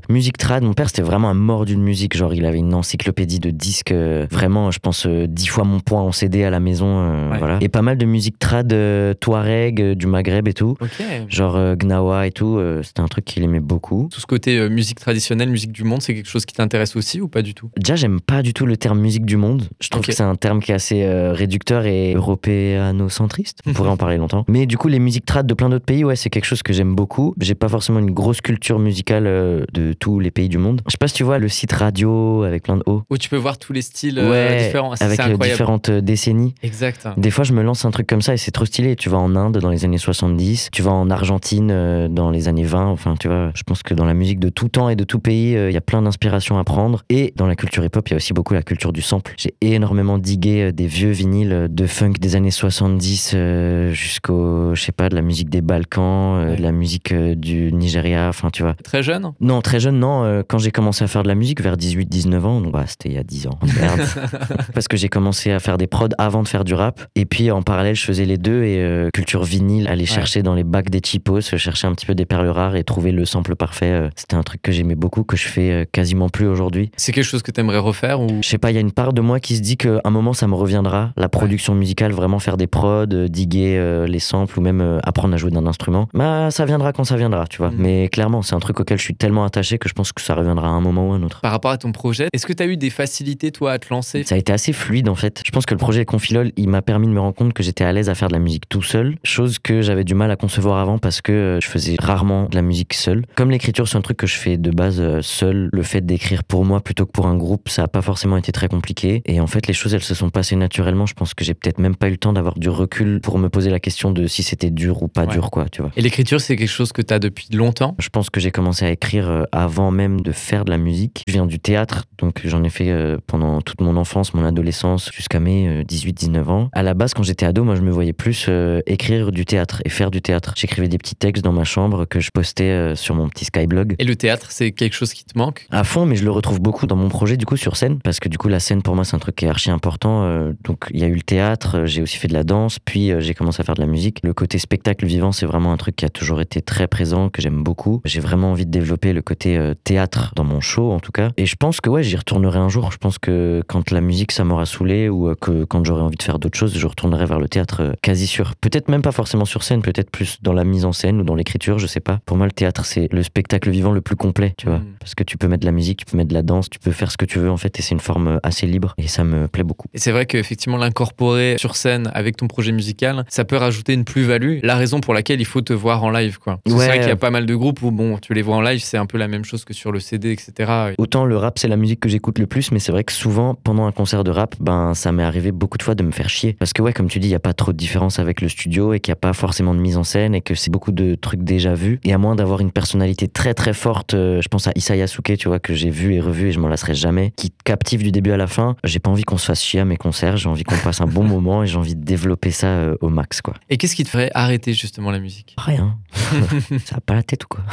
musique 0.10 0.38
trad. 0.38 0.64
Mon 0.64 0.74
père 0.74 0.88
c'était 0.88 1.02
vraiment 1.02 1.30
un 1.30 1.34
mort 1.34 1.66
d'une 1.66 1.82
musique. 1.82 2.16
Genre 2.16 2.34
il 2.34 2.46
avait 2.46 2.60
une 2.60 2.74
encyclopédie 2.74 3.40
de 3.40 3.50
disques, 3.52 3.94
vraiment, 4.32 4.72
je 4.72 4.80
pense 4.80 5.06
dix 5.08 5.48
fois 5.48 5.64
mon 5.64 5.80
poids 5.80 6.00
en 6.02 6.12
CD 6.12 6.44
à 6.44 6.50
la 6.50 6.60
maison, 6.60 6.88
Ouais. 7.32 7.38
voilà. 7.38 7.58
Et 7.62 7.70
pas 7.70 7.82
mal 7.82 7.98
de 7.98 8.06
musique 8.06 8.40
trad, 8.40 8.74
Touareg, 9.20 9.94
du 9.94 10.08
Maghreb 10.08 10.48
et 10.48 10.54
tout. 10.54 10.76
Ok. 10.80 10.90
Genre 11.30 11.76
Gnawa 11.76 12.28
et 12.28 12.32
tout, 12.32 12.60
c'était 12.84 13.02
un 13.02 13.08
truc 13.08 13.26
qu'il 13.26 13.44
aimait 13.44 13.60
beaucoup. 13.60 14.10
Tout 14.12 14.20
ce 14.20 14.26
côté 14.26 14.70
musique 14.70 15.00
traditionnelle, 15.00 15.50
musique 15.50 15.72
du 15.72 15.84
monde, 15.84 16.02
c'est 16.02 16.14
quelque 16.14 16.30
chose 16.30 16.46
qui 16.46 16.54
t'intéresse 16.68 16.96
aussi 16.98 17.22
ou 17.22 17.30
pas 17.30 17.42
du 17.42 17.54
tout? 17.54 17.72
Déjà, 17.78 17.96
j'aime 17.96 18.20
pas 18.20 18.42
du 18.42 18.54
tout 18.54 18.66
le 18.66 18.76
terme 18.76 19.00
musique 19.00 19.26
du 19.26 19.38
monde. 19.38 19.64
Je 19.80 19.90
trouve 19.90 20.06
que 20.06 20.12
c'est 20.12 20.24
un 20.24 20.36
terme 20.36 20.62
qui 20.62 20.72
est 20.72 20.76
assez 20.76 21.04
euh, 21.04 21.32
réducteur 21.32 21.86
et 21.86 22.14
européanocentriste. 22.14 23.60
On 23.66 23.74
pourrait 23.74 23.90
en 23.90 23.98
parler 23.98 24.18
longtemps. 24.18 24.44
Mais 24.50 24.66
du 24.66 24.78
coup, 24.78 24.90
les 24.90 25.00
musiques 25.00 25.26
trad 25.26 25.48
de 25.48 25.54
plein 25.54 25.70
d'autres 25.70 25.86
pays, 25.86 26.04
ouais, 26.04 26.16
c'est 26.16 26.30
quelque 26.30 26.46
chose 26.46 26.64
que 26.64 26.74
j'aime 26.74 26.94
beaucoup. 26.94 27.34
J'ai 27.40 27.56
pas 27.56 27.70
forcément 27.70 28.00
une 28.00 28.12
grosse 28.12 28.42
culture 28.42 28.80
musicale 28.80 29.28
euh, 29.28 29.66
de 29.74 29.94
tous 29.94 30.20
les 30.20 30.32
pays 30.32 30.50
du 30.50 30.58
monde. 30.58 30.82
Je 30.88 30.92
sais 30.92 30.98
pas 31.00 31.08
si 31.08 31.16
tu 31.16 31.24
vois 31.24 31.40
le 31.40 31.48
site 31.48 31.72
radio 31.72 32.44
avec 32.44 32.64
plein 32.64 32.78
de 32.78 32.84
O. 32.86 33.04
Où 33.10 33.18
tu 33.18 33.30
peux 33.30 33.38
voir 33.38 33.58
tous 33.58 33.72
les 33.72 33.82
styles 33.82 34.20
euh, 34.20 34.30
ouais, 34.30 34.66
différents. 34.66 34.94
Avec 35.00 35.22
différentes 35.42 35.90
décennies. 35.90 36.54
Exact. 36.64 37.08
Des 37.16 37.32
fois, 37.32 37.46
je 37.46 37.54
me 37.54 37.64
lance 37.64 37.86
un 37.86 37.92
truc 37.92 38.08
comme 38.08 38.22
ça 38.22 38.34
et 38.34 38.38
c'est 38.38 38.52
trop 38.52 38.66
stylé. 38.66 38.96
Tu 38.96 39.10
vas 39.10 39.18
en 39.18 39.36
Inde 39.36 39.60
dans 39.60 39.70
les 39.70 39.86
années 39.86 39.98
70, 39.98 40.70
tu 40.72 40.82
vas 40.82 40.92
en 40.92 41.10
Argentine 41.10 42.08
dans 42.10 42.30
les 42.30 42.48
années 42.48 42.64
20. 42.64 42.88
Enfin, 42.88 43.16
tu 43.18 43.28
vois, 43.28 43.52
je 43.56 43.64
pense 43.64 43.84
que 43.84 43.94
dans 43.94 44.06
la 44.06 44.14
musique 44.14 44.40
de 44.40 44.50
tout 44.50 44.68
temps 44.68 44.90
et 44.90 44.96
de 44.96 45.04
tout 45.04 45.20
pays, 45.20 45.52
il 45.52 45.72
y 45.72 45.78
a 45.78 45.82
plein 45.82 46.02
d'inspirations 46.02 46.47
à 46.56 46.64
prendre. 46.64 47.04
Et 47.10 47.34
dans 47.36 47.48
la 47.48 47.56
culture 47.56 47.84
hip-hop, 47.84 48.08
il 48.08 48.12
y 48.12 48.14
a 48.14 48.18
aussi 48.18 48.34
beaucoup 48.34 48.54
la 48.54 48.64
culture 48.64 48.94
du 48.94 49.02
sample. 49.02 49.34
J'ai 49.38 49.54
énormément 49.62 50.18
digué 50.18 50.64
euh, 50.64 50.72
des 50.72 50.88
vieux 50.88 51.12
vinyles 51.12 51.52
euh, 51.52 51.68
de 51.68 51.86
funk 51.88 52.14
des 52.20 52.36
années 52.36 52.52
70 52.52 53.32
euh, 53.34 53.92
jusqu'au, 53.92 54.76
je 54.76 54.82
sais 54.82 54.92
pas, 54.92 55.10
de 55.10 55.16
la 55.16 55.22
musique 55.22 55.50
des 55.50 55.62
Balkans, 55.62 56.56
de 56.56 56.62
la 56.62 56.72
musique 56.72 57.14
du 57.14 57.74
Nigeria. 57.74 58.30
Enfin, 58.30 58.50
tu 58.52 58.62
vois. 58.62 58.76
Très 58.84 59.04
jeune 59.04 59.32
Non, 59.42 59.62
très 59.62 59.80
jeune, 59.80 60.00
non. 60.00 60.44
quand 60.48 60.60
j'ai 60.60 60.72
commencé 60.72 61.04
à 61.04 61.08
faire 61.08 61.24
de 61.24 61.28
la 61.28 61.36
musique 61.36 61.62
vers 61.62 61.76
18-19 61.76 62.40
ans, 62.42 62.62
donc 62.62 62.74
bah, 62.74 62.86
c'était 62.88 63.10
il 63.10 63.16
y 63.16 63.18
a 63.18 63.24
10 63.24 63.48
ans. 63.48 63.60
Merde. 63.80 64.02
Parce 64.74 64.88
que 64.88 64.98
j'ai 64.98 65.10
commencé 65.10 65.52
à 65.52 65.60
faire 65.60 65.78
des 65.78 65.88
prods 65.88 66.10
avant 66.18 66.44
de 66.44 66.48
faire 66.48 66.64
du 66.64 66.74
rap. 66.74 67.02
Et 67.16 67.26
puis 67.26 67.52
en 67.52 67.62
parallèle, 67.62 67.96
je 67.96 68.04
faisais 68.04 68.26
les 68.26 68.38
deux 68.38 68.64
et 68.64 68.78
euh, 68.80 69.10
culture 69.14 69.44
vinyle, 69.44 69.88
aller 69.88 70.06
chercher 70.06 70.44
dans 70.44 70.54
les 70.54 70.64
bacs 70.64 70.90
des 70.90 71.02
cheapos, 71.04 71.42
chercher 71.42 71.88
un 71.88 71.94
petit 71.94 72.06
peu 72.06 72.16
des 72.16 72.26
perles 72.26 72.50
rares 72.50 72.76
et 72.76 72.84
trouver 72.84 73.12
le 73.12 73.26
sample 73.26 73.56
parfait. 73.56 74.10
C'était 74.16 74.36
un 74.36 74.44
truc 74.44 74.62
que 74.62 74.72
j'aimais 74.72 74.96
beaucoup, 74.96 75.24
que 75.24 75.38
je 75.38 75.48
fais 75.48 75.88
quasiment 75.92 76.30
plus 76.30 76.37
aujourd'hui. 76.46 76.92
C'est 76.98 77.12
quelque 77.12 77.24
chose 77.24 77.42
que 77.42 77.52
t'aimerais 77.52 77.80
refaire 77.80 78.22
ou? 78.22 78.28
Je 78.42 78.48
sais 78.48 78.58
pas, 78.58 78.72
il 78.72 78.76
y 78.76 78.78
a 78.78 78.82
une 78.82 78.92
part 78.92 79.14
de 79.14 79.22
moi 79.22 79.40
qui 79.40 79.56
se 79.56 79.62
dit 79.62 79.78
qu'à 79.78 80.02
un 80.04 80.10
moment 80.10 80.34
ça 80.34 80.48
me 80.48 80.56
reviendra, 80.56 81.12
la 81.18 81.30
production 81.30 81.76
musicale, 81.76 82.12
vraiment 82.12 82.40
faire 82.40 82.58
des 82.58 82.68
prods, 82.68 83.06
euh, 83.14 83.28
diguer 83.28 83.78
euh, 83.78 84.08
les 84.08 84.20
samples 84.20 84.60
ou 84.60 84.62
même 84.62 84.82
euh, 84.82 85.00
apprendre 85.04 85.34
à 85.34 85.38
jouer 85.38 85.52
d'un 85.52 85.66
instrument. 85.66 86.08
Bah 86.14 86.50
ça 86.52 86.66
viendra 86.66 86.94
quand 86.94 87.04
ça 87.04 87.16
viendra, 87.16 87.48
tu 87.48 87.58
vois. 87.58 87.72
Mhm. 87.72 87.78
Mais 87.78 88.10
clairement, 88.10 88.42
c'est 88.42 88.56
un 88.56 88.60
truc 88.60 88.80
auquel 88.80 88.98
je 88.98 89.04
suis 89.04 89.16
tellement 89.16 89.46
attaché 89.46 89.78
que 89.78 89.90
je 89.90 89.94
pense 89.94 90.12
que 90.12 90.22
ça 90.22 90.36
reviendra 90.36 90.68
à 90.68 90.72
un 90.72 90.82
moment 90.82 91.10
ou 91.10 91.14
à 91.14 91.16
un 91.16 91.24
autre. 91.24 91.42
par 91.42 91.52
rapport 91.52 91.72
à 91.72 91.78
ton 91.78 91.92
projet, 91.92 92.28
est-ce 92.34 92.46
que 92.46 92.54
t'as 92.54 92.66
eu 92.66 92.78
des 92.78 92.90
facilités 92.90 93.52
toi 93.52 93.74
à 93.74 93.80
te 93.80 93.88
lancer? 93.90 94.24
Ça 94.24 94.36
a 94.36 94.38
été 94.38 94.54
assez 94.54 94.74
fluide 94.74 95.10
en 95.10 95.16
fait. 95.16 95.42
Je 95.46 95.52
pense 95.52 95.66
que 95.66 95.74
le 95.74 95.80
projet 95.80 96.06
Confilol, 96.06 96.52
il 96.58 96.70
m'a 96.70 96.82
permis 96.82 97.08
de 97.08 97.14
me 97.14 97.20
rendre 97.20 97.36
compte 97.36 97.54
que 97.54 97.64
j'étais 97.64 97.84
à 97.84 97.94
l'aise 97.94 98.10
à 98.10 98.16
faire 98.16 98.28
de 98.28 98.34
la 98.34 98.40
musique 98.40 98.70
tout 98.70 98.82
seul, 98.82 99.18
chose 99.24 99.60
que 99.60 99.82
j'avais 99.82 100.04
du 100.04 100.16
mal 100.16 100.32
à 100.32 100.36
concevoir 100.36 100.80
avant 100.80 100.98
parce 100.98 101.22
que 101.22 101.60
je 101.62 101.68
faisais 101.68 101.96
rarement 102.00 102.46
de 102.46 102.56
la 102.56 102.62
musique 102.62 102.94
seul. 102.94 103.26
Comme 103.36 103.52
l'écriture, 103.52 103.88
c'est 103.88 103.98
un 103.98 104.02
truc 104.02 104.18
que 104.18 104.28
je 104.28 104.36
fais 104.36 104.58
de 104.58 104.72
base 104.72 105.22
seul, 105.22 105.70
le 105.72 105.84
fait 105.84 106.06
d'écrire 106.06 106.27
pour 106.48 106.66
moi 106.66 106.82
plutôt 106.82 107.06
que 107.06 107.12
pour 107.12 107.28
un 107.28 107.36
groupe, 107.36 107.70
ça 107.70 107.84
a 107.84 107.88
pas 107.88 108.02
forcément 108.02 108.38
été 108.38 108.52
très 108.52 108.68
compliqué. 108.68 109.22
Et 109.26 109.40
en 109.40 109.48
fait, 109.48 109.68
les 109.68 109.74
choses, 109.74 109.94
elles 109.94 110.04
se 110.04 110.16
sont 110.16 110.30
passées 110.30 110.56
naturellement. 110.56 111.06
Je 111.06 111.14
pense 111.14 111.34
que 111.34 111.44
j'ai 111.44 111.54
peut-être 111.54 111.80
même 111.80 111.96
pas 111.96 112.08
eu 112.08 112.12
le 112.12 112.18
temps 112.18 112.34
d'avoir 112.34 112.58
du 112.58 112.70
recul 112.70 113.20
pour 113.22 113.38
me 113.40 113.50
poser 113.50 113.70
la 113.70 113.80
question 113.80 114.12
de 114.12 114.28
si 114.28 114.44
c'était 114.44 114.70
dur 114.70 115.04
ou 115.04 115.08
pas 115.08 115.22
Ouais. 115.26 115.34
dur, 115.34 115.50
quoi, 115.52 115.68
tu 115.70 115.82
vois. 115.82 115.92
Et 115.96 116.02
l'écriture, 116.02 116.40
c'est 116.42 116.56
quelque 116.56 116.68
chose 116.70 116.92
que 116.92 117.02
t'as 117.02 117.20
depuis 117.20 117.48
longtemps? 117.52 117.96
Je 118.00 118.10
pense 118.10 118.30
que 118.30 118.40
j'ai 118.40 118.52
commencé 118.52 118.86
à 118.86 118.92
écrire 118.92 119.30
euh, 119.30 119.44
avant 119.52 119.92
même 119.92 120.22
de 120.22 120.32
faire 120.32 120.64
de 120.66 120.70
la 120.72 120.78
musique. 120.78 121.24
Je 121.28 121.34
viens 121.34 121.46
du 121.46 121.60
théâtre, 121.60 122.06
donc 122.20 122.42
j'en 122.46 122.64
ai 122.64 122.70
fait 122.70 122.90
euh, 122.92 123.18
pendant 123.28 123.62
toute 123.62 123.82
mon 123.82 123.96
enfance, 123.96 124.34
mon 124.34 124.44
adolescence, 124.46 125.10
jusqu'à 125.14 125.40
mes 125.40 125.68
euh, 125.68 125.84
18-19 125.84 126.44
ans. 126.50 126.70
À 126.74 126.84
la 126.84 126.94
base, 126.94 127.14
quand 127.14 127.24
j'étais 127.24 127.46
ado, 127.46 127.64
moi 127.64 127.76
je 127.76 127.82
me 127.82 127.92
voyais 127.92 128.14
plus 128.14 128.46
euh, 128.50 128.82
écrire 128.86 129.32
du 129.32 129.46
théâtre 129.46 129.82
et 129.86 129.90
faire 129.90 130.12
du 130.12 130.22
théâtre. 130.22 130.54
J'écrivais 130.58 130.88
des 130.88 130.98
petits 130.98 131.16
textes 131.16 131.44
dans 131.44 131.54
ma 131.54 131.64
chambre 131.64 132.06
que 132.06 132.20
je 132.20 132.30
postais 132.34 132.64
euh, 132.66 132.96
sur 132.96 133.16
mon 133.16 133.30
petit 133.30 133.46
Skyblog. 133.46 133.96
Et 134.00 134.04
le 134.04 134.16
théâtre, 134.16 134.48
c'est 134.52 134.72
quelque 134.72 134.94
chose 134.96 135.14
qui 135.14 135.24
te 135.26 135.38
manque? 135.38 135.68
À 135.72 135.84
fond, 135.84 136.06
mais 136.06 136.16
je 136.18 136.24
le 136.24 136.32
retrouve 136.32 136.60
beaucoup 136.60 136.88
dans 136.88 136.96
mon 136.96 137.10
projet 137.10 137.38
du 137.38 137.46
coup 137.46 137.58
sur 137.58 137.78
scène, 137.78 138.00
parce 138.04 138.20
que 138.20 138.30
du 138.30 138.38
coup 138.38 138.48
la 138.48 138.60
scène 138.60 138.82
pour 138.82 138.96
moi 138.96 139.04
c'est 139.06 139.16
un 139.16 139.20
truc 139.20 139.36
qui 139.36 139.46
est 139.46 139.50
archi 139.50 139.72
important. 139.72 140.24
euh, 140.24 140.54
donc 140.64 140.86
il 140.92 141.00
y 141.00 141.04
a 141.04 141.08
eu 141.08 141.16
le 141.16 141.22
théâtre, 141.22 141.78
euh, 141.78 141.86
j'ai 141.86 142.02
aussi 142.02 142.18
fait 142.18 142.28
de 142.28 142.34
la 142.34 142.44
danse, 142.44 142.80
puis 142.80 143.12
euh, 143.12 143.20
j'ai 143.20 143.34
commencé 143.34 143.62
à 143.62 143.64
faire 143.64 143.76
de 143.76 143.82
la 143.82 143.88
musique. 143.88 144.20
Le 144.24 144.34
côté 144.34 144.58
spectacle 144.58 145.06
vivant 145.06 145.32
c'est 145.32 145.46
vraiment 145.46 145.72
un 145.72 145.78
truc 145.78 145.96
qui 145.96 146.06
a 146.06 146.10
toujours 146.10 146.42
été 146.42 146.62
très 146.62 146.88
présent, 146.88 147.30
que 147.30 147.42
j'aime 147.42 147.64
beaucoup. 147.64 148.02
J'ai 148.06 148.20
vraiment 148.20 148.52
envie 148.52 148.66
de 148.66 148.72
développer 148.72 149.14
le 149.14 149.22
côté 149.22 149.58
euh, 149.58 149.74
théâtre 149.84 150.34
dans 150.36 150.44
mon 150.44 150.60
show 150.60 150.92
en 150.92 151.00
tout 151.00 151.12
cas. 151.12 151.30
Et 151.38 151.46
je 151.46 151.56
pense 151.56 151.82
que 151.82 151.90
ouais 151.90 152.04
j'y 152.04 152.16
retournerai 152.16 152.60
un 152.60 152.70
jour. 152.70 152.92
Je 152.92 152.98
pense 152.98 153.20
que 153.20 153.62
quand 153.68 153.92
la 153.92 154.02
musique 154.02 154.32
ça 154.32 154.44
m'aura 154.44 154.66
saoulé 154.66 155.10
ou 155.10 155.34
que 155.36 155.64
quand 155.66 155.86
j'aurai 155.86 156.02
envie 156.02 156.18
de 156.18 156.24
faire 156.24 156.40
d'autres 156.40 156.58
choses, 156.58 156.78
je 156.78 156.88
retournerai 156.88 157.26
vers 157.26 157.40
le 157.40 157.48
théâtre 157.48 157.94
quasi 158.02 158.28
sûr. 158.28 158.56
Peut-être 158.56 158.90
même 158.90 159.02
pas 159.02 159.12
forcément 159.12 159.46
sur 159.46 159.64
scène, 159.64 159.82
peut-être 159.82 160.10
plus 160.10 160.38
dans 160.42 160.54
la 160.54 160.64
mise 160.64 160.86
en 160.86 160.92
scène 160.92 161.22
ou 161.22 161.24
dans 161.24 161.36
l'écriture, 161.36 161.80
je 161.80 161.88
sais 161.88 162.00
pas. 162.00 162.20
Pour 162.26 162.38
moi 162.38 162.46
le 162.46 162.52
théâtre 162.52 162.86
c'est 162.86 163.08
le 163.12 163.24
spectacle 163.24 163.70
vivant 163.70 163.92
le 163.92 164.02
plus 164.02 164.16
complet, 164.16 164.54
tu 164.58 164.68
vois. 164.68 164.80
Mm. 164.80 164.86
Parce 165.00 165.16
que 165.16 165.24
tu 165.24 165.38
peux 165.38 165.48
mettre 165.48 165.62
de 165.62 165.66
la 165.66 165.72
musique, 165.72 166.06
tu 166.08 166.12
peux 166.12 166.18
mettre 166.18 166.30
de 166.30 166.34
la 166.34 166.42
danse, 166.42 166.70
tu 166.70 166.80
peux 166.80 166.92
faire 166.92 167.12
ce 167.12 167.18
que 167.18 167.26
tu 167.26 167.40
veux 167.40 167.52
en 167.52 167.58
fait, 167.58 167.78
et 167.80 167.82
c'est 167.82 167.94
une 167.94 168.00
forme 168.00 168.28
euh, 168.28 168.40
assez 168.44 168.66
libre, 168.66 168.94
et 168.98 169.08
ça 169.08 169.24
me 169.24 169.48
plaît 169.48 169.64
beaucoup. 169.64 169.88
Et 169.94 170.00
c'est 170.00 170.12
vrai 170.12 170.26
qu'effectivement, 170.26 170.78
l'incorporer 170.78 171.56
sur 171.60 171.76
scène 171.76 172.10
avec 172.14 172.38
ton 172.38 172.48
projet 172.48 172.72
musical, 172.72 173.26
ça 173.30 173.46
peut 173.46 173.58
rajouter 173.58 173.94
une 173.94 174.06
plus-value. 174.06 174.60
La 174.64 174.76
raison 174.76 175.02
pour 175.02 175.14
laquelle 175.14 175.42
il 175.42 175.46
faut 175.46 175.62
te 175.62 175.74
voir 175.74 176.04
en 176.04 176.10
live, 176.10 176.40
quoi. 176.40 176.60
Ouais. 176.66 176.72
C'est 176.72 176.88
vrai 176.88 177.00
qu'il 177.00 177.10
y 177.10 177.12
a 177.12 177.18
pas 177.18 177.32
mal 177.32 177.46
de 177.46 177.56
groupes 177.56 177.82
où, 177.82 177.92
bon, 177.92 178.18
tu 178.20 178.34
les 178.34 178.42
vois 178.42 178.56
en 178.56 178.62
live, 178.62 178.80
c'est 178.82 178.98
un 178.98 179.06
peu 179.06 179.18
la 179.18 179.28
même 179.28 179.44
chose 179.44 179.66
que 179.66 179.74
sur 179.74 179.92
le 179.92 180.00
CD, 180.00 180.32
etc. 180.32 180.94
Autant 180.98 181.26
le 181.26 181.38
rap 181.38 181.60
c'est 181.60 181.68
la 181.68 181.78
musique 181.78 182.00
que 182.00 182.10
j'écoute 182.10 182.40
le 182.40 182.48
plus, 182.48 182.72
mais 182.72 182.80
c'est 182.80 182.92
vrai 182.92 183.04
que 183.04 183.12
souvent 183.12 183.56
pendant 183.56 183.86
un 183.86 183.92
concert 183.92 184.24
de 184.24 184.32
rap, 184.32 184.56
ben 184.60 184.94
ça 184.94 185.12
m'est 185.12 185.24
arrivé 185.24 185.52
beaucoup 185.52 185.78
de 185.78 185.84
fois 185.84 185.96
de 185.96 186.04
me 186.04 186.12
faire 186.12 186.30
chier. 186.30 186.54
Parce 186.54 186.74
que 186.74 186.82
ouais, 186.82 186.94
comme 186.94 187.08
tu 187.08 187.20
dis, 187.20 187.28
il 187.28 187.32
y 187.32 187.36
a 187.36 187.40
pas 187.40 187.54
trop 187.54 187.72
de 187.72 187.78
différence 187.78 188.20
avec 188.20 188.42
le 188.42 188.50
studio 188.50 188.94
et 188.94 189.00
qu'il 189.00 189.12
n'y 189.12 189.18
a 189.18 189.22
pas 189.22 189.34
forcément 189.34 189.74
de 189.74 189.80
mise 189.80 189.98
en 189.98 190.04
scène 190.04 190.36
et 190.36 190.42
que 190.42 190.56
c'est 190.56 190.72
beaucoup 190.72 190.92
de 190.92 191.16
trucs 191.16 191.44
déjà 191.44 191.74
vus. 191.74 192.00
Et 192.04 192.14
à 192.14 192.18
moins 192.18 192.36
d'avoir 192.36 192.62
une 192.62 192.72
personnalité 192.72 193.28
très 193.28 193.54
très 193.54 193.74
forte, 193.74 194.14
euh, 194.14 194.42
je 194.42 194.48
pense 194.48 194.68
à 194.68 194.72
Issa 194.76 194.96
Yasuke, 194.96 195.38
tu 195.38 195.48
vois, 195.48 195.60
que 195.60 195.74
j'ai 195.74 195.90
vu 195.98 196.14
et 196.14 196.22
revu 196.22 196.50
et 196.50 196.52
je 196.52 196.60
m'en 196.60 196.68
lasserai 196.68 196.94
jamais, 196.94 197.34
qui 197.36 197.50
te 197.50 197.64
captive 197.64 198.04
du 198.04 198.12
début 198.12 198.32
à 198.32 198.38
la 198.38 198.48
fin. 198.48 198.76
J'ai 198.84 199.00
pas 199.00 199.10
envie 199.10 199.24
qu'on 199.24 199.38
se 199.38 199.46
fasse 199.46 199.64
chier 199.64 199.80
à 199.80 199.86
mes 199.86 199.98
concerts, 199.98 200.38
j'ai 200.38 200.48
envie 200.48 200.64
qu'on 200.64 200.78
passe 200.78 201.02
un 201.02 201.08
bon 201.08 201.24
moment 201.28 201.64
et 201.64 201.68
j'ai 201.68 201.78
envie 201.78 201.96
de 201.96 202.04
développer 202.04 202.52
ça 202.52 202.68
euh, 202.68 202.96
au 203.02 203.10
max 203.10 203.42
quoi. 203.42 203.56
Et 203.70 203.78
qu'est-ce 203.78 203.96
qui 203.96 204.04
te 204.04 204.10
ferait 204.10 204.32
arrêter 204.34 204.74
justement 204.74 205.12
la 205.12 205.20
musique? 205.20 205.56
Rien. 205.58 205.98
ça 206.86 206.98
a 206.98 207.02
pas 207.02 207.16
la 207.16 207.24
tête 207.24 207.44
ou 207.46 207.48
quoi? 207.50 207.64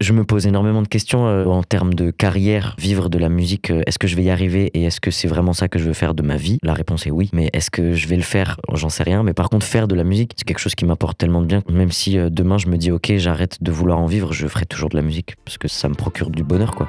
Je 0.00 0.12
me 0.12 0.24
pose 0.24 0.46
énormément 0.46 0.82
de 0.82 0.88
questions 0.88 1.26
euh, 1.26 1.44
en 1.44 1.62
termes 1.62 1.94
de 1.94 2.10
carrière, 2.10 2.74
vivre 2.78 3.08
de 3.10 3.18
la 3.18 3.28
musique. 3.28 3.70
euh, 3.70 3.82
est-ce 3.86 3.98
que 3.98 4.06
je 4.06 4.16
vais 4.16 4.24
y 4.24 4.30
arriver 4.30 4.70
et 4.74 4.84
est-ce 4.84 5.00
que 5.00 5.10
c'est 5.10 5.28
vraiment 5.28 5.52
ça 5.52 5.68
que 5.68 5.78
je 5.78 5.84
veux 5.84 5.92
faire 5.92 6.14
de 6.14 6.22
ma 6.22 6.36
vie? 6.36 6.58
La 6.62 6.72
réponse 6.72 7.06
est 7.06 7.10
oui. 7.10 7.30
Mais 7.32 7.50
est-ce 7.52 7.70
que 7.70 7.92
je 7.92 8.08
vais 8.08 8.16
le 8.16 8.22
faire? 8.22 8.58
J'en 8.72 8.88
sais 8.88 9.02
rien. 9.02 9.22
Mais 9.22 9.34
par 9.34 9.50
contre, 9.50 9.66
faire 9.66 9.88
de 9.88 9.94
la 9.94 10.04
musique, 10.04 10.32
c'est 10.36 10.44
quelque 10.44 10.58
chose 10.58 10.74
qui 10.74 10.84
m'apporte 10.84 11.18
tellement 11.18 11.42
de 11.42 11.46
bien. 11.46 11.62
Même 11.70 11.92
si 11.92 12.16
demain 12.30 12.58
je 12.58 12.68
me 12.68 12.76
dis 12.76 12.90
ok, 12.90 13.12
j'arrête 13.16 13.62
de 13.62 13.70
vouloir 13.70 13.98
en 13.98 14.06
vivre, 14.06 14.32
je 14.32 14.46
ferai 14.46 14.66
toujours 14.66 14.88
de 14.88 14.96
la 14.96 15.02
musique 15.02 15.36
parce 15.44 15.58
que 15.58 15.68
ça 15.68 15.88
me 15.88 15.94
procure 15.94 16.30
du 16.30 16.42
bonheur 16.42 16.74
quoi. 16.74 16.88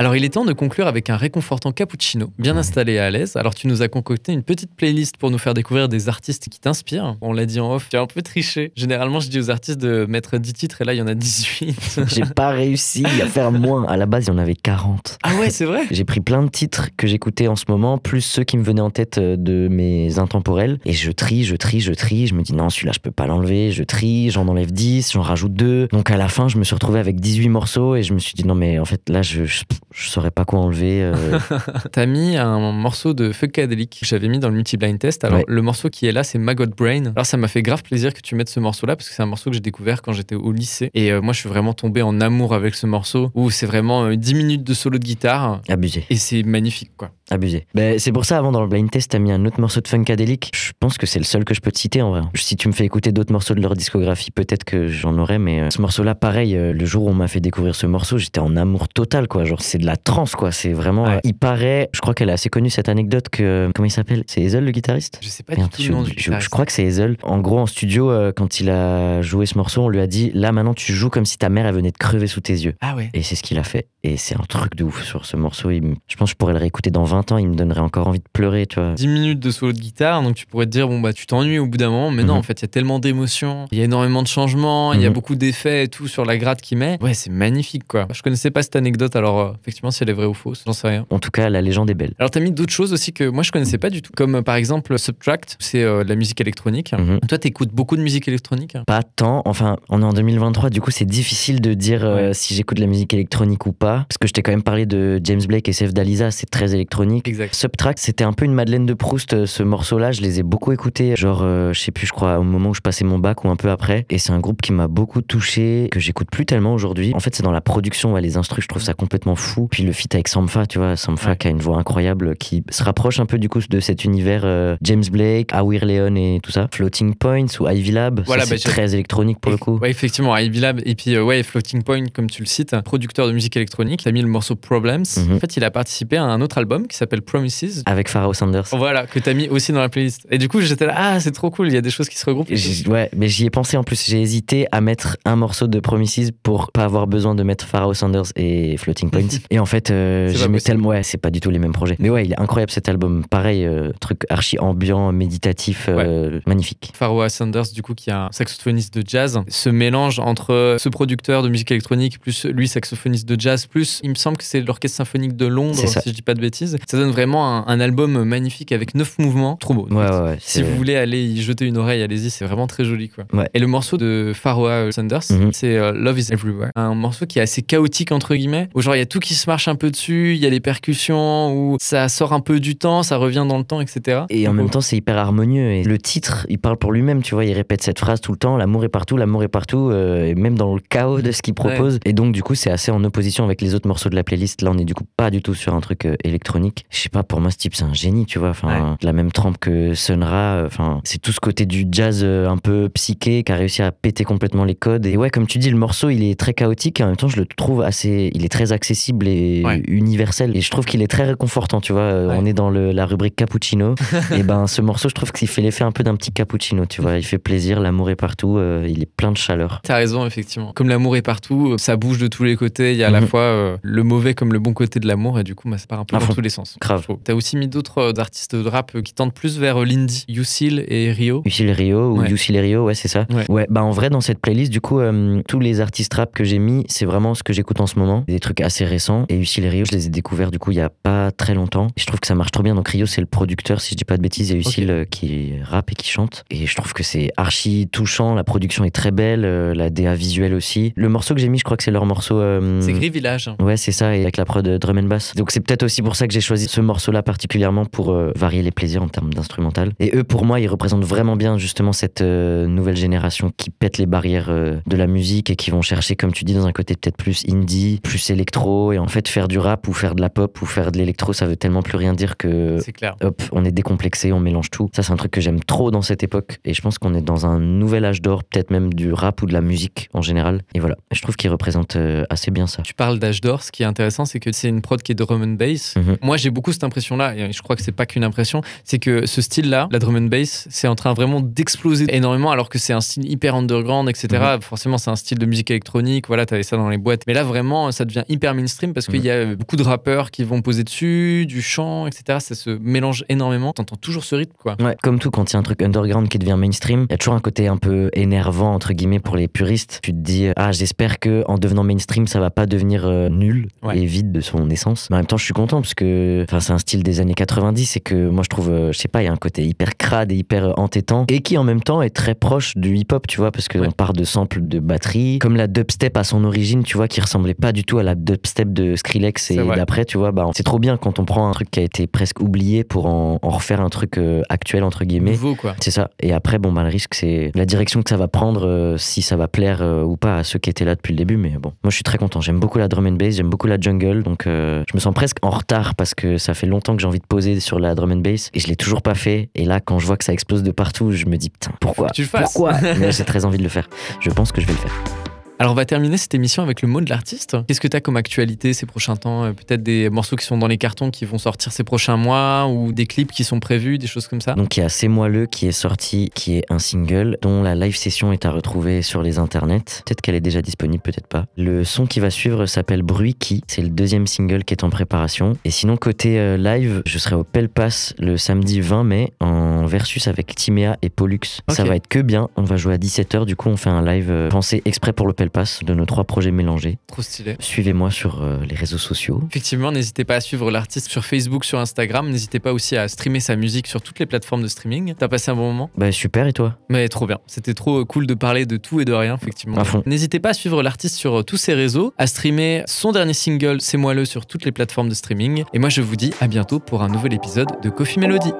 Alors, 0.00 0.14
il 0.14 0.24
est 0.24 0.28
temps 0.28 0.44
de 0.44 0.52
conclure 0.52 0.86
avec 0.86 1.10
un 1.10 1.16
réconfortant 1.16 1.72
cappuccino, 1.72 2.30
bien 2.38 2.56
installé 2.56 2.92
et 2.92 2.98
à 3.00 3.10
l'aise. 3.10 3.34
Alors, 3.34 3.52
tu 3.52 3.66
nous 3.66 3.82
as 3.82 3.88
concocté 3.88 4.32
une 4.32 4.44
petite 4.44 4.70
playlist 4.76 5.16
pour 5.16 5.32
nous 5.32 5.38
faire 5.38 5.54
découvrir 5.54 5.88
des 5.88 6.08
artistes 6.08 6.48
qui 6.48 6.60
t'inspirent. 6.60 7.16
On 7.20 7.32
l'a 7.32 7.46
dit 7.46 7.58
en 7.58 7.74
off, 7.74 7.88
tu 7.90 7.96
as 7.96 8.00
un 8.00 8.06
peu 8.06 8.22
triché. 8.22 8.70
Généralement, 8.76 9.18
je 9.18 9.28
dis 9.28 9.40
aux 9.40 9.50
artistes 9.50 9.80
de 9.80 10.06
mettre 10.08 10.38
10 10.38 10.52
titres 10.52 10.82
et 10.82 10.84
là, 10.84 10.94
il 10.94 10.98
y 10.98 11.02
en 11.02 11.08
a 11.08 11.14
18. 11.14 12.02
J'ai 12.14 12.22
pas 12.22 12.50
réussi 12.50 13.04
à 13.20 13.26
faire 13.26 13.50
moins. 13.50 13.86
À 13.88 13.96
la 13.96 14.06
base, 14.06 14.26
il 14.26 14.28
y 14.28 14.30
en 14.30 14.38
avait 14.38 14.54
40. 14.54 15.18
ah 15.24 15.34
ouais, 15.34 15.50
c'est 15.50 15.64
vrai? 15.64 15.80
J'ai 15.90 16.04
pris 16.04 16.20
plein 16.20 16.44
de 16.44 16.48
titres 16.48 16.90
que 16.96 17.08
j'écoutais 17.08 17.48
en 17.48 17.56
ce 17.56 17.64
moment, 17.66 17.98
plus 17.98 18.20
ceux 18.20 18.44
qui 18.44 18.56
me 18.56 18.62
venaient 18.62 18.80
en 18.80 18.90
tête 18.90 19.18
euh, 19.18 19.34
de 19.36 19.66
mes 19.66 20.20
intemporels. 20.20 20.78
Et 20.84 20.92
je 20.92 21.10
trie, 21.10 21.42
je 21.42 21.56
trie, 21.56 21.80
je 21.80 21.92
trie. 21.92 22.28
Je 22.28 22.34
me 22.36 22.42
dis 22.42 22.54
non, 22.54 22.70
celui-là, 22.70 22.92
je 22.94 23.00
peux 23.00 23.10
pas 23.10 23.26
l'enlever. 23.26 23.72
Je 23.72 23.82
trie, 23.82 24.30
j'en 24.30 24.46
enlève 24.46 24.70
10, 24.70 25.10
j'en 25.14 25.22
rajoute 25.22 25.54
2. 25.54 25.88
Donc 25.88 26.12
à 26.12 26.16
la 26.16 26.28
fin, 26.28 26.46
je 26.46 26.56
me 26.56 26.62
suis 26.62 26.74
retrouvé 26.74 27.00
avec 27.00 27.18
18 27.18 27.48
morceaux 27.48 27.96
et 27.96 28.04
je 28.04 28.14
me 28.14 28.20
suis 28.20 28.34
dit 28.34 28.46
non, 28.46 28.54
mais 28.54 28.78
en 28.78 28.84
fait, 28.84 29.08
là, 29.08 29.22
je, 29.22 29.44
je, 29.44 29.64
je 29.94 30.08
saurais 30.10 30.30
pas 30.30 30.44
quoi 30.44 30.60
enlever. 30.60 31.02
euh, 31.02 31.38
T'as 31.92 32.06
mis 32.06 32.36
un 32.36 32.72
morceau 32.72 33.14
de 33.14 33.32
Funkadelic 33.32 33.98
que 34.00 34.06
j'avais 34.06 34.28
mis 34.28 34.38
dans 34.38 34.48
le 34.48 34.54
multi-blind 34.54 34.98
test. 34.98 35.24
Alors, 35.24 35.38
Ouais. 35.38 35.44
le 35.48 35.62
morceau 35.62 35.88
qui 35.88 36.06
est 36.06 36.12
là, 36.12 36.24
c'est 36.24 36.38
Maggot 36.38 36.66
Brain. 36.66 37.06
Alors, 37.14 37.26
ça 37.26 37.36
m'a 37.36 37.48
fait 37.48 37.62
grave 37.62 37.82
plaisir 37.82 38.12
que 38.12 38.20
tu 38.20 38.34
mettes 38.34 38.48
ce 38.48 38.60
morceau-là 38.60 38.96
parce 38.96 39.08
que 39.08 39.14
c'est 39.14 39.22
un 39.22 39.26
morceau 39.26 39.50
que 39.50 39.54
j'ai 39.54 39.60
découvert 39.60 40.02
quand 40.02 40.12
j'étais 40.12 40.34
au 40.34 40.52
lycée. 40.52 40.90
Et 40.94 41.12
euh, 41.12 41.20
moi, 41.20 41.32
je 41.32 41.40
suis 41.40 41.48
vraiment 41.48 41.72
tombé 41.74 42.02
en 42.02 42.20
amour 42.20 42.54
avec 42.54 42.74
ce 42.74 42.86
morceau 42.86 43.30
où 43.34 43.50
c'est 43.50 43.66
vraiment 43.66 44.04
euh, 44.06 44.16
10 44.16 44.34
minutes 44.34 44.64
de 44.64 44.74
solo 44.74 44.98
de 44.98 45.04
guitare. 45.04 45.60
abusé, 45.68 46.04
Et 46.10 46.16
c'est 46.16 46.42
magnifique, 46.42 46.90
quoi. 46.96 47.10
abusé. 47.30 47.66
Ben, 47.74 47.98
c'est 47.98 48.12
pour 48.12 48.24
ça, 48.24 48.38
avant 48.38 48.52
dans 48.52 48.62
le 48.62 48.68
blind 48.68 48.90
test, 48.90 49.10
t'as 49.12 49.18
mis 49.18 49.32
un 49.32 49.44
autre 49.46 49.60
morceau 49.60 49.80
de 49.80 49.88
Funkadelic. 49.88 50.50
Je 50.54 50.72
pense 50.78 50.98
que 50.98 51.06
c'est 51.06 51.18
le 51.18 51.24
seul 51.24 51.44
que 51.44 51.54
je 51.54 51.60
peux 51.60 51.70
te 51.72 51.78
citer 51.78 52.02
en 52.02 52.10
vrai. 52.10 52.20
Si 52.34 52.56
tu 52.56 52.68
me 52.68 52.72
fais 52.72 52.84
écouter 52.84 53.12
d'autres 53.12 53.32
morceaux 53.32 53.54
de 53.54 53.60
leur 53.60 53.74
discographie, 53.74 54.30
peut-être 54.30 54.64
que 54.64 54.88
j'en 54.88 55.16
aurais, 55.18 55.38
mais 55.38 55.60
euh, 55.60 55.70
ce 55.70 55.80
morceau-là, 55.80 56.14
pareil, 56.14 56.54
le 56.54 56.84
jour 56.86 57.04
où 57.04 57.08
on 57.10 57.14
m'a 57.14 57.28
fait 57.28 57.40
découvrir 57.40 57.74
ce 57.74 57.86
morceau, 57.86 58.18
j'étais 58.18 58.40
en 58.40 58.56
amour 58.56 58.88
total, 58.88 59.28
quoi. 59.28 59.44
Genre, 59.44 59.60
c'est 59.62 59.77
de 59.78 59.86
la 59.86 59.96
trance, 59.96 60.34
quoi. 60.34 60.52
C'est 60.52 60.72
vraiment. 60.72 61.04
Ouais. 61.04 61.16
euh, 61.16 61.20
il 61.24 61.34
paraît, 61.34 61.88
je 61.92 62.00
crois 62.00 62.14
qu'elle 62.14 62.28
est 62.28 62.32
assez 62.32 62.48
connue 62.50 62.70
cette 62.70 62.88
anecdote 62.88 63.28
que. 63.28 63.70
Comment 63.74 63.86
il 63.86 63.90
s'appelle? 63.90 64.24
C'est 64.26 64.44
Hazel 64.44 64.64
le 64.64 64.70
guitariste? 64.70 65.18
Je 65.22 65.28
sais 65.28 65.42
pas 65.42 65.54
Merde, 65.56 65.70
du 65.76 65.88
tout 65.88 66.04
je, 66.16 66.48
crois 66.48 66.66
que 66.66 66.72
c'est 66.72 66.86
Hazel. 66.86 67.16
En 67.22 67.38
gros, 67.38 67.58
en 67.58 67.66
studio, 67.66 68.10
euh, 68.10 68.32
quand 68.34 68.60
il 68.60 68.70
a 68.70 69.22
joué 69.22 69.46
ce 69.46 69.56
morceau, 69.56 69.82
on 69.82 69.88
lui 69.88 70.00
a 70.00 70.06
dit 70.06 70.30
Là, 70.34 70.52
maintenant, 70.52 70.74
tu 70.74 70.92
joues 70.92 71.10
comme 71.10 71.24
si 71.26 71.38
ta 71.38 71.48
mère, 71.48 71.66
elle 71.66 71.74
venait 71.74 71.90
de 71.92 71.98
crever 71.98 72.26
sous 72.26 72.40
tes 72.40 72.52
yeux. 72.54 72.74
Ah 72.80 72.94
ouais. 72.96 73.08
Et 73.14 73.22
c'est 73.22 73.34
ce 73.36 73.42
qu'il 73.42 73.58
a 73.58 73.64
fait. 73.64 73.86
Et 74.04 74.16
c'est 74.16 74.36
un 74.36 74.44
truc 74.48 74.76
de 74.76 74.84
ouf 74.84 75.02
sur 75.04 75.26
ce 75.26 75.36
morceau. 75.36 75.70
Il 75.70 75.94
Je 76.06 76.16
pense 76.16 76.28
que 76.28 76.32
je 76.32 76.36
pourrais 76.36 76.52
le 76.52 76.58
réécouter 76.60 76.90
dans 76.90 77.04
20 77.04 77.32
ans. 77.32 77.38
Il 77.38 77.48
me 77.48 77.54
donnerait 77.54 77.80
encore 77.80 78.08
envie 78.08 78.18
de 78.20 78.24
pleurer, 78.32 78.66
tu 78.66 78.80
vois. 78.80 78.94
10 78.94 79.08
minutes 79.08 79.40
de 79.40 79.50
solo 79.50 79.72
de 79.72 79.78
guitare, 79.78 80.22
donc 80.22 80.34
tu 80.36 80.46
pourrais 80.46 80.66
te 80.66 80.70
dire, 80.70 80.88
bon, 80.88 81.00
bah, 81.00 81.12
tu 81.12 81.26
t'ennuies 81.26 81.58
au 81.58 81.66
bout 81.66 81.76
d'un 81.78 81.90
moment, 81.90 82.10
mais 82.10 82.22
non, 82.24 82.34
Mhm. 82.34 82.38
en 82.38 82.42
fait, 82.42 82.60
il 82.60 82.62
y 82.62 82.64
a 82.66 82.68
tellement 82.68 82.98
d'émotions, 82.98 83.66
il 83.72 83.78
y 83.78 83.80
a 83.80 83.84
énormément 83.84 84.22
de 84.22 84.28
changements, 84.28 84.92
il 84.92 85.00
y 85.00 85.04
a 85.04 85.08
Mhm. 85.08 85.14
beaucoup 85.14 85.34
d'effets 85.34 85.84
et 85.84 85.88
tout 85.88 86.06
sur 86.08 86.24
la 86.24 86.36
gratte 86.38 86.60
qu'il 86.60 86.78
met. 86.78 86.98
Ouais, 87.02 87.14
c'est 87.14 87.30
magnifique, 87.30 87.86
quoi. 87.86 88.06
Je 88.12 88.22
connaissais 88.22 88.50
pas 88.50 88.62
cette 88.62 88.76
anecdote, 88.76 89.16
alors 89.16 89.38
euh, 89.40 89.52
effectivement, 89.68 89.90
si 89.90 90.02
elle 90.02 90.08
est 90.08 90.14
vraie 90.14 90.26
ou 90.26 90.32
fausse, 90.32 90.62
j'en 90.66 90.72
sais 90.72 90.88
rien. 90.88 91.06
En 91.10 91.18
tout 91.18 91.30
cas, 91.30 91.50
la 91.50 91.60
légende 91.60 91.90
est 91.90 91.94
belle. 91.94 92.14
Alors, 92.18 92.30
t'as 92.30 92.40
mis 92.40 92.50
d'autres 92.50 92.72
choses 92.72 92.92
aussi 92.94 93.12
que 93.12 93.28
moi 93.28 93.42
je 93.42 93.52
connaissais 93.52 93.76
pas 93.76 93.90
du 93.90 94.00
tout, 94.00 94.12
comme 94.16 94.36
euh, 94.36 94.42
par 94.42 94.54
exemple 94.56 94.98
Subtract, 94.98 95.56
c'est 95.58 95.82
euh, 95.82 96.04
de 96.04 96.08
la 96.08 96.14
musique 96.16 96.40
électronique. 96.40 96.92
Mhm. 96.98 97.20
Toi, 97.28 97.36
t'écoutes 97.38 97.70
beaucoup 97.72 97.96
de 97.96 98.02
musique 98.02 98.26
électronique? 98.28 98.76
Pas 98.86 99.02
tant. 99.02 99.42
Enfin, 99.44 99.76
on 99.90 100.00
est 100.00 100.04
en 100.04 100.12
2023, 100.14 100.70
du 100.70 100.80
coup, 100.80 100.90
c'est 100.90 101.04
difficile 101.04 101.60
de 101.60 101.74
dire 101.74 102.04
euh, 102.04 102.28
Ouais. 102.28 102.34
si 102.34 102.54
j'écoute 102.54 102.78
de 102.78 102.82
la 102.82 102.88
musique 102.88 103.12
électronique 103.12 103.66
ou 103.66 103.72
pas. 103.72 104.06
Parce 104.08 104.16
que 104.18 104.26
je 104.26 104.32
t'ai 104.32 104.42
quand 104.42 104.50
même 104.52 104.62
parlé 104.62 104.86
de 104.86 105.20
James 105.22 105.42
Blake 105.46 105.68
et 105.68 105.72
Sef 105.74 105.92
Dalisa, 105.92 106.30
c'est 106.30 106.48
très 106.48 106.74
électronique. 106.74 107.28
Exact. 107.28 107.54
Subtract, 107.54 107.98
c'était 107.98 108.24
un 108.24 108.32
peu 108.32 108.44
une 108.46 108.54
Madeleine 108.54 108.86
de 108.86 108.94
Proust, 108.94 109.44
ce 109.44 109.62
morceau-là. 109.62 110.12
Je 110.12 110.22
les 110.22 110.40
ai 110.40 110.42
beaucoup 110.42 110.72
écoutés, 110.72 111.14
genre, 111.16 111.40
euh, 111.42 111.72
je 111.74 111.80
sais 111.80 111.92
plus, 111.92 112.06
je 112.06 112.12
crois, 112.12 112.38
au 112.38 112.42
moment 112.42 112.70
où 112.70 112.74
je 112.74 112.80
passais 112.80 113.04
mon 113.04 113.18
bac 113.18 113.44
ou 113.44 113.48
un 113.50 113.56
peu 113.56 113.70
après. 113.70 114.06
Et 114.10 114.18
c'est 114.18 114.32
un 114.32 114.40
groupe 114.40 114.62
qui 114.62 114.72
m'a 114.72 114.88
beaucoup 114.88 115.20
touché, 115.22 115.88
que 115.92 116.00
j'écoute 116.00 116.28
plus 116.30 116.46
tellement 116.46 116.72
aujourd'hui. 116.72 117.12
En 117.14 117.20
fait, 117.20 117.34
c'est 117.34 117.42
dans 117.42 117.52
la 117.52 117.60
production, 117.60 118.12
ouais, 118.14 118.20
les 118.20 118.36
instrus, 118.36 118.62
je 118.64 118.68
trouve 118.68 118.82
ça 118.82 118.94
complètement 118.94 119.36
fou. 119.36 119.57
Puis 119.66 119.82
le 119.82 119.92
feat 119.92 120.14
avec 120.14 120.28
Sampha, 120.28 120.66
tu 120.66 120.78
vois, 120.78 120.94
Sampha 120.96 121.30
Ouais. 121.30 121.36
qui 121.36 121.48
a 121.48 121.50
une 121.50 121.58
voix 121.58 121.78
incroyable, 121.78 122.36
qui 122.36 122.62
se 122.70 122.82
rapproche 122.84 123.18
un 123.18 123.26
peu 123.26 123.38
du 123.38 123.48
coup 123.48 123.60
de 123.68 123.80
cet 123.80 124.04
univers 124.04 124.42
euh, 124.44 124.76
James 124.82 125.02
Blake, 125.10 125.52
Awir 125.52 125.84
Leon 125.84 126.14
et 126.14 126.38
tout 126.42 126.52
ça. 126.52 126.68
Floating 126.72 127.14
Points 127.16 127.46
ou 127.60 127.68
Ivy 127.68 127.90
Lab, 127.90 128.22
Voilà, 128.26 128.44
bah, 128.44 128.50
c'est 128.50 128.58
j'ai- 128.62 128.68
très 128.68 128.94
électronique 128.94 129.38
pour 129.40 129.50
le 129.50 129.58
coup. 129.58 129.78
Ouais, 129.78 129.90
effectivement, 129.90 130.36
Ivy 130.36 130.60
Lab 130.60 130.80
et 130.84 130.94
puis 130.94 131.14
euh, 131.16 131.24
ouais, 131.24 131.42
Floating 131.42 131.82
Point, 131.82 132.04
comme 132.14 132.30
tu 132.30 132.42
le 132.42 132.46
cites, 132.46 132.78
producteur 132.82 133.26
de 133.26 133.32
musique 133.32 133.56
électronique, 133.56 134.02
t'as 134.04 134.12
mis 134.12 134.22
le 134.22 134.28
morceau 134.28 134.54
Problems. 134.54 135.04
Mhm. 135.16 135.36
En 135.36 135.38
fait, 135.40 135.56
il 135.56 135.64
a 135.64 135.70
participé 135.70 136.16
à 136.18 136.22
un 136.24 136.40
autre 136.40 136.58
album 136.58 136.86
qui 136.86 136.96
s'appelle 136.96 137.22
Promises. 137.22 137.82
Avec 137.86 138.08
Pharaoh 138.08 138.34
Sanders. 138.34 138.66
Voilà, 138.72 139.06
que 139.06 139.18
t'as 139.18 139.34
mis 139.34 139.48
aussi 139.48 139.72
dans 139.72 139.80
la 139.80 139.88
playlist. 139.88 140.26
Et 140.30 140.38
du 140.38 140.48
coup, 140.48 140.60
j'étais 140.60 140.86
là, 140.86 140.94
ah, 140.96 141.20
c'est 141.20 141.32
trop 141.32 141.50
cool, 141.50 141.68
il 141.68 141.74
y 141.74 141.76
a 141.76 141.80
des 141.80 141.90
choses 141.90 142.08
qui 142.08 142.16
se 142.18 142.24
regroupent. 142.26 142.50
Ouais, 142.88 143.08
mais 143.16 143.28
j'y 143.28 143.46
ai 143.46 143.50
pensé 143.50 143.76
en 143.76 143.84
plus. 143.84 144.04
J'ai 144.06 144.20
hésité 144.20 144.66
à 144.72 144.80
mettre 144.80 145.16
un 145.24 145.36
morceau 145.36 145.66
de 145.66 145.80
Promises 145.80 146.32
pour 146.42 146.70
pas 146.72 146.84
avoir 146.84 147.06
besoin 147.06 147.34
de 147.34 147.42
mettre 147.42 147.66
Pharaoh 147.66 147.94
Sanders 147.94 148.26
et 148.36 148.76
Floating 148.76 149.10
Points. 149.10 149.22
et 149.50 149.58
en 149.58 149.66
fait, 149.66 149.90
euh, 149.90 150.30
j'aimais 150.34 150.60
tellement. 150.60 150.88
Ouais, 150.90 151.02
c'est 151.02 151.18
pas 151.18 151.30
du 151.30 151.40
tout 151.40 151.50
les 151.50 151.58
mêmes 151.58 151.72
projets. 151.72 151.96
Mais 151.98 152.10
ouais, 152.10 152.24
il 152.24 152.32
est 152.32 152.40
incroyable 152.40 152.70
cet 152.70 152.88
album. 152.88 153.24
Pareil, 153.28 153.64
euh, 153.64 153.92
truc 154.00 154.22
archi 154.30 154.58
ambiant, 154.58 155.12
méditatif, 155.12 155.86
euh, 155.88 156.40
magnifique. 156.46 156.90
Pharoah 156.94 157.28
Sanders, 157.28 157.70
du 157.74 157.82
coup, 157.82 157.94
qui 157.94 158.10
est 158.10 158.14
un 158.14 158.28
saxophoniste 158.30 158.94
de 158.98 159.04
jazz, 159.06 159.40
ce 159.48 159.68
mélange 159.68 160.18
entre 160.18 160.76
ce 160.78 160.88
producteur 160.88 161.42
de 161.42 161.48
musique 161.48 161.70
électronique, 161.70 162.18
plus 162.20 162.44
lui, 162.46 162.68
saxophoniste 162.68 163.28
de 163.28 163.38
jazz, 163.40 163.66
plus, 163.66 164.00
il 164.02 164.10
me 164.10 164.14
semble 164.14 164.36
que 164.36 164.44
c'est 164.44 164.60
l'Orchestre 164.60 164.96
Symphonique 164.98 165.36
de 165.36 165.46
Londres, 165.46 165.76
si 165.76 165.98
je 166.10 166.14
dis 166.14 166.22
pas 166.22 166.34
de 166.34 166.40
bêtises. 166.40 166.76
Ça 166.88 166.96
donne 166.96 167.10
vraiment 167.10 167.56
un, 167.58 167.64
un 167.66 167.80
album 167.80 168.22
magnifique 168.24 168.72
avec 168.72 168.94
neuf 168.94 169.18
mouvements. 169.18 169.56
Trop 169.56 169.74
beau. 169.74 169.88
Ouais, 169.90 170.08
ouais. 170.10 170.36
Si 170.40 170.62
vous 170.62 170.74
voulez 170.76 170.96
aller 170.96 171.22
y 171.22 171.40
jeter 171.42 171.64
une 171.66 171.76
oreille, 171.76 172.02
allez-y, 172.02 172.30
c'est 172.30 172.44
vraiment 172.44 172.66
très 172.66 172.84
joli. 172.84 173.08
Quoi. 173.08 173.24
Ouais. 173.32 173.48
Et 173.54 173.58
le 173.58 173.66
morceau 173.66 173.96
de 173.96 174.32
Pharoah 174.34 174.90
Sanders, 174.92 175.20
Mhm. 175.30 175.52
c'est 175.52 175.76
euh, 175.76 175.92
Love 175.92 176.18
is 176.18 176.32
Everywhere. 176.32 176.70
Un 176.76 176.94
morceau 176.94 177.26
qui 177.26 177.38
est 177.38 177.42
assez 177.42 177.62
chaotique, 177.62 178.12
entre 178.12 178.34
guillemets, 178.34 178.68
où 178.74 178.80
genre 178.82 178.94
il 178.96 178.98
y 178.98 179.02
a 179.02 179.06
tout 179.06 179.20
qui 179.20 179.34
se 179.38 179.48
marche 179.48 179.68
un 179.68 179.74
peu 179.76 179.90
dessus, 179.90 180.34
il 180.34 180.40
y 180.42 180.46
a 180.46 180.50
les 180.50 180.60
percussions, 180.60 181.52
où 181.56 181.76
ça 181.80 182.08
sort 182.08 182.32
un 182.32 182.40
peu 182.40 182.60
du 182.60 182.76
temps, 182.76 183.02
ça 183.02 183.16
revient 183.16 183.44
dans 183.48 183.58
le 183.58 183.64
temps, 183.64 183.80
etc. 183.80 184.22
Et 184.30 184.46
en 184.48 184.52
même 184.52 184.70
temps, 184.70 184.80
c'est 184.80 184.96
hyper 184.96 185.16
harmonieux. 185.18 185.70
Et 185.72 185.82
le 185.84 185.98
titre, 185.98 186.46
il 186.48 186.58
parle 186.58 186.76
pour 186.76 186.92
lui-même, 186.92 187.22
tu 187.22 187.34
vois. 187.34 187.44
Il 187.44 187.52
répète 187.52 187.82
cette 187.82 187.98
phrase 187.98 188.20
tout 188.20 188.32
le 188.32 188.38
temps 188.38 188.56
l'amour 188.56 188.84
est 188.84 188.88
partout, 188.88 189.16
l'amour 189.16 189.42
est 189.42 189.48
partout, 189.48 189.90
euh, 189.90 190.26
et 190.26 190.34
même 190.34 190.56
dans 190.56 190.74
le 190.74 190.80
chaos 190.80 191.20
de 191.20 191.30
ce 191.32 191.42
qu'il 191.42 191.54
propose. 191.54 191.98
Et 192.04 192.12
donc, 192.12 192.32
du 192.32 192.42
coup, 192.42 192.54
c'est 192.54 192.70
assez 192.70 192.90
en 192.90 193.02
opposition 193.04 193.44
avec 193.44 193.60
les 193.60 193.74
autres 193.74 193.86
morceaux 193.86 194.08
de 194.08 194.14
la 194.16 194.24
playlist. 194.24 194.62
Là, 194.62 194.70
on 194.74 194.78
est 194.78 194.84
du 194.84 194.94
coup 194.94 195.04
pas 195.16 195.30
du 195.30 195.42
tout 195.42 195.54
sur 195.54 195.74
un 195.74 195.80
truc 195.80 196.04
euh, 196.06 196.16
électronique. 196.24 196.84
Je 196.90 196.98
sais 196.98 197.08
pas, 197.08 197.22
pour 197.22 197.40
moi, 197.40 197.50
ce 197.50 197.56
type, 197.56 197.74
c'est 197.74 197.84
un 197.84 197.94
génie, 197.94 198.26
tu 198.26 198.38
vois. 198.38 198.50
Enfin, 198.50 198.96
la 199.02 199.12
même 199.12 199.30
trempe 199.32 199.58
que 199.58 199.94
Sun 199.94 200.22
Ra. 200.22 200.56
euh, 200.56 200.66
Enfin, 200.66 201.00
c'est 201.04 201.18
tout 201.20 201.32
ce 201.32 201.40
côté 201.40 201.66
du 201.66 201.86
jazz 201.90 202.24
un 202.24 202.56
peu 202.58 202.88
psyché 202.90 203.42
qui 203.42 203.52
a 203.52 203.56
réussi 203.56 203.82
à 203.82 203.92
péter 203.92 204.24
complètement 204.24 204.64
les 204.64 204.74
codes. 204.74 205.06
Et 205.06 205.16
ouais, 205.16 205.30
comme 205.30 205.46
tu 205.46 205.58
dis, 205.58 205.70
le 205.70 205.76
morceau, 205.78 206.10
il 206.10 206.22
est 206.24 206.38
très 206.38 206.52
chaotique. 206.54 207.00
Et 207.00 207.04
en 207.04 207.06
même 207.08 207.16
temps, 207.16 207.28
je 207.28 207.36
le 207.38 207.46
trouve 207.46 207.82
assez. 207.82 208.30
Il 208.34 208.44
est 208.44 208.48
très 208.48 208.72
accessible 208.72 209.27
et 209.28 209.62
Ouais. 209.64 209.82
universel. 209.86 210.56
Et 210.56 210.60
je 210.60 210.70
trouve 210.70 210.84
qu'il 210.84 211.02
est 211.02 211.06
très 211.06 211.24
réconfortant, 211.24 211.80
tu 211.80 211.92
vois. 211.92 212.02
Euh, 212.02 212.28
Ouais. 212.28 212.36
On 212.38 212.44
est 212.44 212.52
dans 212.52 212.70
le- 212.70 212.92
la 212.92 213.06
rubrique 213.06 213.36
cappuccino. 213.36 213.94
et 214.36 214.42
ben, 214.42 214.66
ce 214.66 214.82
morceau, 214.82 215.08
je 215.08 215.14
trouve 215.14 215.32
qu'il 215.32 215.48
fait 215.48 215.62
l'effet 215.62 215.84
un 215.84 215.92
peu 215.92 216.02
d'un 216.02 216.14
petit 216.16 216.30
cappuccino, 216.32 216.86
tu 216.86 217.00
vois. 217.02 217.16
Il 217.16 217.22
fait 217.24 217.38
plaisir, 217.38 217.80
l'amour 217.80 218.10
est 218.10 218.16
partout, 218.16 218.56
euh, 218.58 218.86
il 218.88 219.02
est 219.02 219.08
plein 219.16 219.30
de 219.32 219.36
chaleur. 219.36 219.80
T'as 219.84 219.96
raison, 219.96 220.26
effectivement. 220.26 220.72
Comme 220.74 220.88
l'amour 220.88 221.16
est 221.16 221.22
partout, 221.22 221.72
euh, 221.72 221.78
ça 221.78 221.96
bouge 221.96 222.18
de 222.18 222.26
tous 222.26 222.44
les 222.44 222.56
côtés. 222.56 222.92
Il 222.92 222.98
y 222.98 223.04
a 223.04 223.08
à 223.08 223.10
la 223.10 223.20
Mhm. 223.20 223.26
fois 223.28 223.40
euh, 223.40 223.76
le 223.82 224.02
mauvais 224.02 224.34
comme 224.34 224.52
le 224.52 224.58
bon 224.58 224.72
côté 224.72 225.00
de 225.00 225.06
l'amour, 225.06 225.38
et 225.40 225.44
du 225.44 225.54
coup, 225.54 225.68
bah, 225.70 225.78
ça 225.78 225.86
part 225.86 226.00
un 226.00 226.04
peu 226.04 226.16
À 226.16 226.20
dans 226.20 226.26
fond. 226.26 226.34
tous 226.34 226.40
les 226.40 226.48
sens. 226.50 226.76
Grave. 226.80 227.06
T'as 227.24 227.34
aussi 227.34 227.56
mis 227.56 227.68
d'autres 227.68 227.98
euh, 227.98 228.12
artistes 228.18 228.54
de 228.56 228.68
rap 228.68 229.00
qui 229.02 229.12
tentent 229.14 229.34
plus 229.34 229.58
vers 229.58 229.84
l'indie, 229.84 230.24
Yusil 230.28 230.84
et 230.88 231.12
Rio. 231.12 231.42
Usil 231.44 231.70
Rio 231.70 232.12
ou 232.12 232.20
Ouais. 232.20 232.30
Usil 232.30 232.58
Rio, 232.58 232.84
ouais, 232.84 232.94
c'est 232.94 233.08
ça. 233.08 233.26
Ouais. 233.48 233.66
bah 233.70 233.82
en 233.82 233.90
vrai, 233.90 234.10
dans 234.10 234.20
cette 234.20 234.40
playlist, 234.40 234.70
du 234.72 234.80
coup, 234.80 235.00
tous 235.46 235.60
les 235.60 235.80
artistes 235.80 236.14
rap 236.14 236.34
que 236.34 236.44
j'ai 236.44 236.58
mis, 236.58 236.84
c'est 236.88 237.04
vraiment 237.06 237.34
ce 237.34 237.42
que 237.42 237.52
j'écoute 237.52 237.80
en 237.80 237.86
ce 237.86 237.98
moment. 237.98 238.24
Des 238.28 238.40
trucs 238.40 238.60
assez 238.60 238.84
récents. 238.84 239.17
Et 239.28 239.36
Usil 239.36 239.66
Rio, 239.68 239.84
je 239.84 239.92
les 239.92 240.06
ai 240.06 240.10
découverts, 240.10 240.50
du 240.50 240.58
coup, 240.58 240.70
il 240.70 240.76
y 240.76 240.80
a 240.80 240.88
pas 240.90 241.30
très 241.30 241.54
longtemps. 241.54 241.88
Et 241.96 242.00
je 242.00 242.06
trouve 242.06 242.20
que 242.20 242.26
ça 242.26 242.34
marche 242.34 242.50
trop 242.50 242.62
bien. 242.62 242.74
Donc 242.74 242.88
Rio, 242.88 243.06
c'est 243.06 243.20
le 243.20 243.26
producteur, 243.26 243.80
si 243.80 243.92
je 243.92 243.96
dis 243.96 244.04
pas 244.04 244.16
de 244.16 244.22
bêtises, 244.22 244.52
et 244.52 244.56
Usil 244.56 244.84
Ok. 244.84 244.90
euh, 244.90 245.04
qui 245.04 245.52
rappe 245.62 245.92
et 245.92 245.94
qui 245.94 246.08
chante. 246.08 246.44
Et 246.50 246.66
je 246.66 246.74
trouve 246.76 246.92
que 246.92 247.02
c'est 247.02 247.30
archi 247.36 247.88
touchant. 247.90 248.34
La 248.34 248.44
production 248.44 248.84
est 248.84 248.90
très 248.90 249.10
belle, 249.10 249.44
euh, 249.44 249.74
la 249.74 249.90
DA 249.90 250.14
visuelle 250.14 250.54
aussi. 250.54 250.92
Le 250.96 251.08
morceau 251.08 251.34
que 251.34 251.40
j'ai 251.40 251.48
mis, 251.48 251.58
je 251.58 251.64
crois 251.64 251.76
que 251.76 251.82
c'est 251.82 251.90
leur 251.90 252.06
morceau. 252.06 252.38
euh, 252.40 252.80
C'est 252.80 252.92
Gris 252.92 253.10
Village. 253.10 253.50
Ouais, 253.60 253.76
c'est 253.76 253.92
ça, 253.92 254.16
et 254.16 254.22
avec 254.22 254.36
la 254.36 254.44
prod 254.44 254.66
euh, 254.66 254.78
drum 254.78 254.98
and 254.98 255.02
bass. 255.04 255.34
Donc 255.34 255.50
c'est 255.50 255.60
peut-être 255.60 255.82
aussi 255.82 256.02
pour 256.02 256.16
ça 256.16 256.26
que 256.26 256.32
j'ai 256.34 256.40
choisi 256.40 256.66
ce 256.68 256.80
morceau-là 256.80 257.22
particulièrement 257.22 257.84
pour 257.84 258.10
euh, 258.12 258.32
varier 258.36 258.62
les 258.62 258.70
plaisirs 258.70 259.02
en 259.02 259.08
termes 259.08 259.32
d'instrumental. 259.34 259.92
Et 260.00 260.10
eux, 260.16 260.24
pour 260.24 260.44
moi, 260.44 260.60
ils 260.60 260.68
représentent 260.68 261.04
vraiment 261.04 261.36
bien 261.36 261.58
justement 261.58 261.92
cette 261.92 262.20
nouvelle 262.22 262.96
génération 262.96 263.50
qui 263.56 263.70
pète 263.70 263.98
les 263.98 264.06
barrières 264.06 264.48
de 264.50 264.96
la 264.96 265.06
musique 265.06 265.50
et 265.50 265.56
qui 265.56 265.70
vont 265.70 265.82
chercher, 265.82 266.16
comme 266.16 266.32
tu 266.32 266.44
dis, 266.44 266.54
dans 266.54 266.66
un 266.66 266.72
côté 266.72 266.94
peut-être 266.94 267.16
plus 267.16 267.44
indie, 267.48 268.00
plus 268.02 268.30
électro. 268.30 268.92
Et 268.92 268.97
en 268.98 269.08
fait, 269.08 269.28
faire 269.28 269.48
du 269.48 269.58
rap 269.58 269.86
ou 269.88 269.92
faire 269.92 270.14
de 270.14 270.20
la 270.20 270.30
pop 270.30 270.60
ou 270.62 270.66
faire 270.66 270.92
de 270.92 270.98
l'électro, 270.98 271.32
ça 271.32 271.46
veut 271.46 271.56
tellement 271.56 271.82
plus 271.82 271.96
rien 271.96 272.12
dire 272.14 272.36
que 272.36 272.78
C'est 272.80 272.92
clair. 272.92 273.16
hop, 273.22 273.42
on 273.52 273.64
est 273.64 273.72
décomplexé, 273.72 274.32
on 274.32 274.40
mélange 274.40 274.70
tout. 274.70 274.88
Ça, 274.94 275.02
c'est 275.02 275.12
un 275.12 275.16
truc 275.16 275.30
que 275.32 275.40
j'aime 275.40 275.60
trop 275.60 275.90
dans 275.90 276.02
cette 276.02 276.22
époque. 276.22 276.58
Et 276.64 276.74
je 276.74 276.82
pense 276.82 276.98
qu'on 276.98 277.14
est 277.14 277.22
dans 277.22 277.46
un 277.46 277.58
nouvel 277.58 278.04
âge 278.04 278.22
d'or, 278.22 278.44
peut-être 278.44 278.70
même 278.70 278.92
du 278.94 279.12
rap 279.12 279.42
ou 279.42 279.46
de 279.46 279.52
la 279.52 279.60
musique 279.60 280.08
en 280.14 280.22
général. 280.22 280.62
Et 280.74 280.80
voilà, 280.80 280.96
je 281.12 281.20
trouve 281.22 281.36
qu'il 281.36 281.50
représente 281.50 281.96
euh, 281.96 282.24
assez 282.30 282.50
bien 282.50 282.66
ça. 282.66 282.82
Tu 282.82 282.94
parles 282.94 283.18
d'âge 283.18 283.40
d'or, 283.40 283.62
ce 283.62 283.72
qui 283.72 283.82
est 283.82 283.86
intéressant, 283.86 284.24
c'est 284.24 284.40
que 284.40 284.52
c'est 284.52 284.68
une 284.68 284.80
prod 284.80 285.02
qui 285.02 285.12
est 285.12 285.14
drum 285.14 285.42
and 285.42 285.56
bass. 285.56 285.94
Mhm. 285.96 286.16
Moi, 286.22 286.36
j'ai 286.36 286.50
beaucoup 286.50 286.72
cette 286.72 286.84
impression-là, 286.84 287.36
et 287.36 287.52
je 287.52 287.62
crois 287.62 287.76
que 287.76 287.82
c'est 287.82 287.92
pas 287.92 288.06
qu'une 288.06 288.24
impression, 288.24 288.62
c'est 288.84 288.98
que 288.98 289.26
ce 289.26 289.40
style-là, 289.42 289.88
la 289.90 289.98
drum 289.98 290.16
and 290.16 290.22
bass, 290.28 290.66
c'est 290.70 290.88
en 290.88 290.94
train 290.94 291.14
vraiment 291.14 291.40
d'exploser 291.40 292.06
énormément, 292.14 292.50
alors 292.50 292.68
que 292.68 292.78
c'est 292.78 292.92
un 292.92 293.00
style 293.00 293.30
hyper 293.30 293.54
underground, 293.54 294.08
etc. 294.08 294.26
Mhm. 294.54 294.62
Forcément, 294.62 294.98
c'est 294.98 295.10
un 295.10 295.16
style 295.16 295.38
de 295.38 295.46
musique 295.46 295.70
électronique, 295.70 296.26
voilà, 296.28 296.46
t'avais 296.46 296.62
ça 296.62 296.76
dans 296.76 296.88
les 296.88 296.98
boîtes. 296.98 297.22
Mais 297.26 297.34
là, 297.34 297.44
vraiment, 297.44 297.90
ça 297.92 298.04
devient 298.04 298.24
hyper 298.28 298.54
mainstream 298.54 298.87
parce 298.94 299.06
qu'il 299.06 299.20
Mhm. 299.20 299.24
y 299.26 299.30
a 299.30 299.54
beaucoup 299.56 299.76
de 299.76 299.82
rappeurs 299.82 300.30
qui 300.30 300.44
vont 300.44 300.62
poser 300.62 300.84
dessus, 300.84 301.46
du 301.46 301.62
chant, 301.62 302.06
etc. 302.06 302.38
Ça 302.40 302.54
se 302.54 302.70
mélange 302.70 303.24
énormément. 303.28 303.72
T'entends 303.72 303.96
toujours 303.96 304.24
ce 304.24 304.34
rythme, 304.34 304.54
quoi. 304.58 304.76
Ouais, 304.80 304.96
comme 305.02 305.18
tout, 305.18 305.30
quand 305.30 305.50
il 305.50 305.54
y 305.54 305.56
a 305.56 305.60
un 305.60 305.62
truc 305.62 305.82
underground 305.82 306.28
qui 306.28 306.38
devient 306.38 306.56
mainstream, 306.58 307.06
il 307.08 307.12
y 307.12 307.14
a 307.14 307.18
toujours 307.18 307.34
un 307.34 307.40
côté 307.40 307.68
un 307.68 307.76
peu 307.76 308.10
énervant, 308.12 308.74
entre 308.74 308.92
guillemets, 308.92 309.20
pour 309.20 309.36
les 309.36 309.48
puristes. 309.48 310.00
Tu 310.02 310.12
te 310.12 310.16
dis, 310.18 310.48
ah, 310.56 310.72
j'espère 310.72 311.18
que 311.18 311.42
en 311.46 311.58
devenant 311.58 311.84
mainstream, 311.84 312.26
ça 312.26 312.40
va 312.40 312.50
pas 312.50 312.66
devenir 312.66 313.06
euh, 313.06 313.28
nul 313.28 313.68
Ouais. 313.82 313.98
et 313.98 314.04
vide 314.06 314.32
de 314.32 314.40
son 314.40 314.68
essence. 314.70 315.08
Mais 315.10 315.16
en 315.16 315.18
même 315.20 315.26
temps, 315.26 315.36
je 315.36 315.44
suis 315.44 315.54
content 315.54 315.80
parce 315.80 315.94
que 315.94 316.44
enfin, 316.48 316.60
c'est 316.60 316.72
un 316.72 316.78
style 316.78 317.02
des 317.02 317.20
années 317.20 317.34
90 317.34 317.96
et 317.96 318.00
que 318.00 318.28
moi, 318.28 318.42
je 318.42 318.48
trouve, 318.48 318.70
euh, 318.70 318.92
je 318.92 318.98
sais 318.98 319.08
pas, 319.08 319.22
il 319.22 319.26
y 319.26 319.28
a 319.28 319.32
un 319.32 319.36
côté 319.36 319.64
hyper 319.64 319.96
crade 319.96 320.32
et 320.32 320.36
hyper 320.36 320.64
euh, 320.66 320.72
entêtant 320.76 321.24
et 321.28 321.40
qui 321.40 321.56
en 321.58 321.64
même 321.64 321.80
temps 321.80 322.02
est 322.02 322.10
très 322.10 322.34
proche 322.34 322.76
du 322.76 322.96
hip-hop, 322.96 323.26
tu 323.26 323.38
vois, 323.38 323.50
parce 323.52 323.68
qu'on 323.68 323.78
Ouais. 323.80 323.88
part 323.96 324.12
de 324.12 324.24
samples 324.24 324.60
de 324.66 324.78
batterie, 324.80 325.38
comme 325.38 325.56
la 325.56 325.66
dubstep 325.66 326.16
à 326.16 326.24
son 326.24 326.44
origine, 326.44 326.82
tu 326.84 326.96
vois, 326.96 327.08
qui 327.08 327.20
ressemblait 327.20 327.54
pas 327.54 327.72
du 327.72 327.84
tout 327.84 327.98
à 327.98 328.02
la 328.02 328.14
dubstep 328.14 328.72
de 328.80 328.96
Skrillex 328.96 329.50
et 329.50 329.56
d'après, 329.56 330.04
tu 330.04 330.18
vois. 330.18 330.32
Bah, 330.32 330.46
c'est 330.54 330.62
trop 330.62 330.78
bien 330.78 330.96
quand 330.96 331.18
on 331.18 331.24
prend 331.24 331.48
un 331.48 331.52
truc 331.52 331.70
qui 331.70 331.80
a 331.80 331.82
été 331.82 332.06
presque 332.06 332.40
oublié 332.40 332.84
pour 332.84 333.06
en, 333.06 333.38
en 333.42 333.50
refaire 333.50 333.80
un 333.80 333.88
truc 333.88 334.18
euh, 334.18 334.42
actuel, 334.48 334.82
entre 334.84 335.04
guillemets. 335.04 335.32
Nouveau, 335.32 335.54
quoi. 335.54 335.74
C'est 335.80 335.90
ça. 335.90 336.10
Et 336.20 336.32
après, 336.32 336.58
bon, 336.58 336.72
bah, 336.72 336.82
le 336.82 336.88
risque, 336.88 337.14
c'est 337.14 337.50
la 337.54 337.64
direction 337.64 338.02
que 338.02 338.10
ça 338.10 338.16
va 338.16 338.28
prendre, 338.28 338.66
euh, 338.66 338.96
si 338.96 339.22
ça 339.22 339.36
va 339.36 339.48
plaire 339.48 339.82
euh, 339.82 340.02
ou 340.02 340.16
pas 340.16 340.38
à 340.38 340.44
ceux 340.44 340.58
qui 340.58 340.70
étaient 340.70 340.84
là 340.84 340.94
depuis 340.94 341.12
le 341.12 341.18
début. 341.18 341.36
Mais 341.36 341.50
bon, 341.50 341.72
moi, 341.82 341.90
je 341.90 341.94
suis 341.94 342.04
très 342.04 342.18
content. 342.18 342.40
J'aime 342.40 342.60
beaucoup 342.60 342.78
la 342.78 342.88
drum 342.88 343.06
and 343.06 343.12
bass, 343.12 343.36
j'aime 343.36 343.50
beaucoup 343.50 343.66
la 343.66 343.78
jungle. 343.80 344.22
Donc, 344.22 344.42
je 344.46 344.94
me 344.94 345.00
sens 345.00 345.14
presque 345.14 345.38
en 345.42 345.50
retard 345.50 345.94
parce 345.94 346.14
que 346.14 346.38
ça 346.38 346.54
fait 346.54 346.66
longtemps 346.66 346.94
que 346.94 347.02
j'ai 347.02 347.08
envie 347.08 347.20
de 347.20 347.26
poser 347.26 347.60
sur 347.60 347.78
la 347.78 347.94
drum 347.94 348.12
and 348.12 348.16
bass 348.16 348.50
et 348.54 348.60
je 348.60 348.68
l'ai 348.68 348.76
toujours 348.76 349.02
pas 349.02 349.14
fait. 349.14 349.50
Et 349.54 349.64
là, 349.64 349.80
quand 349.80 349.98
je 349.98 350.06
vois 350.06 350.16
que 350.16 350.24
ça 350.24 350.32
explose 350.32 350.62
de 350.62 350.70
partout, 350.70 351.12
je 351.12 351.26
me 351.26 351.36
dis, 351.36 351.50
putain, 351.50 351.72
pourquoi? 351.80 352.10
Tu. 352.10 352.26
Pourquoi? 352.26 352.72
Mais 352.98 353.12
j'ai 353.12 353.24
très 353.24 353.44
envie 353.44 353.58
de 353.58 353.62
le 353.62 353.68
faire. 353.68 353.88
Je 354.20 354.30
pense 354.30 354.52
que 354.52 354.60
je 354.60 354.66
vais 354.66 354.72
le 354.72 354.78
faire. 354.78 355.17
Alors 355.60 355.72
on 355.72 355.74
va 355.74 355.84
terminer 355.84 356.16
cette 356.18 356.34
émission 356.34 356.62
avec 356.62 356.82
le 356.82 356.88
mot 356.88 357.00
de 357.00 357.10
l'artiste. 357.10 357.56
Qu'est-ce 357.66 357.80
que 357.80 357.88
tu 357.88 357.96
as 357.96 358.00
comme 358.00 358.16
actualité 358.16 358.72
ces 358.72 358.86
prochains 358.86 359.16
temps? 359.16 359.42
Euh, 359.42 359.52
Peut-être 359.52 359.82
des 359.82 360.08
morceaux 360.08 360.36
qui 360.36 360.46
sont 360.46 360.56
dans 360.56 360.68
les 360.68 360.78
cartons 360.78 361.10
qui 361.10 361.24
vont 361.24 361.38
sortir 361.38 361.72
ces 361.72 361.82
prochains 361.82 362.16
mois 362.16 362.68
ou 362.68 362.92
des 362.92 363.06
clips 363.06 363.32
qui 363.32 363.42
sont 363.42 363.58
prévus, 363.58 363.98
des 363.98 364.06
choses 364.06 364.28
comme 364.28 364.40
ça? 364.40 364.54
Donc 364.54 364.76
il 364.76 364.80
y 364.80 364.82
a 364.84 364.88
C'est 364.88 365.08
moelleux 365.08 365.46
qui 365.46 365.66
est 365.66 365.72
sorti, 365.72 366.30
qui 366.32 366.58
est 366.58 366.64
un 366.70 366.78
single 366.78 367.38
dont 367.42 367.64
la 367.64 367.74
live 367.74 367.96
session 367.96 368.32
est 368.32 368.46
à 368.46 368.52
retrouver 368.52 369.02
sur 369.02 369.20
les 369.20 369.40
internets. 369.40 370.04
Peut-être 370.06 370.20
qu'elle 370.20 370.36
est 370.36 370.40
déjà 370.40 370.62
disponible, 370.62 371.02
peut-être 371.02 371.26
pas. 371.26 371.46
Le 371.56 371.82
son 371.82 372.06
qui 372.06 372.20
va 372.20 372.30
suivre 372.30 372.66
s'appelle 372.66 373.02
Bruit 373.02 373.34
qui, 373.34 373.64
c'est 373.66 373.82
le 373.82 373.88
deuxième 373.88 374.28
single 374.28 374.62
qui 374.62 374.74
est 374.74 374.84
en 374.84 374.90
préparation. 374.90 375.54
Et 375.64 375.72
sinon 375.72 375.96
côté 375.96 376.38
euh, 376.38 376.56
live, 376.56 377.02
je 377.04 377.18
serai 377.18 377.34
au 377.34 377.42
Pelpas 377.42 378.12
le 378.20 378.36
samedi 378.36 378.80
20 378.80 379.02
mai 379.02 379.32
en 379.40 379.86
versus 379.86 380.28
avec 380.28 380.54
Timéa 380.54 380.96
et 381.02 381.08
Pollux. 381.08 381.40
Ça 381.68 381.82
va 381.82 381.96
être 381.96 382.06
que 382.06 382.20
bien. 382.20 382.48
On 382.54 382.62
va 382.62 382.76
jouer 382.76 382.94
à 382.94 382.98
17h, 382.98 383.44
du 383.44 383.56
coup 383.56 383.68
on 383.70 383.76
fait 383.76 383.90
un 383.90 384.04
live 384.04 384.30
euh, 384.30 384.50
pensé 384.50 384.82
exprès 384.84 385.12
pour 385.12 385.26
le 385.26 385.32
Pelpas 385.32 385.47
de 385.82 385.94
nos 385.94 386.06
trois 386.06 386.24
projets 386.24 386.50
mélangés. 386.50 386.98
Trop 387.06 387.22
stylé. 387.22 387.56
Suivez-moi 387.60 388.10
sur 388.10 388.42
euh, 388.42 388.58
les 388.68 388.74
réseaux 388.74 388.98
sociaux. 388.98 389.42
Effectivement, 389.50 389.90
n'hésitez 389.90 390.24
pas 390.24 390.36
à 390.36 390.40
suivre 390.40 390.70
l'artiste 390.70 391.08
sur 391.08 391.24
Facebook, 391.24 391.64
sur 391.64 391.78
Instagram. 391.78 392.30
N'hésitez 392.30 392.60
pas 392.60 392.72
aussi 392.72 392.96
à 392.96 393.08
streamer 393.08 393.40
sa 393.40 393.56
musique 393.56 393.86
sur 393.86 394.02
toutes 394.02 394.18
les 394.18 394.26
plateformes 394.26 394.62
de 394.62 394.68
streaming. 394.68 395.14
T'as 395.18 395.28
passé 395.28 395.50
un 395.50 395.54
bon 395.54 395.72
moment? 395.72 395.90
Bah 395.96 396.12
super 396.12 396.46
et 396.46 396.52
toi? 396.52 396.76
Mais 396.88 397.08
trop 397.08 397.26
bien. 397.26 397.38
C'était 397.46 397.74
trop 397.74 398.04
cool 398.04 398.26
de 398.26 398.34
parler 398.34 398.66
de 398.66 398.76
tout 398.76 399.00
et 399.00 399.04
de 399.04 399.12
rien, 399.12 399.36
effectivement. 399.40 399.78
À 399.78 399.84
fond. 399.84 400.02
N'hésitez 400.06 400.38
pas 400.40 400.50
à 400.50 400.54
suivre 400.54 400.82
l'artiste 400.82 401.16
sur 401.16 401.40
euh, 401.40 401.42
tous 401.42 401.56
ses 401.56 401.74
réseaux, 401.74 402.14
à 402.18 402.26
streamer 402.26 402.82
son 402.86 403.12
dernier 403.12 403.32
single, 403.32 403.80
C'est 403.80 403.96
moi 403.96 404.14
le, 404.14 404.24
sur 404.24 404.46
toutes 404.46 404.64
les 404.64 404.72
plateformes 404.72 405.08
de 405.08 405.14
streaming. 405.14 405.64
Et 405.72 405.78
moi, 405.78 405.88
je 405.88 406.02
vous 406.02 406.16
dis 406.16 406.32
à 406.40 406.46
bientôt 406.46 406.78
pour 406.78 407.02
un 407.02 407.08
nouvel 407.08 407.34
épisode 407.34 407.68
de 407.82 407.90
Coffee 407.90 408.20
Melody. 408.20 408.52